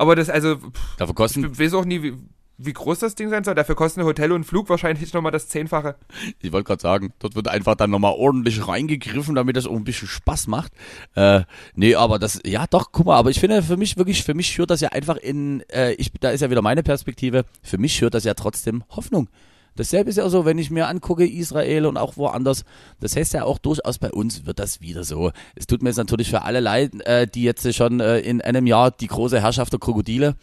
Aber 0.01 0.17
das, 0.17 0.31
also, 0.31 0.57
pff, 0.57 0.97
dafür 0.97 1.11
ich 1.11 1.15
kosten, 1.15 1.59
weiß 1.59 1.75
auch 1.75 1.85
nie, 1.85 2.03
wie, 2.03 2.15
wie 2.57 2.73
groß 2.73 3.01
das 3.01 3.17
Ding 3.17 3.29
sein 3.29 3.45
soll. 3.45 3.55
Dafür 3.55 3.75
kosten 3.75 4.03
Hotel 4.03 4.33
und 4.33 4.45
Flug 4.45 4.71
wahrscheinlich 4.71 5.13
nochmal 5.13 5.31
das 5.31 5.49
Zehnfache. 5.49 5.97
ich 6.41 6.53
wollte 6.53 6.69
gerade 6.69 6.81
sagen, 6.81 7.13
dort 7.19 7.35
wird 7.35 7.49
einfach 7.49 7.75
dann 7.75 7.91
nochmal 7.91 8.15
ordentlich 8.17 8.67
reingegriffen, 8.67 9.35
damit 9.35 9.57
das 9.57 9.67
auch 9.67 9.77
ein 9.77 9.85
bisschen 9.85 10.09
Spaß 10.09 10.47
macht. 10.47 10.73
Äh, 11.17 11.43
nee, 11.75 11.97
aber 11.97 12.19
das, 12.19 12.41
ja 12.47 12.67
doch, 12.67 12.93
guck 12.93 13.05
mal, 13.05 13.19
aber 13.19 13.29
ich 13.29 13.41
finde 13.41 13.63
für 13.63 13.77
mich 13.77 13.99
wirklich, 13.99 14.25
für 14.25 14.33
mich 14.33 14.47
schürt 14.47 14.71
das 14.71 14.81
ja 14.81 14.89
einfach 14.89 15.19
in, 15.19 15.61
äh, 15.69 15.93
ich, 15.93 16.11
da 16.19 16.31
ist 16.31 16.41
ja 16.41 16.49
wieder 16.49 16.63
meine 16.63 16.83
Perspektive, 16.83 17.45
für 17.63 17.77
mich 17.77 17.93
schürt 17.93 18.15
das 18.15 18.25
ja 18.25 18.33
trotzdem 18.33 18.85
Hoffnung. 18.89 19.29
Dasselbe 19.77 20.11
ist 20.11 20.17
ja 20.17 20.29
so, 20.29 20.45
wenn 20.45 20.59
ich 20.59 20.71
mir 20.71 20.89
angucke, 20.89 21.27
Israel 21.27 21.87
und 21.87 21.97
auch 21.97 22.17
woanders, 22.17 22.65
das 23.01 23.17
heißt 23.17 23.33
ja 23.35 23.45
auch 23.45 23.59
durchaus 23.59 23.99
bei 23.99 24.11
uns 24.11 24.47
wird 24.47 24.59
das 24.59 24.81
wieder 24.81 25.05
so. 25.05 25.31
Es 25.55 25.67
tut 25.67 25.83
mir 25.83 25.91
jetzt 25.91 25.97
natürlich 25.97 26.31
für 26.31 26.43
alle 26.43 26.61
leid, 26.61 26.93
äh, 27.07 27.27
die 27.27 27.43
jetzt 27.43 27.73
schon 27.75 28.01
äh, 28.01 28.19
in 28.19 28.41
einem 28.41 28.67
Jahr 28.67 28.91
die 28.91 29.07
große 29.07 29.41
Herrschaft 29.41 29.73
der 29.73 29.81
Krokodile 29.81 30.37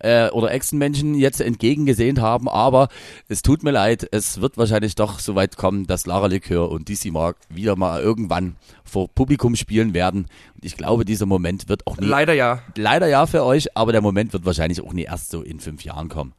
äh, 0.00 0.30
oder 0.30 0.52
Echsenmenschen 0.52 1.14
jetzt 1.14 1.40
entgegengesehnt 1.40 2.20
haben, 2.20 2.48
aber 2.48 2.88
es 3.28 3.42
tut 3.42 3.62
mir 3.62 3.70
leid, 3.70 4.06
es 4.10 4.40
wird 4.40 4.56
wahrscheinlich 4.56 4.94
doch 4.94 5.18
so 5.18 5.34
weit 5.34 5.56
kommen, 5.56 5.86
dass 5.86 6.06
Lara 6.06 6.26
Likör 6.26 6.70
und 6.70 6.88
DC 6.88 7.06
Mark 7.06 7.36
wieder 7.48 7.76
mal 7.76 8.00
irgendwann 8.00 8.56
vor 8.84 9.08
Publikum 9.08 9.56
spielen 9.56 9.94
werden. 9.94 10.26
Und 10.54 10.64
ich 10.64 10.76
glaube, 10.76 11.04
dieser 11.04 11.26
Moment 11.26 11.68
wird 11.68 11.86
auch 11.86 11.96
nie, 11.96 12.06
Leider 12.06 12.32
ja. 12.32 12.62
leider 12.76 13.08
ja 13.08 13.26
für 13.26 13.44
euch, 13.44 13.76
aber 13.76 13.92
der 13.92 14.02
Moment 14.02 14.32
wird 14.32 14.44
wahrscheinlich 14.44 14.80
auch 14.80 14.92
nie 14.92 15.04
erst 15.04 15.30
so 15.30 15.42
in 15.42 15.60
fünf 15.60 15.84
Jahren 15.84 16.08
kommen. 16.08 16.32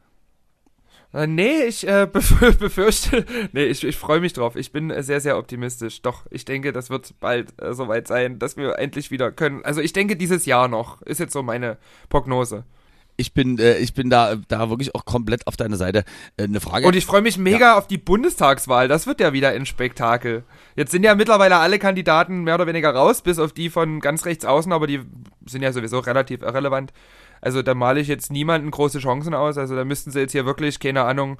Äh, 1.13 1.27
nee, 1.27 1.63
ich 1.63 1.87
äh, 1.87 2.03
bef- 2.13 2.57
befürchte, 2.57 3.25
nee, 3.51 3.65
ich, 3.65 3.83
ich 3.83 3.97
freue 3.97 4.19
mich 4.19 4.33
drauf. 4.33 4.55
Ich 4.55 4.71
bin 4.71 4.91
äh, 4.91 5.01
sehr, 5.03 5.21
sehr 5.21 5.37
optimistisch. 5.37 6.01
Doch, 6.01 6.25
ich 6.29 6.45
denke, 6.45 6.71
das 6.71 6.89
wird 6.89 7.13
bald 7.19 7.59
äh, 7.61 7.73
soweit 7.73 8.07
sein, 8.07 8.37
dass 8.39 8.57
wir 8.57 8.77
endlich 8.77 9.09
wieder 9.11 9.31
können. 9.31 9.63
Also 9.65 9.81
ich 9.81 9.93
denke, 9.93 10.15
dieses 10.15 10.45
Jahr 10.45 10.67
noch 10.67 11.01
ist 11.01 11.19
jetzt 11.19 11.33
so 11.33 11.41
meine 11.41 11.77
Prognose. 12.09 12.63
Ich 13.17 13.33
bin, 13.33 13.59
äh, 13.59 13.77
ich 13.79 13.93
bin 13.93 14.09
da, 14.09 14.37
da 14.47 14.69
wirklich 14.69 14.95
auch 14.95 15.03
komplett 15.03 15.45
auf 15.45 15.57
deiner 15.57 15.75
Seite. 15.75 16.05
Äh, 16.37 16.43
eine 16.43 16.61
Frage. 16.61 16.87
Und 16.87 16.95
ich 16.95 17.05
freue 17.05 17.21
mich 17.21 17.37
mega 17.37 17.75
auf 17.77 17.87
die 17.87 17.97
Bundestagswahl. 17.97 18.87
Das 18.87 19.07
wird 19.07 19.19
ja 19.19 19.33
wieder 19.33 19.49
ein 19.49 19.65
Spektakel. 19.65 20.43
Jetzt 20.77 20.91
sind 20.91 21.03
ja 21.03 21.15
mittlerweile 21.15 21.57
alle 21.57 21.79
Kandidaten 21.79 22.43
mehr 22.43 22.55
oder 22.55 22.67
weniger 22.67 22.91
raus, 22.91 23.21
bis 23.21 23.39
auf 23.39 23.51
die 23.51 23.69
von 23.69 23.99
ganz 23.99 24.25
rechts 24.25 24.45
außen, 24.45 24.71
aber 24.71 24.87
die 24.87 25.01
sind 25.47 25.63
ja 25.63 25.73
sowieso 25.73 25.99
relativ 25.99 26.43
irrelevant. 26.43 26.93
Also 27.41 27.61
da 27.61 27.73
male 27.73 27.99
ich 27.99 28.07
jetzt 28.07 28.31
niemanden 28.31 28.71
große 28.71 28.99
Chancen 28.99 29.33
aus. 29.33 29.57
Also 29.57 29.75
da 29.75 29.85
müssten 29.85 30.11
sie 30.11 30.19
jetzt 30.19 30.31
hier 30.31 30.45
wirklich, 30.45 30.79
keine 30.79 31.03
Ahnung, 31.03 31.39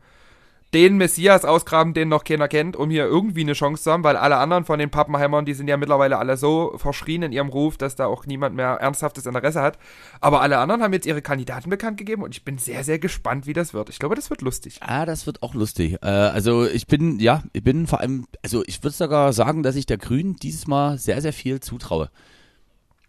den 0.74 0.98
Messias 0.98 1.46
ausgraben, 1.46 1.94
den 1.94 2.10
noch 2.10 2.24
keiner 2.24 2.48
kennt, 2.48 2.76
um 2.76 2.92
hier 2.92 3.06
irgendwie 3.06 3.42
eine 3.42 3.54
Chance 3.54 3.84
zu 3.84 3.92
haben, 3.92 4.04
weil 4.04 4.16
alle 4.16 4.38
anderen 4.38 4.66
von 4.66 4.78
den 4.78 4.92
Pappenheimern, 4.92 5.46
die 5.46 5.56
sind 5.56 5.68
ja 5.68 5.78
mittlerweile 5.78 6.20
alle 6.20 6.38
so 6.38 6.74
verschrien 6.78 7.24
in 7.24 7.32
ihrem 7.32 7.50
Ruf, 7.50 7.78
dass 7.78 7.96
da 7.96 8.06
auch 8.06 8.28
niemand 8.28 8.56
mehr 8.56 8.74
ernsthaftes 8.74 9.26
Interesse 9.26 9.62
hat. 9.62 9.80
Aber 10.22 10.42
alle 10.42 10.60
anderen 10.60 10.84
haben 10.84 10.94
jetzt 10.94 11.08
ihre 11.08 11.24
Kandidaten 11.24 11.70
bekannt 11.70 11.98
gegeben 11.98 12.22
und 12.22 12.36
ich 12.36 12.46
bin 12.46 12.60
sehr, 12.60 12.84
sehr 12.84 13.00
gespannt, 13.00 13.48
wie 13.48 13.54
das 13.54 13.74
wird. 13.74 13.90
Ich 13.90 13.98
glaube, 13.98 14.16
das 14.16 14.30
wird 14.30 14.42
lustig. 14.42 14.80
Ah, 14.82 15.06
das 15.08 15.26
wird 15.26 15.42
auch 15.42 15.56
lustig. 15.56 15.98
Äh, 16.04 16.08
also 16.08 16.66
ich 16.66 16.86
bin, 16.86 17.20
ja, 17.20 17.42
ich 17.54 17.64
bin 17.64 17.88
vor 17.88 18.00
allem, 18.00 18.28
also 18.44 18.64
ich 18.68 18.84
würde 18.84 18.96
sogar 18.96 19.34
sagen, 19.34 19.64
dass 19.64 19.76
ich 19.76 19.88
der 19.88 19.98
Grünen 19.98 20.36
dieses 20.36 20.68
Mal 20.68 21.00
sehr, 21.00 21.22
sehr 21.22 21.34
viel 21.34 21.60
zutraue. 21.62 22.12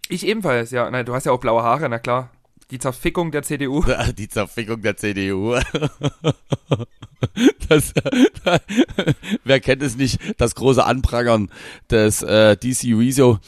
Ich 0.08 0.26
ebenfalls, 0.26 0.70
ja. 0.70 0.90
Nein, 0.90 1.04
du 1.04 1.14
hast 1.14 1.26
ja 1.26 1.32
auch 1.32 1.40
blaue 1.40 1.62
Haare, 1.62 1.88
na 1.88 1.98
klar. 1.98 2.30
Die 2.70 2.78
Zerfickung 2.78 3.30
der 3.32 3.42
CDU. 3.42 3.84
Die 4.18 4.28
Zerfickung 4.28 4.80
der 4.82 4.96
CDU. 4.96 5.56
Das, 7.68 7.92
wer 9.44 9.60
kennt 9.60 9.82
es 9.82 9.94
nicht, 9.96 10.18
das 10.40 10.54
große 10.54 10.82
Anprangern 10.82 11.50
des 11.90 12.22
äh, 12.22 12.56
DC 12.56 12.96
Rezo 12.98 13.38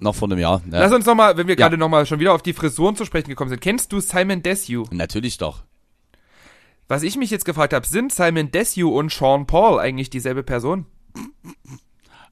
noch 0.00 0.14
vor 0.14 0.28
einem 0.28 0.38
Jahr. 0.38 0.62
Ja, 0.72 0.80
Lass 0.80 0.92
uns 0.92 1.04
nochmal, 1.04 1.36
wenn 1.36 1.46
wir 1.46 1.54
Ja. 1.56 1.66
gerade 1.68 1.76
nochmal 1.76 2.06
schon 2.06 2.20
wieder 2.20 2.32
auf 2.32 2.42
die 2.42 2.54
Frisuren 2.54 2.96
zu 2.96 3.04
sprechen 3.04 3.28
gekommen 3.28 3.50
sind. 3.50 3.60
Kennst 3.60 3.92
du 3.92 4.00
Simon 4.00 4.42
Desue? 4.42 4.84
natürlich 4.90 5.36
doch. 5.36 5.62
Was 6.88 7.02
ich 7.02 7.16
mich 7.16 7.30
jetzt 7.30 7.44
gefragt 7.44 7.74
habe, 7.74 7.86
sind 7.86 8.12
Simon 8.12 8.50
Desue 8.50 8.88
und 8.88 9.12
Sean 9.12 9.46
Paul 9.46 9.78
eigentlich 9.78 10.08
dieselbe 10.10 10.42
Person? 10.42 10.86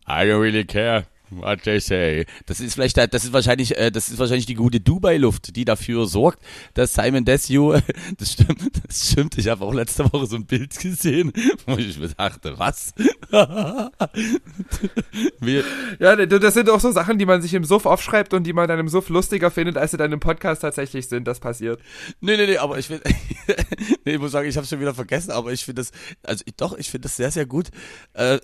I 0.09 0.23
don't 0.25 0.41
really 0.41 0.65
care 0.65 1.05
what 1.31 1.63
they 1.63 1.81
say. 1.81 2.27
Das 2.47 2.61
ist 2.61 2.75
vielleicht, 2.75 2.97
das 2.97 3.25
ist 3.25 3.33
wahrscheinlich, 3.33 3.77
äh, 3.77 3.91
das 3.91 4.09
ist 4.09 4.19
wahrscheinlich 4.19 4.47
die 4.47 4.55
gute 4.55 4.81
Dubai-Luft, 4.81 5.57
die 5.57 5.65
dafür 5.65 6.07
sorgt, 6.07 6.43
dass 6.75 6.95
Simon 6.95 7.25
Desue, 7.25 7.83
das 8.19 8.33
stimmt, 8.33 8.71
das 8.87 9.11
stimmt. 9.11 9.39
Ich 9.39 9.49
habe 9.49 9.65
auch 9.65 9.75
letzte 9.75 10.05
Woche 10.13 10.27
so 10.27 10.37
ein 10.37 10.47
Bild 10.47 10.79
gesehen, 10.79 11.33
wo 11.67 11.77
ich 11.77 11.99
mir 11.99 12.09
dachte, 12.09 12.59
was? 12.59 12.93
Wir, 15.41 15.65
Ja, 15.99 16.17
das 16.17 16.55
sind 16.55 16.71
auch 16.71 16.81
so 16.81 16.91
Sachen, 16.93 17.19
die 17.19 17.27
man 17.27 17.43
sich 17.43 17.55
im 17.55 17.65
Suff 17.65 17.87
aufschreibt 17.87 18.35
und 18.35 18.45
die 18.45 18.53
man 18.53 18.69
dann 18.69 18.79
im 18.79 18.89
Suff 18.89 19.09
lustiger 19.09 19.51
findet, 19.51 19.77
als 19.77 19.91
sie 19.93 19.97
dann 19.97 20.13
im 20.13 20.21
Podcast 20.21 20.63
tatsächlich 20.63 21.09
sind. 21.09 21.27
Das 21.27 21.41
passiert. 21.41 21.81
Nee, 22.21 22.37
nee, 22.37 22.47
nee, 22.47 22.59
aber 22.59 22.79
ich 22.79 22.87
finde, 22.87 23.03
nee, 24.05 24.15
ich 24.15 24.19
muss 24.19 24.33
sagen, 24.33 24.49
ich 24.49 24.57
habe 24.57 24.67
schon 24.67 24.81
wieder 24.81 24.95
vergessen, 24.95 25.31
aber 25.31 25.53
ich 25.53 25.65
finde 25.65 25.83
das, 25.83 25.91
also 26.23 26.43
ich, 26.47 26.55
doch, 26.57 26.77
ich 26.77 26.91
finde 26.91 27.07
das 27.07 27.17
sehr, 27.17 27.31
sehr 27.31 27.47
gut. 27.47 27.69
Äh, 28.15 28.39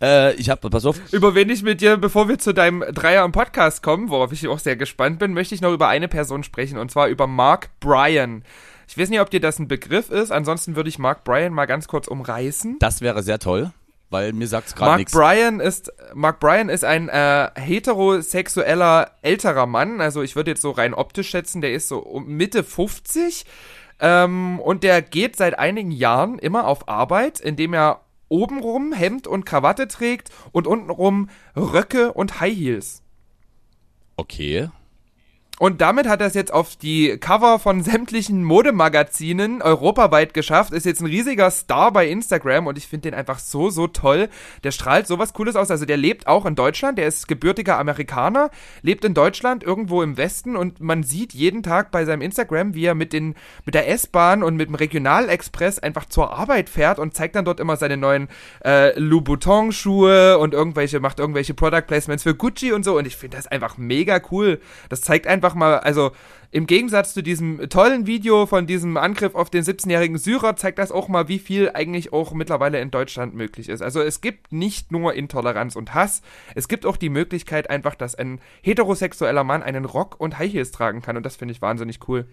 äh, 0.00 0.34
ich 0.34 0.48
habe, 0.50 0.68
pass 0.70 0.84
auf, 0.84 1.00
Über 1.16 1.34
wen 1.34 1.48
ich 1.48 1.62
mit 1.62 1.80
dir, 1.80 1.96
bevor 1.96 2.28
wir 2.28 2.38
zu 2.38 2.52
deinem 2.52 2.84
Dreier 2.92 3.24
im 3.24 3.32
Podcast 3.32 3.82
kommen, 3.82 4.10
worauf 4.10 4.32
ich 4.32 4.46
auch 4.48 4.58
sehr 4.58 4.76
gespannt 4.76 5.18
bin, 5.18 5.32
möchte 5.32 5.54
ich 5.54 5.62
noch 5.62 5.72
über 5.72 5.88
eine 5.88 6.08
Person 6.08 6.42
sprechen, 6.42 6.76
und 6.76 6.90
zwar 6.90 7.08
über 7.08 7.26
Mark 7.26 7.70
Bryan. 7.80 8.44
Ich 8.86 8.98
weiß 8.98 9.08
nicht, 9.08 9.20
ob 9.20 9.30
dir 9.30 9.40
das 9.40 9.58
ein 9.58 9.66
Begriff 9.66 10.10
ist, 10.10 10.30
ansonsten 10.30 10.76
würde 10.76 10.90
ich 10.90 10.98
Mark 10.98 11.24
Bryan 11.24 11.54
mal 11.54 11.64
ganz 11.64 11.88
kurz 11.88 12.06
umreißen. 12.06 12.76
das 12.80 13.00
wäre 13.00 13.22
sehr 13.22 13.38
toll, 13.38 13.72
weil 14.10 14.34
mir 14.34 14.46
sagt's 14.46 14.74
gerade 14.74 14.90
Mark 14.90 14.98
nichts. 14.98 15.12
Bryan 15.14 15.60
ist 15.60 15.90
Mark 16.12 16.38
Bryan 16.38 16.68
ist 16.68 16.84
ein 16.84 17.08
äh, 17.08 17.48
heterosexueller 17.54 19.12
älterer 19.22 19.64
Mann, 19.64 20.02
also 20.02 20.20
ich 20.20 20.36
würde 20.36 20.50
jetzt 20.50 20.60
so 20.60 20.70
rein 20.70 20.92
optisch 20.92 21.30
schätzen, 21.30 21.62
der 21.62 21.72
ist 21.72 21.88
so 21.88 21.96
um 21.96 22.26
Mitte 22.26 22.62
50 22.62 23.46
ähm, 24.00 24.60
und 24.60 24.82
der 24.82 25.00
geht 25.00 25.36
seit 25.36 25.58
einigen 25.58 25.92
Jahren 25.92 26.38
immer 26.38 26.66
auf 26.66 26.90
Arbeit, 26.90 27.40
indem 27.40 27.72
er 27.72 28.02
obenrum 28.28 28.92
Hemd 28.92 29.26
und 29.26 29.44
Krawatte 29.46 29.88
trägt 29.88 30.30
und 30.52 30.66
untenrum 30.66 31.28
Röcke 31.56 32.12
und 32.12 32.40
High 32.40 32.56
Heels. 32.56 33.02
Okay. 34.16 34.70
Und 35.58 35.80
damit 35.80 36.06
hat 36.06 36.20
er 36.20 36.26
es 36.26 36.34
jetzt 36.34 36.52
auf 36.52 36.76
die 36.76 37.16
Cover 37.16 37.58
von 37.58 37.82
sämtlichen 37.82 38.44
Modemagazinen 38.44 39.62
europaweit 39.62 40.34
geschafft. 40.34 40.74
Ist 40.74 40.84
jetzt 40.84 41.00
ein 41.00 41.06
riesiger 41.06 41.50
Star 41.50 41.92
bei 41.92 42.08
Instagram 42.08 42.66
und 42.66 42.76
ich 42.76 42.86
finde 42.86 43.10
den 43.10 43.18
einfach 43.18 43.38
so, 43.38 43.70
so 43.70 43.86
toll. 43.86 44.28
Der 44.64 44.70
strahlt 44.70 45.06
sowas 45.06 45.32
Cooles 45.32 45.56
aus. 45.56 45.70
Also 45.70 45.86
der 45.86 45.96
lebt 45.96 46.26
auch 46.26 46.44
in 46.44 46.56
Deutschland. 46.56 46.98
Der 46.98 47.06
ist 47.06 47.26
gebürtiger 47.26 47.78
Amerikaner, 47.78 48.50
lebt 48.82 49.06
in 49.06 49.14
Deutschland 49.14 49.64
irgendwo 49.64 50.02
im 50.02 50.18
Westen 50.18 50.56
und 50.56 50.80
man 50.80 51.02
sieht 51.02 51.32
jeden 51.32 51.62
Tag 51.62 51.90
bei 51.90 52.04
seinem 52.04 52.20
Instagram, 52.20 52.74
wie 52.74 52.84
er 52.84 52.94
mit, 52.94 53.14
den, 53.14 53.34
mit 53.64 53.74
der 53.74 53.88
S-Bahn 53.88 54.42
und 54.42 54.56
mit 54.56 54.68
dem 54.68 54.74
Regionalexpress 54.74 55.78
einfach 55.78 56.04
zur 56.04 56.34
Arbeit 56.34 56.68
fährt 56.68 56.98
und 56.98 57.14
zeigt 57.14 57.34
dann 57.34 57.46
dort 57.46 57.60
immer 57.60 57.78
seine 57.78 57.96
neuen 57.96 58.28
äh, 58.62 58.98
Louboutin-Schuhe 58.98 60.36
und 60.36 60.52
irgendwelche, 60.52 61.00
macht 61.00 61.18
irgendwelche 61.18 61.54
Product 61.54 61.86
Placements 61.86 62.24
für 62.24 62.34
Gucci 62.34 62.72
und 62.72 62.84
so. 62.84 62.98
Und 62.98 63.06
ich 63.06 63.16
finde 63.16 63.38
das 63.38 63.46
einfach 63.46 63.78
mega 63.78 64.20
cool. 64.30 64.60
Das 64.90 65.00
zeigt 65.00 65.26
einfach 65.26 65.45
mal, 65.54 65.78
also 65.78 66.12
im 66.50 66.66
Gegensatz 66.66 67.12
zu 67.12 67.22
diesem 67.22 67.68
tollen 67.68 68.06
Video 68.06 68.46
von 68.46 68.66
diesem 68.66 68.96
Angriff 68.96 69.34
auf 69.34 69.50
den 69.50 69.64
17-jährigen 69.64 70.16
Syrer 70.16 70.56
zeigt 70.56 70.78
das 70.78 70.92
auch 70.92 71.08
mal, 71.08 71.28
wie 71.28 71.38
viel 71.38 71.70
eigentlich 71.74 72.12
auch 72.12 72.32
mittlerweile 72.32 72.80
in 72.80 72.90
Deutschland 72.90 73.34
möglich 73.34 73.68
ist. 73.68 73.82
Also 73.82 74.00
es 74.00 74.20
gibt 74.20 74.52
nicht 74.52 74.92
nur 74.92 75.14
Intoleranz 75.14 75.76
und 75.76 75.92
Hass, 75.92 76.22
es 76.54 76.68
gibt 76.68 76.86
auch 76.86 76.96
die 76.96 77.08
Möglichkeit 77.08 77.68
einfach, 77.68 77.94
dass 77.94 78.14
ein 78.14 78.40
heterosexueller 78.62 79.44
Mann 79.44 79.62
einen 79.62 79.84
Rock 79.84 80.18
und 80.18 80.38
High 80.38 80.52
Heels 80.52 80.70
tragen 80.70 81.02
kann 81.02 81.16
und 81.16 81.26
das 81.26 81.36
finde 81.36 81.52
ich 81.52 81.62
wahnsinnig 81.62 82.08
cool. 82.08 82.26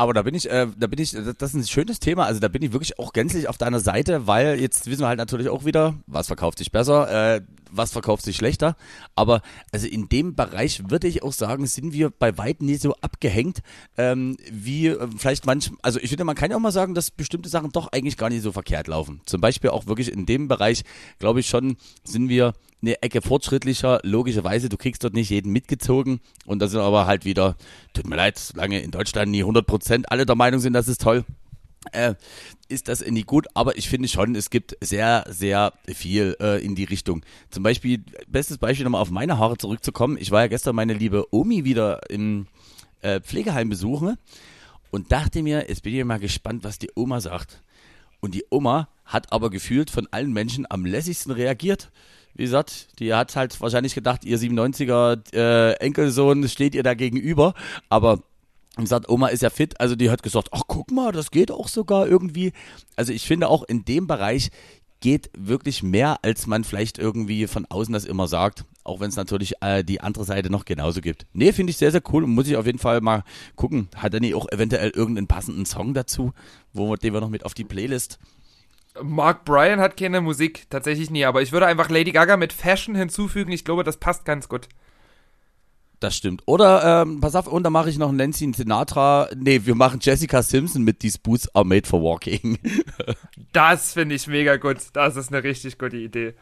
Aber 0.00 0.14
da 0.14 0.22
bin 0.22 0.32
ich, 0.36 0.48
äh, 0.48 0.68
da 0.78 0.86
bin 0.86 1.00
ich, 1.00 1.10
das 1.10 1.50
ist 1.50 1.54
ein 1.54 1.66
schönes 1.66 1.98
Thema. 1.98 2.24
Also 2.24 2.38
da 2.38 2.46
bin 2.46 2.62
ich 2.62 2.72
wirklich 2.72 3.00
auch 3.00 3.12
gänzlich 3.12 3.48
auf 3.48 3.58
deiner 3.58 3.80
Seite, 3.80 4.28
weil 4.28 4.60
jetzt 4.60 4.86
wissen 4.86 5.00
wir 5.00 5.08
halt 5.08 5.18
natürlich 5.18 5.48
auch 5.48 5.64
wieder, 5.64 5.94
was 6.06 6.28
verkauft 6.28 6.58
sich 6.58 6.70
besser, 6.70 7.34
äh, 7.34 7.40
was 7.70 7.92
verkauft 7.92 8.24
sich 8.24 8.36
schlechter. 8.36 8.76
Aber 9.14 9.42
also 9.72 9.86
in 9.86 10.08
dem 10.08 10.34
Bereich 10.34 10.90
würde 10.90 11.08
ich 11.08 11.22
auch 11.22 11.32
sagen, 11.32 11.66
sind 11.66 11.92
wir 11.92 12.10
bei 12.10 12.36
weitem 12.38 12.66
nicht 12.66 12.82
so 12.82 12.94
abgehängt, 13.00 13.60
ähm, 13.96 14.36
wie 14.50 14.88
äh, 14.88 15.08
vielleicht 15.16 15.46
manch, 15.46 15.70
also 15.82 15.98
ich 16.00 16.08
finde, 16.08 16.24
man 16.24 16.36
kann 16.36 16.50
ja 16.50 16.56
auch 16.56 16.60
mal 16.60 16.72
sagen, 16.72 16.94
dass 16.94 17.10
bestimmte 17.10 17.48
Sachen 17.48 17.72
doch 17.72 17.88
eigentlich 17.92 18.16
gar 18.16 18.30
nicht 18.30 18.42
so 18.42 18.52
verkehrt 18.52 18.88
laufen. 18.88 19.20
Zum 19.26 19.40
Beispiel 19.40 19.70
auch 19.70 19.86
wirklich 19.86 20.12
in 20.12 20.26
dem 20.26 20.48
Bereich, 20.48 20.82
glaube 21.18 21.40
ich 21.40 21.48
schon, 21.48 21.76
sind 22.04 22.28
wir 22.28 22.54
eine 22.80 23.02
Ecke 23.02 23.22
fortschrittlicher, 23.22 24.00
logischerweise, 24.04 24.68
du 24.68 24.76
kriegst 24.76 25.02
dort 25.02 25.14
nicht 25.14 25.30
jeden 25.30 25.52
mitgezogen 25.52 26.20
und 26.46 26.60
da 26.60 26.68
sind 26.68 26.80
aber 26.80 27.06
halt 27.06 27.24
wieder, 27.24 27.56
tut 27.92 28.06
mir 28.06 28.16
leid, 28.16 28.38
solange 28.38 28.80
in 28.80 28.90
Deutschland 28.90 29.30
nie 29.30 29.42
100% 29.42 30.04
alle 30.06 30.26
der 30.26 30.36
Meinung 30.36 30.60
sind, 30.60 30.74
das 30.74 30.86
ist 30.86 31.00
toll, 31.00 31.24
äh, 31.92 32.14
ist 32.68 32.88
das 32.88 33.04
nie 33.04 33.22
gut, 33.22 33.46
aber 33.54 33.78
ich 33.78 33.88
finde 33.88 34.08
schon, 34.08 34.34
es 34.34 34.50
gibt 34.50 34.76
sehr, 34.80 35.24
sehr 35.28 35.72
viel 35.86 36.36
äh, 36.40 36.64
in 36.64 36.74
die 36.74 36.84
Richtung. 36.84 37.22
Zum 37.50 37.62
Beispiel, 37.62 38.04
bestes 38.26 38.58
Beispiel 38.58 38.84
nochmal 38.84 39.02
auf 39.02 39.10
meine 39.10 39.38
Haare 39.38 39.56
zurückzukommen. 39.56 40.18
Ich 40.20 40.30
war 40.30 40.42
ja 40.42 40.48
gestern 40.48 40.76
meine 40.76 40.94
liebe 40.94 41.26
Omi 41.32 41.64
wieder 41.64 42.00
im 42.10 42.46
äh, 43.00 43.20
Pflegeheim 43.20 43.68
besuchen 43.68 44.16
und 44.90 45.12
dachte 45.12 45.42
mir, 45.42 45.66
jetzt 45.68 45.82
bin 45.82 45.94
ich 45.94 46.04
mal 46.04 46.18
gespannt, 46.18 46.64
was 46.64 46.78
die 46.78 46.90
Oma 46.94 47.20
sagt. 47.20 47.62
Und 48.20 48.34
die 48.34 48.44
Oma 48.50 48.88
hat 49.04 49.32
aber 49.32 49.48
gefühlt 49.48 49.90
von 49.90 50.08
allen 50.10 50.32
Menschen 50.32 50.66
am 50.68 50.84
lässigsten 50.84 51.32
reagiert 51.32 51.90
wie 52.38 52.44
gesagt, 52.44 53.00
die 53.00 53.12
hat 53.12 53.34
halt 53.34 53.60
wahrscheinlich 53.60 53.96
gedacht, 53.96 54.24
ihr 54.24 54.38
97er 54.38 55.34
äh, 55.34 55.72
Enkelsohn 55.84 56.48
steht 56.48 56.76
ihr 56.76 56.84
da 56.84 56.94
gegenüber, 56.94 57.52
aber 57.88 58.22
wie 58.78 58.84
gesagt, 58.84 59.08
Oma 59.08 59.28
ist 59.28 59.42
ja 59.42 59.50
fit, 59.50 59.80
also 59.80 59.96
die 59.96 60.10
hat 60.10 60.22
gesagt, 60.22 60.48
ach 60.52 60.62
guck 60.66 60.90
mal, 60.90 61.12
das 61.12 61.30
geht 61.30 61.50
auch 61.50 61.68
sogar 61.68 62.06
irgendwie. 62.06 62.52
Also 62.96 63.12
ich 63.12 63.26
finde 63.26 63.48
auch 63.48 63.64
in 63.64 63.84
dem 63.84 64.06
Bereich 64.06 64.50
geht 65.00 65.30
wirklich 65.36 65.82
mehr, 65.82 66.18
als 66.22 66.46
man 66.46 66.64
vielleicht 66.64 66.98
irgendwie 66.98 67.46
von 67.46 67.66
außen 67.66 67.92
das 67.92 68.04
immer 68.04 68.26
sagt, 68.26 68.64
auch 68.82 69.00
wenn 69.00 69.10
es 69.10 69.16
natürlich 69.16 69.54
äh, 69.60 69.84
die 69.84 70.00
andere 70.00 70.24
Seite 70.24 70.50
noch 70.50 70.64
genauso 70.64 71.00
gibt. 71.00 71.26
Nee, 71.32 71.52
finde 71.52 71.70
ich 71.70 71.76
sehr, 71.76 71.92
sehr 71.92 72.02
cool 72.12 72.24
und 72.24 72.30
muss 72.30 72.48
ich 72.48 72.56
auf 72.56 72.66
jeden 72.66 72.78
Fall 72.78 73.00
mal 73.00 73.22
gucken. 73.54 73.88
Hat 73.94 74.14
er 74.14 74.20
nicht 74.20 74.34
auch 74.34 74.48
eventuell 74.50 74.90
irgendeinen 74.90 75.28
passenden 75.28 75.66
Song 75.66 75.94
dazu, 75.94 76.32
wo, 76.72 76.96
den 76.96 77.12
wir 77.12 77.20
noch 77.20 77.28
mit 77.28 77.44
auf 77.44 77.54
die 77.54 77.64
Playlist 77.64 78.18
Mark 79.02 79.44
Bryan 79.44 79.80
hat 79.80 79.96
keine 79.96 80.20
Musik, 80.20 80.66
tatsächlich 80.70 81.10
nie, 81.10 81.24
aber 81.24 81.42
ich 81.42 81.52
würde 81.52 81.66
einfach 81.66 81.88
Lady 81.88 82.10
Gaga 82.12 82.36
mit 82.36 82.52
Fashion 82.52 82.94
hinzufügen. 82.94 83.52
Ich 83.52 83.64
glaube, 83.64 83.84
das 83.84 83.98
passt 83.98 84.24
ganz 84.24 84.48
gut. 84.48 84.68
Das 86.00 86.16
stimmt. 86.16 86.42
Oder, 86.46 87.02
ähm, 87.02 87.20
pass 87.20 87.34
auf, 87.34 87.48
und 87.48 87.64
dann 87.64 87.72
mache 87.72 87.90
ich 87.90 87.98
noch 87.98 88.12
Nancy 88.12 88.52
Sinatra. 88.54 89.28
Nee, 89.36 89.62
wir 89.64 89.74
machen 89.74 89.98
Jessica 90.00 90.42
Simpson 90.42 90.84
mit 90.84 91.00
These 91.00 91.18
Boots 91.20 91.52
are 91.56 91.64
made 91.64 91.88
for 91.88 92.00
walking. 92.00 92.56
das 93.52 93.94
finde 93.94 94.14
ich 94.14 94.28
mega 94.28 94.56
gut. 94.56 94.76
Das 94.92 95.16
ist 95.16 95.32
eine 95.32 95.42
richtig 95.42 95.76
gute 95.76 95.96
Idee. 95.96 96.34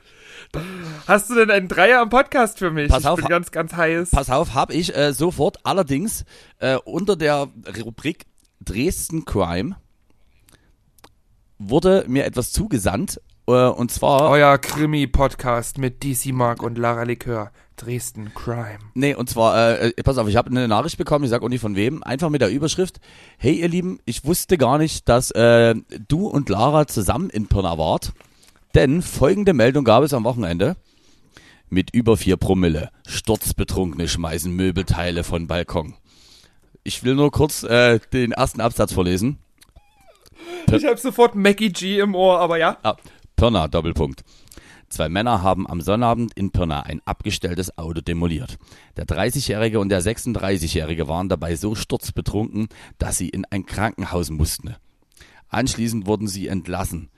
Hast 1.06 1.30
du 1.30 1.34
denn 1.34 1.50
einen 1.50 1.68
Dreier 1.68 2.02
am 2.02 2.10
Podcast 2.10 2.58
für 2.58 2.70
mich? 2.70 2.90
Pass 2.90 3.00
ich 3.00 3.06
auf, 3.06 3.16
bin 3.16 3.28
ganz, 3.28 3.50
ganz 3.50 3.72
heiß. 3.72 4.10
Pass 4.10 4.28
auf, 4.28 4.52
habe 4.52 4.74
ich 4.74 4.94
äh, 4.94 5.14
sofort. 5.14 5.64
Allerdings 5.64 6.26
äh, 6.58 6.76
unter 6.84 7.16
der 7.16 7.48
Rubrik 7.82 8.26
Dresden 8.60 9.24
Crime 9.24 9.76
wurde 11.58 12.04
mir 12.08 12.26
etwas 12.26 12.52
zugesandt. 12.52 13.22
Äh, 13.46 13.52
und 13.52 13.90
zwar. 13.90 14.28
Euer 14.28 14.58
Krimi-Podcast 14.58 15.78
mit 15.78 16.04
DC 16.04 16.26
Mark 16.34 16.62
und 16.62 16.76
Lara 16.76 17.04
Likör. 17.04 17.52
Dresden 17.76 18.32
Crime. 18.34 18.78
Nee, 18.94 19.14
und 19.14 19.28
zwar, 19.28 19.80
äh, 19.80 19.92
pass 20.02 20.18
auf, 20.18 20.28
ich 20.28 20.36
habe 20.36 20.50
eine 20.50 20.68
Nachricht 20.68 20.98
bekommen, 20.98 21.24
ich 21.24 21.30
sag 21.30 21.42
auch 21.42 21.48
nicht 21.48 21.60
von 21.60 21.76
wem, 21.76 22.02
einfach 22.02 22.30
mit 22.30 22.40
der 22.40 22.50
Überschrift, 22.50 23.00
hey 23.38 23.54
ihr 23.54 23.68
Lieben, 23.68 23.98
ich 24.04 24.24
wusste 24.24 24.58
gar 24.58 24.78
nicht, 24.78 25.08
dass 25.08 25.30
äh, 25.32 25.74
du 26.08 26.26
und 26.26 26.48
Lara 26.48 26.86
zusammen 26.86 27.30
in 27.30 27.46
Pirna 27.46 27.78
wart, 27.78 28.12
denn 28.74 29.02
folgende 29.02 29.52
Meldung 29.54 29.84
gab 29.84 30.02
es 30.02 30.14
am 30.14 30.24
Wochenende. 30.24 30.76
Mit 31.68 31.92
über 31.92 32.16
vier 32.16 32.36
Promille, 32.36 32.90
Sturzbetrunkene 33.08 34.06
schmeißen 34.06 34.52
Möbelteile 34.52 35.24
von 35.24 35.48
Balkon. 35.48 35.94
Ich 36.84 37.02
will 37.02 37.16
nur 37.16 37.32
kurz 37.32 37.64
äh, 37.64 37.98
den 38.12 38.30
ersten 38.32 38.60
Absatz 38.60 38.92
vorlesen. 38.92 39.38
Ich 40.70 40.84
habe 40.84 40.96
sofort 40.96 41.34
Mackie 41.34 41.70
G 41.70 41.98
im 41.98 42.14
Ohr, 42.14 42.38
aber 42.38 42.58
ja. 42.58 42.76
Ah, 42.82 42.96
Pirna, 43.34 43.66
Doppelpunkt. 43.66 44.22
Zwei 44.88 45.08
Männer 45.08 45.42
haben 45.42 45.68
am 45.68 45.80
Sonnabend 45.80 46.32
in 46.34 46.52
Pirna 46.52 46.82
ein 46.82 47.00
abgestelltes 47.04 47.76
Auto 47.76 48.00
demoliert. 48.00 48.58
Der 48.96 49.06
30-Jährige 49.06 49.80
und 49.80 49.88
der 49.88 50.02
36-Jährige 50.02 51.08
waren 51.08 51.28
dabei 51.28 51.56
so 51.56 51.74
sturzbetrunken, 51.74 52.68
dass 52.98 53.18
sie 53.18 53.28
in 53.28 53.44
ein 53.46 53.66
Krankenhaus 53.66 54.30
mussten. 54.30 54.76
Anschließend 55.48 56.06
wurden 56.06 56.28
sie 56.28 56.48
entlassen 56.48 57.08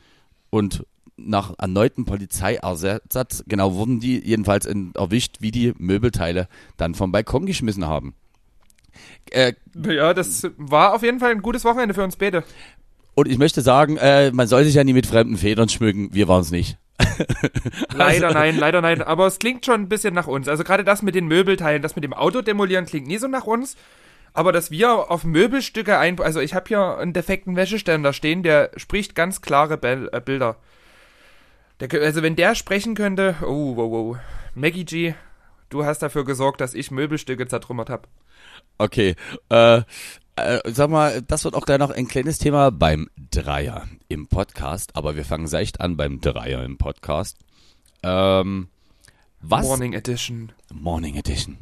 und 0.51 0.87
nach 1.17 1.53
erneutem 1.59 2.05
Polizeieinsatz, 2.05 3.45
genau, 3.49 3.75
wurden 3.75 4.01
die 4.01 4.25
jedenfalls 4.25 4.67
erwischt, 4.67 5.37
wie 5.41 5.51
die 5.51 5.73
Möbelteile 5.77 6.49
dann 6.77 6.95
vom 6.95 7.13
Balkon 7.13 7.45
geschmissen 7.45 7.87
haben. 7.87 8.15
Äh, 9.31 9.55
ja, 9.75 10.15
das 10.15 10.47
war 10.57 10.95
auf 10.95 11.03
jeden 11.03 11.19
Fall 11.19 11.33
ein 11.33 11.43
gutes 11.43 11.65
Wochenende 11.65 11.95
für 11.95 12.05
uns 12.05 12.17
beide. 12.17 12.45
Und 13.15 13.29
ich 13.29 13.39
möchte 13.39 13.63
sagen, 13.63 13.97
äh, 13.97 14.31
man 14.31 14.47
soll 14.47 14.65
sich 14.65 14.75
ja 14.75 14.85
nie 14.85 14.93
mit 14.93 15.07
fremden 15.07 15.37
Federn 15.37 15.69
schmücken. 15.69 16.11
Wir 16.13 16.29
waren 16.29 16.43
es 16.43 16.51
nicht. 16.51 16.79
Leider 17.93 18.33
nein, 18.33 18.57
leider 18.57 18.81
nein. 18.81 19.03
Aber 19.03 19.27
es 19.27 19.39
klingt 19.39 19.65
schon 19.65 19.83
ein 19.83 19.89
bisschen 19.89 20.15
nach 20.15 20.27
uns. 20.27 20.49
Also 20.49 20.65
gerade 20.65 20.85
das 20.85 21.03
mit 21.03 21.15
den 21.15 21.27
Möbelteilen, 21.27 21.83
das 21.83 21.97
mit 21.97 22.05
dem 22.05 22.13
Auto 22.13 22.43
demolieren 22.43 22.87
klingt 22.87 23.07
nie 23.07 23.19
so 23.19 23.29
nach 23.29 23.45
uns. 23.45 23.77
Aber 24.35 24.53
dass 24.53 24.71
wir 24.71 25.11
auf 25.11 25.25
Möbelstücke 25.25 25.99
ein... 25.99 26.21
Also 26.21 26.41
ich 26.41 26.55
habe 26.55 26.69
hier 26.69 26.99
einen 26.99 27.13
defekten 27.13 27.57
Wäscheständer 27.57 28.13
stehen, 28.13 28.43
der 28.43 28.71
spricht 28.77 29.15
ganz 29.15 29.41
klare 29.41 29.79
Be 29.79 30.09
äh, 30.13 30.21
Bilder. 30.21 30.57
Der, 31.81 31.89
also 32.03 32.23
wenn 32.23 32.37
der 32.37 32.55
sprechen 32.55 32.95
könnte... 32.95 33.37
Oh, 33.43 33.77
wow, 33.77 33.91
wow. 33.91 34.17
Maggie 34.55 34.85
G, 34.85 35.15
du 35.71 35.85
hast 35.85 36.01
dafür 36.01 36.25
gesorgt, 36.25 36.61
dass 36.61 36.75
ich 36.75 36.91
Möbelstücke 36.91 37.47
zertrümmert 37.47 37.91
habe. 37.91 38.09
Okay, 38.77 39.17
äh, 39.49 39.83
äh, 40.45 40.61
sag 40.67 40.91
mal, 40.91 41.23
das 41.23 41.45
wird 41.45 41.55
auch 41.55 41.67
gleich 41.67 41.79
noch 41.79 41.91
ein 41.91 42.09
kleines 42.09 42.39
Thema 42.39 42.71
beim 42.71 43.09
Dreier 43.31 43.87
im 44.09 44.27
Podcast, 44.27 44.97
aber 44.97 45.17
wir 45.17 45.25
fangen 45.25 45.47
seicht 45.47 45.81
an 45.81 45.97
beim 45.97 46.21
Dreier 46.21 46.65
im 46.65 46.79
Podcast. 46.79 47.39
Ähm, 48.03 48.69
was? 49.41 49.67
Morning 49.67 49.93
Edition. 49.93 50.53
Morning 50.73 51.17
Edition. 51.17 51.59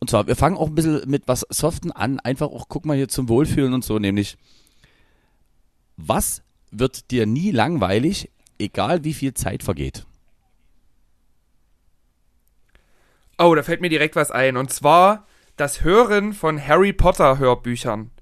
Und 0.00 0.10
zwar, 0.10 0.26
wir 0.26 0.36
fangen 0.36 0.56
auch 0.56 0.68
ein 0.68 0.74
bisschen 0.74 1.08
mit 1.08 1.26
was 1.26 1.44
Soften 1.50 1.90
an, 1.90 2.20
einfach 2.20 2.48
auch, 2.48 2.66
guck 2.68 2.84
mal 2.84 2.96
hier 2.96 3.08
zum 3.08 3.28
Wohlfühlen 3.28 3.74
und 3.74 3.84
so, 3.84 3.98
nämlich, 3.98 4.36
was 5.96 6.42
wird 6.70 7.10
dir 7.10 7.26
nie 7.26 7.50
langweilig, 7.50 8.30
egal 8.58 9.04
wie 9.04 9.14
viel 9.14 9.34
Zeit 9.34 9.62
vergeht? 9.62 10.06
Oh, 13.38 13.54
da 13.54 13.62
fällt 13.62 13.80
mir 13.80 13.88
direkt 13.88 14.16
was 14.16 14.30
ein. 14.30 14.56
Und 14.56 14.72
zwar 14.72 15.26
das 15.58 15.82
Hören 15.82 16.34
von 16.34 16.64
Harry 16.64 16.92
Potter 16.92 17.38
Hörbüchern. 17.38 18.12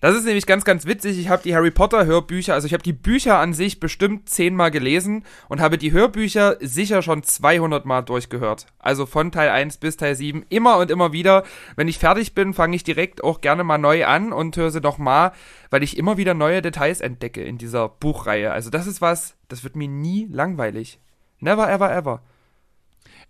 Das 0.00 0.14
ist 0.14 0.26
nämlich 0.26 0.46
ganz, 0.46 0.64
ganz 0.64 0.84
witzig. 0.84 1.18
Ich 1.18 1.28
habe 1.28 1.42
die 1.42 1.54
Harry 1.54 1.70
Potter 1.70 2.04
Hörbücher, 2.04 2.54
also 2.54 2.66
ich 2.66 2.74
habe 2.74 2.82
die 2.82 2.92
Bücher 2.92 3.38
an 3.38 3.54
sich 3.54 3.80
bestimmt 3.80 4.28
zehnmal 4.28 4.70
gelesen 4.70 5.24
und 5.48 5.60
habe 5.60 5.78
die 5.78 5.92
Hörbücher 5.92 6.56
sicher 6.60 7.00
schon 7.00 7.22
200 7.22 7.86
Mal 7.86 8.02
durchgehört. 8.02 8.66
Also 8.78 9.06
von 9.06 9.32
Teil 9.32 9.48
1 9.48 9.78
bis 9.78 9.96
Teil 9.96 10.16
7 10.16 10.44
immer 10.50 10.76
und 10.78 10.90
immer 10.90 11.12
wieder. 11.12 11.44
Wenn 11.76 11.88
ich 11.88 11.98
fertig 11.98 12.34
bin, 12.34 12.52
fange 12.52 12.76
ich 12.76 12.84
direkt 12.84 13.24
auch 13.24 13.40
gerne 13.40 13.64
mal 13.64 13.78
neu 13.78 14.04
an 14.04 14.32
und 14.32 14.56
höre 14.56 14.70
sie 14.72 14.80
noch 14.80 14.98
mal, 14.98 15.32
weil 15.70 15.82
ich 15.82 15.96
immer 15.96 16.18
wieder 16.18 16.34
neue 16.34 16.60
Details 16.60 17.00
entdecke 17.00 17.42
in 17.42 17.56
dieser 17.56 17.88
Buchreihe. 17.88 18.52
Also 18.52 18.68
das 18.70 18.86
ist 18.86 19.00
was, 19.00 19.36
das 19.48 19.64
wird 19.64 19.76
mir 19.76 19.88
nie 19.88 20.26
langweilig. 20.30 21.00
Never, 21.38 21.70
ever, 21.70 21.94
ever. 21.94 22.22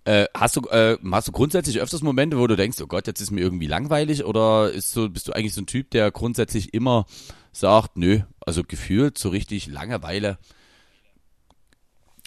Äh, 0.05 0.26
hast, 0.34 0.57
du, 0.57 0.62
äh, 0.68 0.98
hast 1.12 1.28
du 1.28 1.32
grundsätzlich 1.32 1.80
öfters 1.80 2.03
Momente, 2.03 2.38
wo 2.38 2.46
du 2.46 2.57
denkst, 2.57 2.80
oh 2.80 2.86
Gott, 2.86 3.07
jetzt 3.07 3.20
ist 3.20 3.30
mir 3.30 3.40
irgendwie 3.40 3.68
langweilig? 3.68 4.24
Oder 4.24 4.70
ist 4.72 4.92
so, 4.92 5.09
bist 5.09 5.28
du 5.28 5.32
eigentlich 5.32 5.55
so 5.55 5.62
ein 5.62 5.66
Typ, 5.66 5.90
der 5.90 6.11
grundsätzlich 6.11 6.74
immer 6.74 7.07
sagt, 7.53 7.96
nö, 7.96 8.20
also 8.40 8.64
gefühlt 8.64 9.16
so 9.16 9.28
richtig 9.28 9.68
Langeweile? 9.68 10.38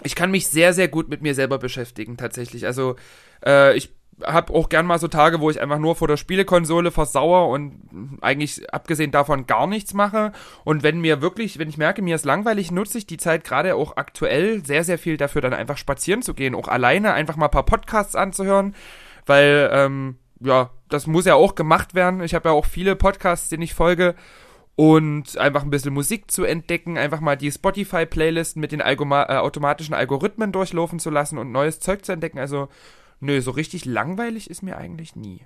Ich 0.04 0.16
kann 0.16 0.32
mich 0.32 0.48
sehr, 0.48 0.74
sehr 0.74 0.88
gut 0.88 1.10
mit 1.10 1.22
mir 1.22 1.36
selber 1.36 1.58
beschäftigen, 1.58 2.18
tatsächlich. 2.18 2.66
Also, 2.66 2.96
äh, 3.46 3.76
ich 3.76 3.92
habe 4.24 4.54
auch 4.54 4.70
gern 4.70 4.86
mal 4.86 5.00
so 5.00 5.08
Tage, 5.08 5.42
wo 5.42 5.50
ich 5.50 5.62
einfach 5.62 5.78
nur 5.78 5.96
vor 5.96 6.08
der 6.08 6.18
Spielekonsole 6.18 6.92
versauere 6.92 7.48
und 7.48 8.20
eigentlich 8.22 8.74
abgesehen 8.74 9.12
davon 9.12 9.46
gar 9.46 9.68
nichts 9.68 9.94
mache. 9.94 10.32
Und 10.64 10.84
wenn 10.84 11.02
mir 11.02 11.22
wirklich, 11.22 11.60
wenn 11.60 11.70
ich 11.70 11.78
merke, 11.78 12.02
mir 12.02 12.16
ist 12.16 12.26
langweilig, 12.26 12.72
nutze 12.72 12.98
ich 12.98 13.06
die 13.06 13.18
Zeit 13.18 13.44
gerade 13.44 13.76
auch 13.76 13.98
aktuell 13.98 14.66
sehr, 14.66 14.84
sehr 14.84 14.98
viel 14.98 15.18
dafür, 15.18 15.42
dann 15.42 15.54
einfach 15.54 15.78
spazieren 15.78 16.22
zu 16.22 16.34
gehen, 16.34 16.56
auch 16.56 16.68
alleine 16.68 17.14
einfach 17.14 17.36
mal 17.36 17.46
ein 17.46 17.52
paar 17.52 17.66
Podcasts 17.66 18.16
anzuhören, 18.16 18.76
weil, 19.26 19.70
ähm, 19.72 20.18
ja, 20.40 20.70
das 20.90 21.08
muss 21.08 21.26
ja 21.26 21.36
auch 21.36 21.56
gemacht 21.56 21.96
werden. 21.96 22.22
Ich 22.22 22.36
habe 22.36 22.50
ja 22.50 22.56
auch 22.56 22.66
viele 22.66 22.96
Podcasts, 22.96 23.50
denen 23.50 23.64
ich 23.64 23.74
folge 23.74 24.16
und 24.76 25.38
einfach 25.38 25.64
ein 25.64 25.70
bisschen 25.70 25.94
Musik 25.94 26.30
zu 26.30 26.44
entdecken, 26.44 26.98
einfach 26.98 27.22
mal 27.22 27.38
die 27.38 27.52
Spotify-Playlist 27.52 28.58
mit 28.58 28.72
den 28.72 28.82
Algoma 28.82 29.24
äh, 29.24 29.38
automatischen 29.38 29.96
Algorithmen 29.96 30.52
durchlaufen 30.52 31.00
zu 31.00 31.10
lassen 31.10 31.38
und 31.38 31.52
neues 31.52 31.80
Zeug 31.80 32.04
zu 32.06 32.12
entdecken. 32.12 32.40
Also 32.40 32.68
Nö, 33.26 33.42
so 33.42 33.52
richtig 33.52 33.86
langweilig 33.86 34.52
ist 34.52 34.62
mir 34.62 34.78
eigentlich 34.78 35.16
nie. 35.16 35.42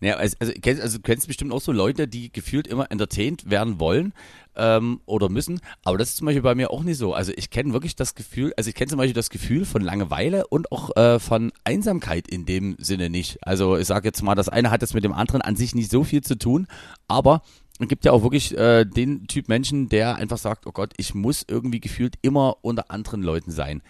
Naja, 0.00 0.16
also, 0.16 0.36
also, 0.38 0.52
kennst, 0.60 0.82
also 0.82 0.98
du 0.98 1.02
kennst 1.02 1.26
bestimmt 1.26 1.50
auch 1.50 1.62
so 1.62 1.72
Leute, 1.72 2.06
die 2.06 2.30
gefühlt 2.30 2.66
immer 2.66 2.90
entertained 2.90 3.48
werden 3.48 3.80
wollen 3.80 4.12
ähm, 4.54 5.00
oder 5.06 5.30
müssen, 5.30 5.60
aber 5.82 5.96
das 5.96 6.10
ist 6.10 6.16
zum 6.18 6.26
Beispiel 6.26 6.42
bei 6.42 6.54
mir 6.54 6.70
auch 6.70 6.82
nicht 6.82 6.98
so. 6.98 7.14
Also 7.14 7.32
ich 7.34 7.48
kenne 7.48 7.72
wirklich 7.72 7.96
das 7.96 8.14
Gefühl, 8.14 8.52
also 8.58 8.68
ich 8.68 8.74
kenne 8.74 8.90
zum 8.90 8.98
Beispiel 8.98 9.14
das 9.14 9.30
Gefühl 9.30 9.64
von 9.64 9.80
Langeweile 9.80 10.46
und 10.48 10.70
auch 10.70 10.94
äh, 10.96 11.18
von 11.18 11.52
Einsamkeit 11.64 12.28
in 12.28 12.44
dem 12.44 12.76
Sinne 12.78 13.08
nicht. 13.08 13.38
Also 13.46 13.78
ich 13.78 13.86
sage 13.86 14.08
jetzt 14.08 14.22
mal, 14.22 14.34
das 14.34 14.50
eine 14.50 14.70
hat 14.70 14.82
jetzt 14.82 14.92
mit 14.92 15.04
dem 15.04 15.14
anderen 15.14 15.40
an 15.40 15.56
sich 15.56 15.74
nicht 15.74 15.90
so 15.90 16.04
viel 16.04 16.20
zu 16.20 16.36
tun, 16.36 16.66
aber 17.08 17.40
es 17.80 17.88
gibt 17.88 18.04
ja 18.04 18.12
auch 18.12 18.22
wirklich 18.22 18.54
äh, 18.58 18.84
den 18.84 19.26
Typ 19.26 19.48
Menschen, 19.48 19.88
der 19.88 20.16
einfach 20.16 20.38
sagt, 20.38 20.66
oh 20.66 20.72
Gott, 20.72 20.92
ich 20.98 21.14
muss 21.14 21.46
irgendwie 21.48 21.80
gefühlt 21.80 22.16
immer 22.20 22.58
unter 22.60 22.90
anderen 22.90 23.22
Leuten 23.22 23.50
sein. 23.50 23.80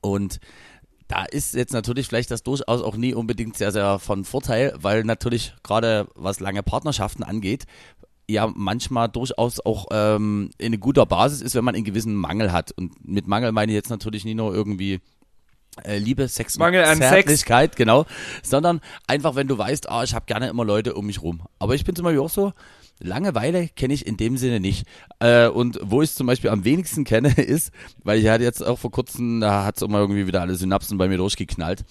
Und 0.00 0.40
da 1.10 1.24
ist 1.24 1.54
jetzt 1.54 1.72
natürlich 1.72 2.06
vielleicht 2.06 2.30
das 2.30 2.44
durchaus 2.44 2.82
auch 2.82 2.96
nie 2.96 3.14
unbedingt 3.14 3.56
sehr, 3.56 3.72
sehr 3.72 3.98
von 3.98 4.24
Vorteil, 4.24 4.74
weil 4.80 5.02
natürlich 5.02 5.54
gerade 5.64 6.06
was 6.14 6.38
lange 6.38 6.62
Partnerschaften 6.62 7.24
angeht, 7.24 7.66
ja 8.28 8.48
manchmal 8.54 9.08
durchaus 9.08 9.58
auch 9.58 9.86
ähm, 9.90 10.50
eine 10.62 10.78
gute 10.78 11.04
Basis 11.04 11.40
ist, 11.40 11.56
wenn 11.56 11.64
man 11.64 11.74
einen 11.74 11.82
gewissen 11.82 12.14
Mangel 12.14 12.52
hat. 12.52 12.70
Und 12.70 13.04
mit 13.04 13.26
Mangel 13.26 13.50
meine 13.50 13.72
ich 13.72 13.76
jetzt 13.76 13.90
natürlich 13.90 14.24
nicht 14.24 14.36
nur 14.36 14.54
irgendwie 14.54 15.00
äh, 15.82 15.98
Liebe, 15.98 16.28
Sex 16.28 16.58
Mangel 16.58 16.84
und 16.84 16.90
an 16.90 16.98
Zärtlichkeit, 16.98 17.74
genau, 17.74 18.06
sondern 18.44 18.80
einfach, 19.08 19.34
wenn 19.34 19.48
du 19.48 19.58
weißt, 19.58 19.90
ah, 19.90 20.04
ich 20.04 20.14
habe 20.14 20.26
gerne 20.26 20.48
immer 20.48 20.64
Leute 20.64 20.94
um 20.94 21.06
mich 21.06 21.22
rum. 21.22 21.42
Aber 21.58 21.74
ich 21.74 21.84
bin 21.84 21.96
zum 21.96 22.04
Beispiel 22.04 22.20
auch 22.20 22.30
so, 22.30 22.52
Langeweile 23.00 23.68
kenne 23.68 23.94
ich 23.94 24.06
in 24.06 24.16
dem 24.16 24.36
Sinne 24.36 24.60
nicht. 24.60 24.86
Äh, 25.18 25.48
und 25.48 25.78
wo 25.82 26.02
ich 26.02 26.10
es 26.10 26.16
zum 26.16 26.26
Beispiel 26.26 26.50
am 26.50 26.64
wenigsten 26.64 27.04
kenne, 27.04 27.32
ist, 27.36 27.72
weil 28.04 28.20
ich 28.20 28.28
hatte 28.28 28.44
jetzt 28.44 28.64
auch 28.64 28.78
vor 28.78 28.90
kurzem, 28.90 29.40
da 29.40 29.64
hat 29.64 29.76
es 29.76 29.82
immer 29.82 29.98
irgendwie 29.98 30.26
wieder 30.26 30.42
alle 30.42 30.54
Synapsen 30.54 30.98
bei 30.98 31.08
mir 31.08 31.16
durchgeknallt. 31.16 31.84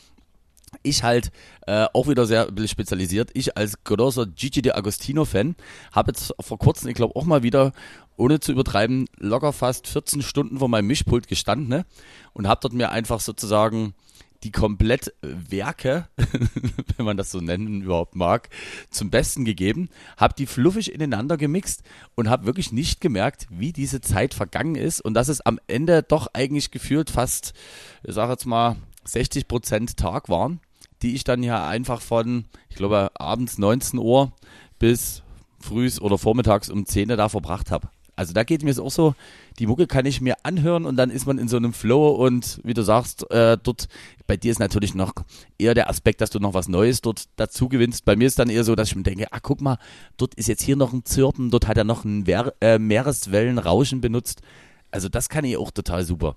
Ich 0.83 1.01
halt 1.01 1.31
äh, 1.65 1.87
auch 1.93 2.07
wieder 2.07 2.27
sehr 2.27 2.47
spezialisiert. 2.67 3.31
Ich 3.33 3.57
als 3.57 3.83
großer 3.83 4.27
Gigi 4.27 4.61
de 4.61 4.73
Agostino-Fan 4.73 5.55
habe 5.91 6.11
jetzt 6.11 6.33
vor 6.39 6.59
kurzem, 6.59 6.89
ich 6.89 6.95
glaube 6.95 7.15
auch 7.15 7.25
mal 7.25 7.41
wieder, 7.41 7.73
ohne 8.17 8.39
zu 8.39 8.51
übertreiben, 8.51 9.07
locker 9.17 9.51
fast 9.51 9.87
14 9.87 10.21
Stunden 10.21 10.59
vor 10.59 10.69
meinem 10.69 10.85
Mischpult 10.87 11.27
gestanden 11.27 11.69
ne? 11.69 11.85
und 12.33 12.47
habe 12.47 12.59
dort 12.61 12.73
mir 12.73 12.91
einfach 12.91 13.19
sozusagen 13.19 13.95
die 14.43 14.51
komplett 14.51 15.13
Werke, 15.21 16.07
wenn 16.97 17.05
man 17.05 17.17
das 17.17 17.31
so 17.31 17.39
nennen 17.39 17.81
überhaupt 17.81 18.15
mag, 18.15 18.49
zum 18.89 19.09
Besten 19.09 19.45
gegeben, 19.45 19.89
habe 20.17 20.33
die 20.37 20.45
fluffig 20.45 20.93
ineinander 20.93 21.37
gemixt 21.37 21.83
und 22.15 22.29
habe 22.29 22.45
wirklich 22.45 22.71
nicht 22.71 23.01
gemerkt, 23.01 23.47
wie 23.49 23.73
diese 23.73 24.01
Zeit 24.01 24.33
vergangen 24.33 24.75
ist 24.75 25.01
und 25.01 25.13
dass 25.13 25.27
es 25.27 25.41
am 25.41 25.59
Ende 25.67 26.03
doch 26.03 26.27
eigentlich 26.33 26.71
gefühlt 26.71 27.09
fast, 27.09 27.53
ich 28.03 28.13
sage 28.13 28.31
jetzt 28.31 28.45
mal, 28.45 28.77
60 29.03 29.47
Prozent 29.47 29.97
Tag 29.97 30.29
waren, 30.29 30.59
die 31.01 31.15
ich 31.15 31.23
dann 31.23 31.43
ja 31.43 31.67
einfach 31.67 32.01
von, 32.01 32.45
ich 32.69 32.75
glaube, 32.75 33.11
abends 33.15 33.57
19 33.57 33.99
Uhr 33.99 34.31
bis 34.77 35.23
frühs 35.59 35.99
oder 35.99 36.17
vormittags 36.17 36.69
um 36.69 36.85
10 36.85 37.11
Uhr 37.11 37.17
da 37.17 37.29
verbracht 37.29 37.71
habe. 37.71 37.89
Also 38.19 38.33
da 38.33 38.43
geht 38.43 38.63
mir 38.63 38.71
es 38.71 38.79
auch 38.79 38.91
so, 38.91 39.15
die 39.59 39.65
Mucke 39.65 39.87
kann 39.87 40.05
ich 40.05 40.19
mir 40.19 40.35
anhören 40.43 40.83
und 40.83 40.97
dann 40.97 41.09
ist 41.09 41.25
man 41.25 41.37
in 41.37 41.47
so 41.47 41.55
einem 41.55 41.71
Flow 41.71 42.09
und 42.09 42.59
wie 42.65 42.73
du 42.73 42.81
sagst, 42.81 43.31
äh, 43.31 43.57
dort, 43.63 43.87
bei 44.27 44.35
dir 44.35 44.51
ist 44.51 44.59
natürlich 44.59 44.93
noch 44.93 45.13
eher 45.57 45.73
der 45.73 45.89
Aspekt, 45.89 46.19
dass 46.19 46.29
du 46.29 46.39
noch 46.39 46.53
was 46.53 46.67
Neues 46.67 46.99
dort 46.99 47.29
dazu 47.37 47.69
gewinnst. 47.69 48.03
Bei 48.03 48.17
mir 48.17 48.27
ist 48.27 48.37
dann 48.37 48.49
eher 48.49 48.65
so, 48.65 48.75
dass 48.75 48.89
ich 48.89 48.95
mir 48.97 49.03
denke, 49.03 49.27
ah, 49.31 49.39
guck 49.41 49.61
mal, 49.61 49.77
dort 50.17 50.35
ist 50.35 50.49
jetzt 50.49 50.63
hier 50.63 50.75
noch 50.75 50.91
ein 50.91 51.05
Zirpen, 51.05 51.49
dort 51.49 51.65
hat 51.69 51.77
er 51.77 51.85
noch 51.85 52.03
ein 52.03 52.27
Wer 52.27 52.53
äh, 52.59 52.77
Meereswellenrauschen 52.77 54.01
benutzt. 54.01 54.41
Also 54.91 55.07
das 55.07 55.29
kann 55.29 55.45
ich 55.45 55.55
auch 55.55 55.71
total 55.71 56.03
super. 56.03 56.35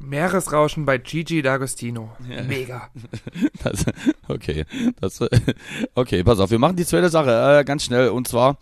Meeresrauschen 0.00 0.84
bei 0.84 0.98
Gigi 0.98 1.42
D'Agostino. 1.42 2.08
Ja. 2.28 2.42
Mega. 2.42 2.90
Das, 3.62 3.84
okay, 4.26 4.64
das, 5.00 5.20
okay, 5.94 6.24
pass 6.24 6.40
auf, 6.40 6.50
wir 6.50 6.58
machen 6.58 6.74
die 6.74 6.84
zweite 6.84 7.08
Sache 7.08 7.60
äh, 7.60 7.64
ganz 7.64 7.84
schnell 7.84 8.08
und 8.08 8.26
zwar 8.26 8.58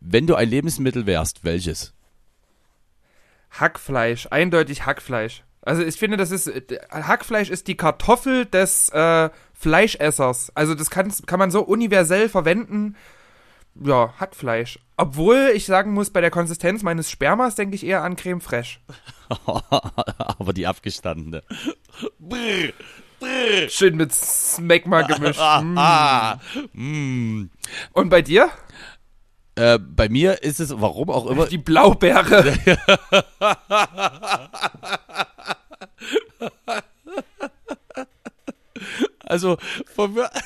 wenn 0.00 0.26
du 0.26 0.34
ein 0.34 0.48
Lebensmittel 0.48 1.06
wärst, 1.06 1.44
welches? 1.44 1.94
Hackfleisch, 3.50 4.28
eindeutig 4.30 4.86
Hackfleisch. 4.86 5.42
Also 5.62 5.82
ich 5.82 5.96
finde, 5.96 6.16
das 6.16 6.30
ist 6.30 6.50
Hackfleisch 6.90 7.50
ist 7.50 7.66
die 7.66 7.76
Kartoffel 7.76 8.46
des 8.46 8.88
äh, 8.90 9.30
Fleischessers. 9.52 10.52
Also 10.54 10.74
das 10.74 10.90
kann, 10.90 11.12
kann 11.26 11.38
man 11.38 11.50
so 11.50 11.62
universell 11.62 12.28
verwenden. 12.28 12.96
Ja, 13.74 14.14
Hackfleisch. 14.18 14.78
Obwohl 14.96 15.50
ich 15.54 15.66
sagen 15.66 15.92
muss, 15.92 16.10
bei 16.10 16.20
der 16.20 16.30
Konsistenz 16.30 16.82
meines 16.82 17.10
Spermas 17.10 17.56
denke 17.56 17.74
ich 17.74 17.84
eher 17.84 18.02
an 18.02 18.16
Creme 18.16 18.40
Fraiche. 18.40 18.78
Aber 19.28 20.52
die 20.52 20.66
abgestandene. 20.66 21.42
Brr, 22.18 22.72
brr. 23.20 23.68
Schön 23.68 23.96
mit 23.96 24.14
Smegma 24.14 25.02
gemischt. 25.02 25.40
mm. 26.72 27.50
Und 27.92 28.08
bei 28.08 28.22
dir? 28.22 28.50
Äh, 29.56 29.78
bei 29.78 30.08
mir 30.10 30.42
ist 30.42 30.60
es, 30.60 30.78
warum 30.80 31.10
auch 31.10 31.26
immer. 31.26 31.46
Die 31.46 31.58
Blaubeere. 31.58 32.54
also, 39.24 39.56
von 39.94 40.14
mir. 40.14 40.30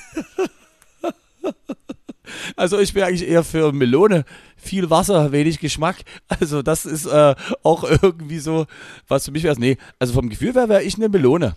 Also 2.57 2.79
ich 2.79 2.95
wäre 2.95 3.09
eigentlich 3.09 3.29
eher 3.29 3.43
für 3.43 3.73
Melone. 3.73 4.25
Viel 4.57 4.89
Wasser, 4.89 5.33
wenig 5.33 5.59
Geschmack. 5.59 5.97
Also 6.29 6.63
das 6.63 6.87
ist 6.87 7.07
äh, 7.07 7.35
auch 7.65 7.83
irgendwie 7.83 8.39
so, 8.39 8.67
was 9.09 9.25
für 9.25 9.33
mich 9.33 9.43
wäre. 9.43 9.59
Nee, 9.59 9.79
also 9.99 10.13
vom 10.13 10.29
Gefühl 10.29 10.55
wäre 10.55 10.69
wär 10.69 10.83
ich 10.83 10.95
eine 10.95 11.09
Melone. 11.09 11.57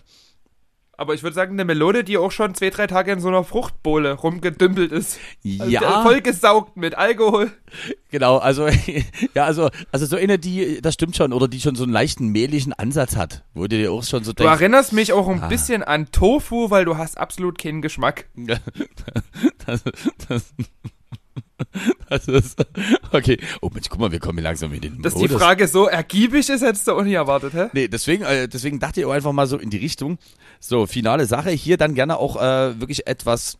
Aber 0.96 1.14
ich 1.14 1.22
würde 1.22 1.34
sagen, 1.34 1.52
eine 1.52 1.64
Melone, 1.64 2.04
die 2.04 2.18
auch 2.18 2.30
schon 2.30 2.54
zwei, 2.54 2.70
drei 2.70 2.86
Tage 2.86 3.12
in 3.12 3.20
so 3.20 3.28
einer 3.28 3.44
Fruchtbowle 3.44 4.12
rumgedümpelt 4.12 4.92
ist. 4.92 5.18
Also 5.44 5.70
ja. 5.70 5.80
Also 5.80 6.02
vollgesaugt 6.08 6.76
mit 6.76 6.96
Alkohol. 6.96 7.50
Genau, 8.10 8.38
also, 8.38 8.68
ja, 9.34 9.44
also, 9.44 9.70
also 9.90 10.06
so 10.06 10.16
eine, 10.16 10.38
die, 10.38 10.80
das 10.80 10.94
stimmt 10.94 11.16
schon, 11.16 11.32
oder 11.32 11.48
die 11.48 11.60
schon 11.60 11.74
so 11.74 11.82
einen 11.82 11.92
leichten 11.92 12.28
mehligen 12.28 12.72
Ansatz 12.72 13.16
hat, 13.16 13.44
wo 13.54 13.62
du 13.62 13.76
dir 13.76 13.92
auch 13.92 14.04
schon 14.04 14.22
so 14.22 14.32
denkst. 14.32 14.50
Du 14.50 14.56
erinnerst 14.58 14.92
mich 14.92 15.12
auch 15.12 15.28
ein 15.28 15.42
ah. 15.42 15.48
bisschen 15.48 15.82
an 15.82 16.10
Tofu, 16.12 16.70
weil 16.70 16.84
du 16.84 16.96
hast 16.96 17.18
absolut 17.18 17.58
keinen 17.58 17.82
Geschmack. 17.82 18.26
das, 19.66 19.82
das, 20.28 20.54
das 22.08 22.26
ist, 22.28 22.64
okay. 23.12 23.38
Oh 23.60 23.70
Mensch, 23.72 23.88
guck 23.88 24.00
mal, 24.00 24.10
wir 24.12 24.18
kommen 24.18 24.42
langsam 24.42 24.72
in 24.72 24.80
den 24.80 25.02
Dass 25.02 25.14
Modus. 25.14 25.30
die 25.30 25.34
Frage 25.36 25.68
so 25.68 25.86
ergiebig 25.86 26.48
ist, 26.48 26.62
hättest 26.62 26.86
du 26.88 26.92
auch 26.92 27.02
nicht 27.02 27.14
erwartet, 27.14 27.54
hä? 27.54 27.68
Nee, 27.72 27.88
deswegen, 27.88 28.24
äh, 28.24 28.48
deswegen 28.48 28.80
dachte 28.80 29.00
ich 29.00 29.06
auch 29.06 29.12
einfach 29.12 29.32
mal 29.32 29.46
so 29.46 29.58
in 29.58 29.70
die 29.70 29.76
Richtung. 29.76 30.18
So, 30.60 30.86
finale 30.86 31.26
Sache. 31.26 31.50
Hier 31.50 31.76
dann 31.76 31.94
gerne 31.94 32.16
auch 32.18 32.36
äh, 32.36 32.80
wirklich 32.80 33.06
etwas 33.06 33.58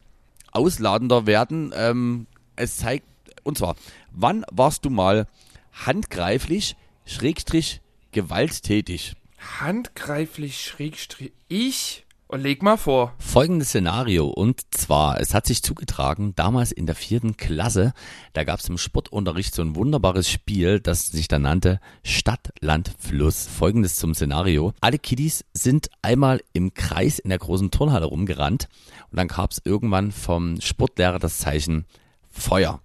ausladender 0.52 1.26
werden. 1.26 1.72
Ähm, 1.76 2.26
es 2.56 2.76
zeigt, 2.78 3.06
und 3.42 3.58
zwar, 3.58 3.76
wann 4.12 4.44
warst 4.50 4.84
du 4.84 4.90
mal 4.90 5.26
handgreiflich, 5.72 6.76
schrägstrich, 7.04 7.80
gewalttätig? 8.12 9.14
Handgreiflich, 9.60 10.60
schrägstrich, 10.60 11.32
ich? 11.48 12.03
Leg 12.36 12.62
mal 12.62 12.76
vor. 12.76 13.14
Folgendes 13.18 13.68
Szenario. 13.68 14.26
Und 14.26 14.62
zwar, 14.74 15.20
es 15.20 15.34
hat 15.34 15.46
sich 15.46 15.62
zugetragen, 15.62 16.34
damals 16.34 16.72
in 16.72 16.86
der 16.86 16.94
vierten 16.94 17.36
Klasse, 17.36 17.92
da 18.32 18.44
gab 18.44 18.60
es 18.60 18.68
im 18.68 18.76
Sportunterricht 18.76 19.54
so 19.54 19.62
ein 19.62 19.76
wunderbares 19.76 20.28
Spiel, 20.28 20.80
das 20.80 21.06
sich 21.06 21.28
dann 21.28 21.42
nannte 21.42 21.80
Stadt, 22.02 22.52
Land, 22.60 22.92
Fluss. 22.98 23.46
Folgendes 23.46 23.96
zum 23.96 24.14
Szenario. 24.14 24.72
Alle 24.80 24.98
Kiddies 24.98 25.44
sind 25.52 25.90
einmal 26.02 26.42
im 26.52 26.74
Kreis 26.74 27.18
in 27.18 27.28
der 27.30 27.38
großen 27.38 27.70
Turnhalle 27.70 28.06
rumgerannt 28.06 28.68
und 29.10 29.16
dann 29.16 29.28
gab 29.28 29.52
es 29.52 29.62
irgendwann 29.64 30.10
vom 30.10 30.60
Sportlehrer 30.60 31.18
das 31.18 31.38
Zeichen 31.38 31.84
Feuer. 32.30 32.80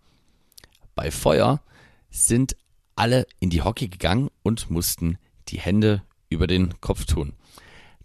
Bei 0.95 1.11
Feuer 1.11 1.61
sind 2.11 2.55
alle 2.95 3.25
in 3.39 3.49
die 3.49 3.61
Hockey 3.61 3.87
gegangen 3.87 4.29
und 4.43 4.69
mussten 4.69 5.17
die 5.47 5.59
Hände 5.59 6.03
über 6.29 6.45
den 6.45 6.79
Kopf 6.81 7.05
tun. 7.05 7.33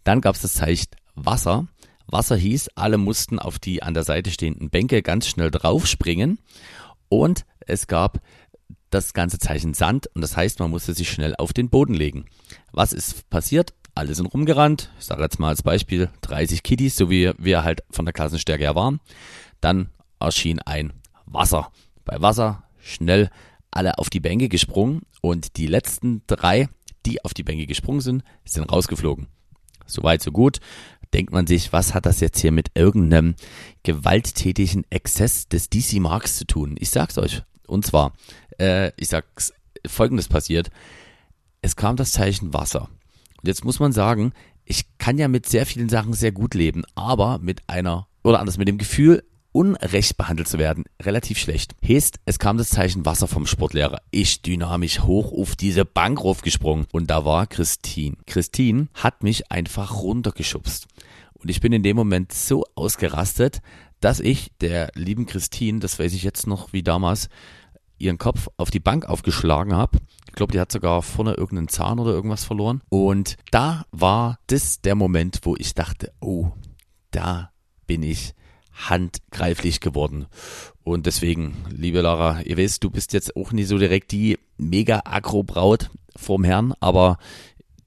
Dann 0.05 0.21
gab 0.21 0.37
es 0.37 0.43
das 0.43 0.55
Zeichen 0.55 0.89
Wasser. 1.15 1.67
Wasser 2.07 2.37
hieß, 2.37 2.71
alle 2.75 2.99
mussten 2.99 3.39
auf 3.39 3.59
die 3.59 3.83
an 3.83 3.95
der 3.95 4.05
Seite 4.05 4.31
stehenden 4.31 4.71
Bänke 4.71 5.03
ganz 5.03 5.27
schnell 5.27 5.51
draufspringen 5.51 6.39
und 7.09 7.47
es 7.61 7.87
gab 7.87 8.21
das 8.91 9.13
ganze 9.13 9.39
Zeichen 9.39 9.75
Sand 9.75 10.09
und 10.15 10.21
das 10.21 10.37
heißt, 10.37 10.61
man 10.61 10.71
musste 10.71 10.95
sich 10.95 11.11
schnell 11.11 11.35
auf 11.37 11.53
den 11.53 11.71
Boden 11.71 11.95
legen. 11.95 12.27
Was 12.73 12.93
ist 12.93 13.29
passiert? 13.31 13.75
Alle 13.95 14.15
sind 14.15 14.27
rumgerannt. 14.27 14.91
Ich 14.99 15.07
sage 15.07 15.23
jetzt 15.23 15.39
mal 15.39 15.49
als 15.49 15.63
Beispiel 15.63 16.11
30 16.23 16.63
Kiddies, 16.63 16.97
so 16.97 17.11
wie 17.11 17.33
wir 17.39 17.65
halt 17.65 17.83
von 17.91 18.05
der 18.05 18.13
Klassenstärke 18.13 18.65
her 18.65 18.75
waren. 18.75 19.01
Dann 19.61 19.91
erschien 20.21 20.61
ein 20.61 20.93
Wasser. 21.27 21.71
Bei 22.05 22.21
Wasser 22.21 22.65
schnell 22.79 23.31
alle 23.71 23.99
auf 23.99 24.11
die 24.11 24.21
Bänke 24.21 24.49
gesprungen 24.49 25.03
und 25.21 25.57
die 25.57 25.67
letzten 25.67 26.23
drei, 26.27 26.69
die 27.07 27.25
auf 27.25 27.35
die 27.35 27.43
Bänke 27.43 27.67
gesprungen 27.67 28.01
sind, 28.01 28.25
sind 28.45 28.71
rausgeflogen. 28.71 29.29
Soweit, 29.87 30.23
so 30.23 30.33
gut. 30.33 30.61
Denkt 31.15 31.33
man 31.33 31.47
sich, 31.47 31.73
was 31.73 31.95
hat 31.95 32.07
das 32.07 32.19
jetzt 32.19 32.41
hier 32.41 32.51
mit 32.51 32.73
irgendeinem 32.75 33.37
gewalttätigen 33.85 34.85
Exzess 34.91 35.49
des 35.49 35.71
DC 35.71 36.01
Marks 36.01 36.37
zu 36.37 36.45
tun? 36.45 36.75
Ich 36.81 36.91
sag's 36.91 37.19
euch. 37.19 37.43
Und 37.69 37.87
zwar, 37.87 38.15
äh, 38.59 38.91
ich 38.97 39.09
sag's, 39.09 39.53
folgendes 39.87 40.27
passiert. 40.27 40.71
Es 41.63 41.77
kam 41.77 41.95
das 41.95 42.11
Zeichen 42.11 42.53
Wasser. 42.53 42.89
Und 43.41 43.47
jetzt 43.47 43.65
muss 43.65 43.79
man 43.79 43.93
sagen, 43.93 44.33
ich 44.65 44.87
kann 44.99 45.17
ja 45.17 45.29
mit 45.29 45.47
sehr 45.49 45.67
vielen 45.67 45.89
Sachen 45.89 46.15
sehr 46.15 46.33
gut 46.33 46.55
leben, 46.55 46.83
aber 46.97 47.39
mit 47.39 47.63
einer, 47.69 48.09
oder 48.25 48.41
anders, 48.41 48.59
mit 48.59 48.67
dem 48.67 48.79
Gefühl, 48.79 49.23
unrecht 49.55 50.17
behandelt 50.17 50.49
zu 50.49 50.59
werden, 50.59 50.85
relativ 51.01 51.39
schlecht. 51.39 51.75
Heißt, 51.87 52.19
es 52.25 52.39
kam 52.41 52.59
das 52.59 52.71
Zeichen 52.71 53.07
Wasser 53.07 53.29
vom 53.29 53.47
Sportlehrer. 53.47 54.01
Ich 54.11 54.43
dynamisch 54.43 55.01
hoch 55.01 55.33
auf 55.33 55.55
diese 55.55 55.85
Bank 55.85 56.23
raufgesprungen 56.23 56.87
und 56.93 57.09
da 57.09 57.25
war 57.25 57.47
Christine. 57.47 58.17
Christine 58.27 58.89
hat 58.95 59.23
mich 59.23 59.53
einfach 59.53 60.03
runtergeschubst. 60.03 60.89
Und 61.35 61.51
ich 61.51 61.61
bin 61.61 61.73
in 61.73 61.85
dem 61.85 61.97
Moment 61.97 62.33
so 62.33 62.65
ausgerastet, 62.75 63.63
dass 64.01 64.19
ich 64.19 64.51
der 64.61 64.91
lieben 64.97 65.25
Christine, 65.25 65.79
das 65.79 65.99
weiß 65.99 66.13
ich 66.15 66.25
jetzt 66.25 66.49
noch 66.49 66.73
wie 66.73 66.83
damals, 66.83 67.29
ihren 67.97 68.19
Kopf 68.19 68.49
auf 68.57 68.73
die 68.73 68.81
Bank 68.81 69.07
aufgeschlagen 69.07 69.73
habe. 69.73 69.99
Ich 70.27 70.35
glaube, 70.35 70.53
die 70.53 70.59
hat 70.59 70.73
sogar 70.73 71.01
vorne 71.03 71.35
irgendeinen 71.35 71.69
Zahn 71.69 72.01
oder 72.01 72.11
irgendwas 72.11 72.45
verloren. 72.45 72.83
Und 72.89 73.37
da 73.53 73.85
war 73.93 74.41
das 74.49 74.81
der 74.81 74.97
Moment, 74.97 75.41
wo 75.45 75.55
ich 75.55 75.75
dachte, 75.75 76.13
oh, 76.21 76.51
da 77.13 77.53
bin 77.87 78.03
ich 78.03 78.35
handgreiflich 78.75 79.81
geworden. 79.81 80.27
Und 80.83 81.07
deswegen, 81.07 81.65
liebe 81.71 82.01
Lara, 82.01 82.41
ihr 82.43 82.57
wisst, 82.57 82.85
du 82.85 82.91
bist 82.91 83.13
jetzt 83.13 83.37
auch 83.37 83.53
nicht 83.53 83.69
so 83.69 83.79
direkt 83.79 84.13
die 84.13 84.39
mega 84.59 85.03
Agro-Braut 85.05 85.91
vorm 86.17 86.45
Herrn, 86.45 86.75
aber 86.81 87.19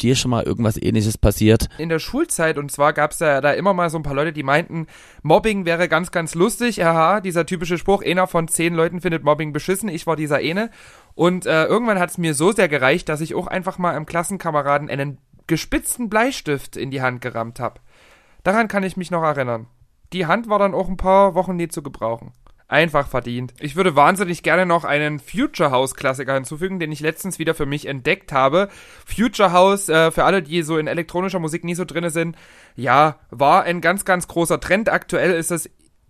dir 0.01 0.15
schon 0.15 0.31
mal 0.31 0.43
irgendwas 0.43 0.81
ähnliches 0.81 1.17
passiert? 1.17 1.69
In 1.77 1.89
der 1.89 1.99
Schulzeit, 1.99 2.57
und 2.57 2.71
zwar 2.71 2.93
gab 2.93 3.11
es 3.11 3.19
ja 3.19 3.41
da 3.41 3.51
immer 3.51 3.73
mal 3.73 3.89
so 3.89 3.97
ein 3.97 4.03
paar 4.03 4.13
Leute, 4.13 4.33
die 4.33 4.43
meinten, 4.43 4.87
Mobbing 5.23 5.65
wäre 5.65 5.89
ganz, 5.89 6.11
ganz 6.11 6.35
lustig. 6.35 6.83
Aha, 6.83 7.21
dieser 7.21 7.45
typische 7.45 7.77
Spruch, 7.77 8.03
einer 8.03 8.27
von 8.27 8.47
zehn 8.47 8.73
Leuten 8.73 9.01
findet 9.01 9.23
Mobbing 9.23 9.53
beschissen. 9.53 9.89
Ich 9.89 10.07
war 10.07 10.15
dieser 10.15 10.37
eine. 10.37 10.69
Und 11.15 11.45
äh, 11.45 11.65
irgendwann 11.65 11.99
hat 11.99 12.11
es 12.11 12.17
mir 12.17 12.33
so 12.33 12.51
sehr 12.51 12.67
gereicht, 12.67 13.09
dass 13.09 13.21
ich 13.21 13.35
auch 13.35 13.47
einfach 13.47 13.77
mal 13.77 13.95
einem 13.95 14.05
Klassenkameraden 14.05 14.89
einen 14.89 15.17
gespitzten 15.47 16.09
Bleistift 16.09 16.75
in 16.75 16.91
die 16.91 17.01
Hand 17.01 17.21
gerammt 17.21 17.59
habe. 17.59 17.79
Daran 18.43 18.67
kann 18.67 18.83
ich 18.83 18.97
mich 18.97 19.11
noch 19.11 19.23
erinnern 19.23 19.67
die 20.13 20.25
Hand 20.25 20.49
war 20.49 20.59
dann 20.59 20.73
auch 20.73 20.87
ein 20.87 20.97
paar 20.97 21.35
Wochen 21.35 21.55
nicht 21.55 21.71
zu 21.71 21.83
gebrauchen. 21.83 22.33
Einfach 22.69 23.07
verdient. 23.07 23.53
Ich 23.61 23.77
würde 23.77 23.95
wahnsinnig 23.95 24.43
gerne 24.43 24.65
noch 24.65 24.83
einen 24.83 25.19
Future 25.19 25.71
House 25.71 25.95
Klassiker 25.95 26.33
hinzufügen, 26.33 26.79
den 26.79 26.91
ich 26.91 26.99
letztens 26.99 27.39
wieder 27.39 27.55
für 27.55 27.65
mich 27.65 27.85
entdeckt 27.85 28.33
habe. 28.33 28.67
Future 29.05 29.53
House, 29.53 29.87
äh, 29.87 30.11
für 30.11 30.25
alle, 30.25 30.43
die 30.43 30.63
so 30.63 30.77
in 30.77 30.87
elektronischer 30.87 31.39
Musik 31.39 31.63
nie 31.63 31.75
so 31.75 31.85
drinne 31.85 32.09
sind, 32.09 32.35
ja, 32.75 33.19
war 33.29 33.63
ein 33.63 33.79
ganz, 33.79 34.03
ganz 34.03 34.27
großer 34.27 34.59
Trend. 34.59 34.89
Aktuell 34.89 35.31
ist 35.31 35.49
es 35.49 35.69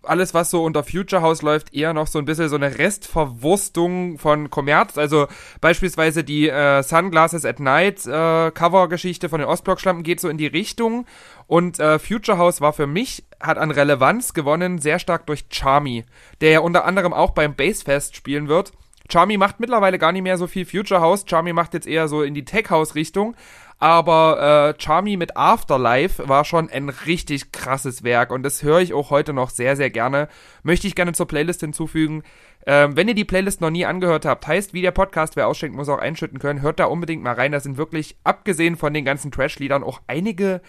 alles, 0.09 0.33
was 0.33 0.49
so 0.49 0.63
unter 0.63 0.83
Future 0.83 1.21
House 1.21 1.41
läuft, 1.41 1.73
eher 1.73 1.93
noch 1.93 2.07
so 2.07 2.19
ein 2.19 2.25
bisschen 2.25 2.49
so 2.49 2.55
eine 2.55 2.77
Restverwurstung 2.77 4.17
von 4.17 4.49
Kommerz. 4.49 4.97
Also 4.97 5.27
beispielsweise 5.61 6.23
die 6.23 6.49
äh, 6.49 6.83
Sunglasses 6.83 7.45
at 7.45 7.59
Night 7.59 8.05
äh, 8.05 8.51
Cover-Geschichte 8.51 9.29
von 9.29 9.39
den 9.39 9.47
Ostblock-Schlampen 9.49 10.03
geht 10.03 10.19
so 10.19 10.29
in 10.29 10.37
die 10.37 10.47
Richtung. 10.47 11.05
Und 11.47 11.79
äh, 11.79 11.99
Future 11.99 12.37
House 12.37 12.61
war 12.61 12.73
für 12.73 12.87
mich, 12.87 13.25
hat 13.39 13.57
an 13.57 13.71
Relevanz 13.71 14.33
gewonnen, 14.33 14.79
sehr 14.79 14.99
stark 14.99 15.25
durch 15.27 15.45
Charmy, 15.49 16.03
der 16.41 16.51
ja 16.51 16.59
unter 16.59 16.85
anderem 16.85 17.13
auch 17.13 17.31
beim 17.31 17.55
Bassfest 17.55 18.15
spielen 18.15 18.47
wird. 18.47 18.73
Charmy 19.09 19.37
macht 19.37 19.59
mittlerweile 19.59 19.99
gar 19.99 20.11
nicht 20.11 20.23
mehr 20.23 20.37
so 20.37 20.47
viel 20.47 20.65
Future 20.65 20.99
House. 20.99 21.25
Charmy 21.27 21.53
macht 21.53 21.73
jetzt 21.73 21.87
eher 21.87 22.07
so 22.07 22.23
in 22.23 22.33
die 22.33 22.43
Tech 22.45 22.69
House 22.69 22.95
Richtung. 22.95 23.35
Aber 23.79 24.75
äh, 24.75 24.81
Charmy 24.81 25.17
mit 25.17 25.37
Afterlife 25.37 26.27
war 26.27 26.45
schon 26.45 26.69
ein 26.69 26.89
richtig 26.89 27.51
krasses 27.51 28.03
Werk 28.03 28.31
und 28.31 28.41
das 28.41 28.63
höre 28.63 28.79
ich 28.79 28.93
auch 28.93 29.11
heute 29.11 29.33
noch 29.33 29.51
sehr, 29.51 29.75
sehr 29.75 29.91
gerne. 29.91 30.29
Möchte 30.63 30.87
ich 30.87 30.95
gerne 30.95 31.13
zur 31.13 31.27
Playlist 31.27 31.59
hinzufügen. 31.59 32.23
Ähm, 32.65 32.97
wenn 32.97 33.07
ihr 33.07 33.13
die 33.13 33.23
Playlist 33.23 33.61
noch 33.61 33.69
nie 33.69 33.85
angehört 33.85 34.25
habt, 34.25 34.47
heißt, 34.47 34.73
wie 34.73 34.81
der 34.81 34.91
Podcast, 34.91 35.35
wer 35.35 35.47
ausschenkt, 35.47 35.77
muss 35.77 35.89
auch 35.89 35.99
einschütten 35.99 36.39
können, 36.39 36.61
hört 36.61 36.79
da 36.79 36.85
unbedingt 36.85 37.21
mal 37.21 37.33
rein. 37.33 37.51
Da 37.51 37.59
sind 37.59 37.77
wirklich, 37.77 38.17
abgesehen 38.23 38.77
von 38.77 38.93
den 38.93 39.05
ganzen 39.05 39.31
Trash-Liedern, 39.31 39.83
auch 39.83 40.01
einige 40.07 40.61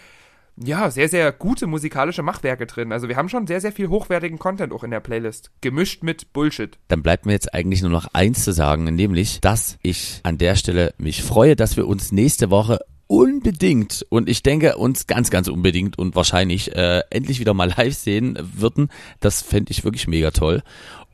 ja, 0.61 0.91
sehr, 0.91 1.07
sehr 1.07 1.31
gute 1.31 1.67
musikalische 1.67 2.21
Machwerke 2.21 2.65
drin. 2.65 2.91
Also 2.91 3.07
wir 3.07 3.15
haben 3.15 3.29
schon 3.29 3.47
sehr, 3.47 3.61
sehr 3.61 3.71
viel 3.71 3.87
hochwertigen 3.87 4.39
Content 4.39 4.73
auch 4.73 4.83
in 4.83 4.91
der 4.91 4.99
Playlist. 4.99 5.51
Gemischt 5.61 6.03
mit 6.03 6.33
Bullshit. 6.33 6.77
Dann 6.89 7.01
bleibt 7.01 7.25
mir 7.25 7.31
jetzt 7.31 7.53
eigentlich 7.53 7.81
nur 7.81 7.91
noch 7.91 8.07
eins 8.13 8.43
zu 8.43 8.51
sagen, 8.51 8.83
nämlich, 8.83 9.39
dass 9.39 9.77
ich 9.81 10.19
an 10.23 10.37
der 10.37 10.55
Stelle 10.55 10.93
mich 10.97 11.23
freue, 11.23 11.55
dass 11.55 11.77
wir 11.77 11.87
uns 11.87 12.11
nächste 12.11 12.49
Woche 12.49 12.79
unbedingt 13.09 14.05
und 14.09 14.29
ich 14.29 14.43
denke 14.43 14.77
uns 14.77 15.07
ganz, 15.07 15.31
ganz 15.31 15.47
unbedingt 15.47 15.97
und 15.97 16.15
wahrscheinlich 16.15 16.75
äh, 16.75 17.01
endlich 17.09 17.39
wieder 17.39 17.55
mal 17.55 17.69
live 17.77 17.95
sehen 17.95 18.37
würden. 18.39 18.89
Das 19.19 19.41
fände 19.41 19.71
ich 19.71 19.83
wirklich 19.83 20.07
mega 20.07 20.29
toll. 20.29 20.61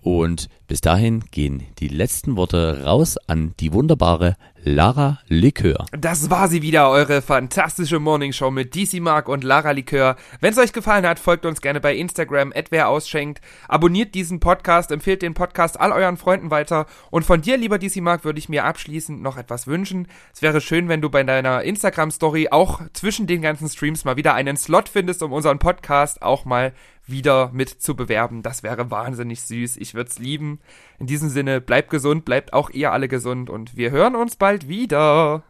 Und 0.01 0.49
bis 0.67 0.81
dahin 0.81 1.23
gehen 1.31 1.63
die 1.79 1.87
letzten 1.87 2.35
Worte 2.35 2.83
raus 2.83 3.17
an 3.27 3.53
die 3.59 3.73
wunderbare 3.73 4.35
Lara 4.67 5.19
Likör. 5.27 5.85
Das 5.91 6.31
war 6.31 6.47
sie 6.47 6.63
wieder, 6.63 6.89
eure 6.89 7.21
fantastische 7.21 7.99
Morningshow 7.99 8.49
mit 8.49 8.73
DC 8.73 8.99
Mark 8.99 9.29
und 9.29 9.43
Lara 9.43 9.69
Likör. 9.69 10.15
Wenn 10.39 10.53
es 10.53 10.57
euch 10.57 10.73
gefallen 10.73 11.05
hat, 11.05 11.19
folgt 11.19 11.45
uns 11.45 11.61
gerne 11.61 11.79
bei 11.79 11.95
Instagram, 11.95 12.51
wer 12.71 12.89
ausschenkt. 12.89 13.41
Abonniert 13.67 14.15
diesen 14.15 14.39
Podcast, 14.39 14.89
empfehlt 14.89 15.21
den 15.21 15.35
Podcast 15.35 15.79
all 15.79 15.91
euren 15.91 16.17
Freunden 16.17 16.49
weiter. 16.49 16.87
Und 17.11 17.25
von 17.25 17.41
dir, 17.41 17.57
lieber 17.57 17.77
DC 17.77 17.97
Mark, 17.97 18.25
würde 18.25 18.39
ich 18.39 18.49
mir 18.49 18.65
abschließend 18.65 19.21
noch 19.21 19.37
etwas 19.37 19.67
wünschen. 19.67 20.07
Es 20.33 20.41
wäre 20.41 20.61
schön, 20.61 20.89
wenn 20.89 21.01
du 21.01 21.11
bei 21.11 21.21
deiner 21.21 21.61
Instagram-Story 21.61 22.47
auch 22.49 22.81
zwischen 22.93 23.27
den 23.27 23.43
ganzen 23.43 23.69
Streams 23.69 24.03
mal 24.03 24.17
wieder 24.17 24.33
einen 24.33 24.57
Slot 24.57 24.89
findest, 24.89 25.21
um 25.21 25.31
unseren 25.31 25.59
Podcast 25.59 26.23
auch 26.23 26.43
mal 26.43 26.73
wieder 27.05 27.51
mit 27.53 27.69
zu 27.69 27.95
bewerben. 27.95 28.41
Das 28.41 28.63
wäre 28.63 28.89
wahnsinnig 28.89 29.41
süß. 29.41 29.77
Ich 29.77 29.93
würde 29.93 30.09
es 30.09 30.19
lieben. 30.19 30.54
In 30.99 31.07
diesem 31.07 31.29
Sinne, 31.29 31.61
bleibt 31.61 31.89
gesund, 31.89 32.25
bleibt 32.25 32.53
auch 32.53 32.69
ihr 32.69 32.91
alle 32.91 33.07
gesund 33.07 33.49
und 33.49 33.75
wir 33.75 33.91
hören 33.91 34.15
uns 34.15 34.35
bald 34.35 34.67
wieder. 34.67 35.43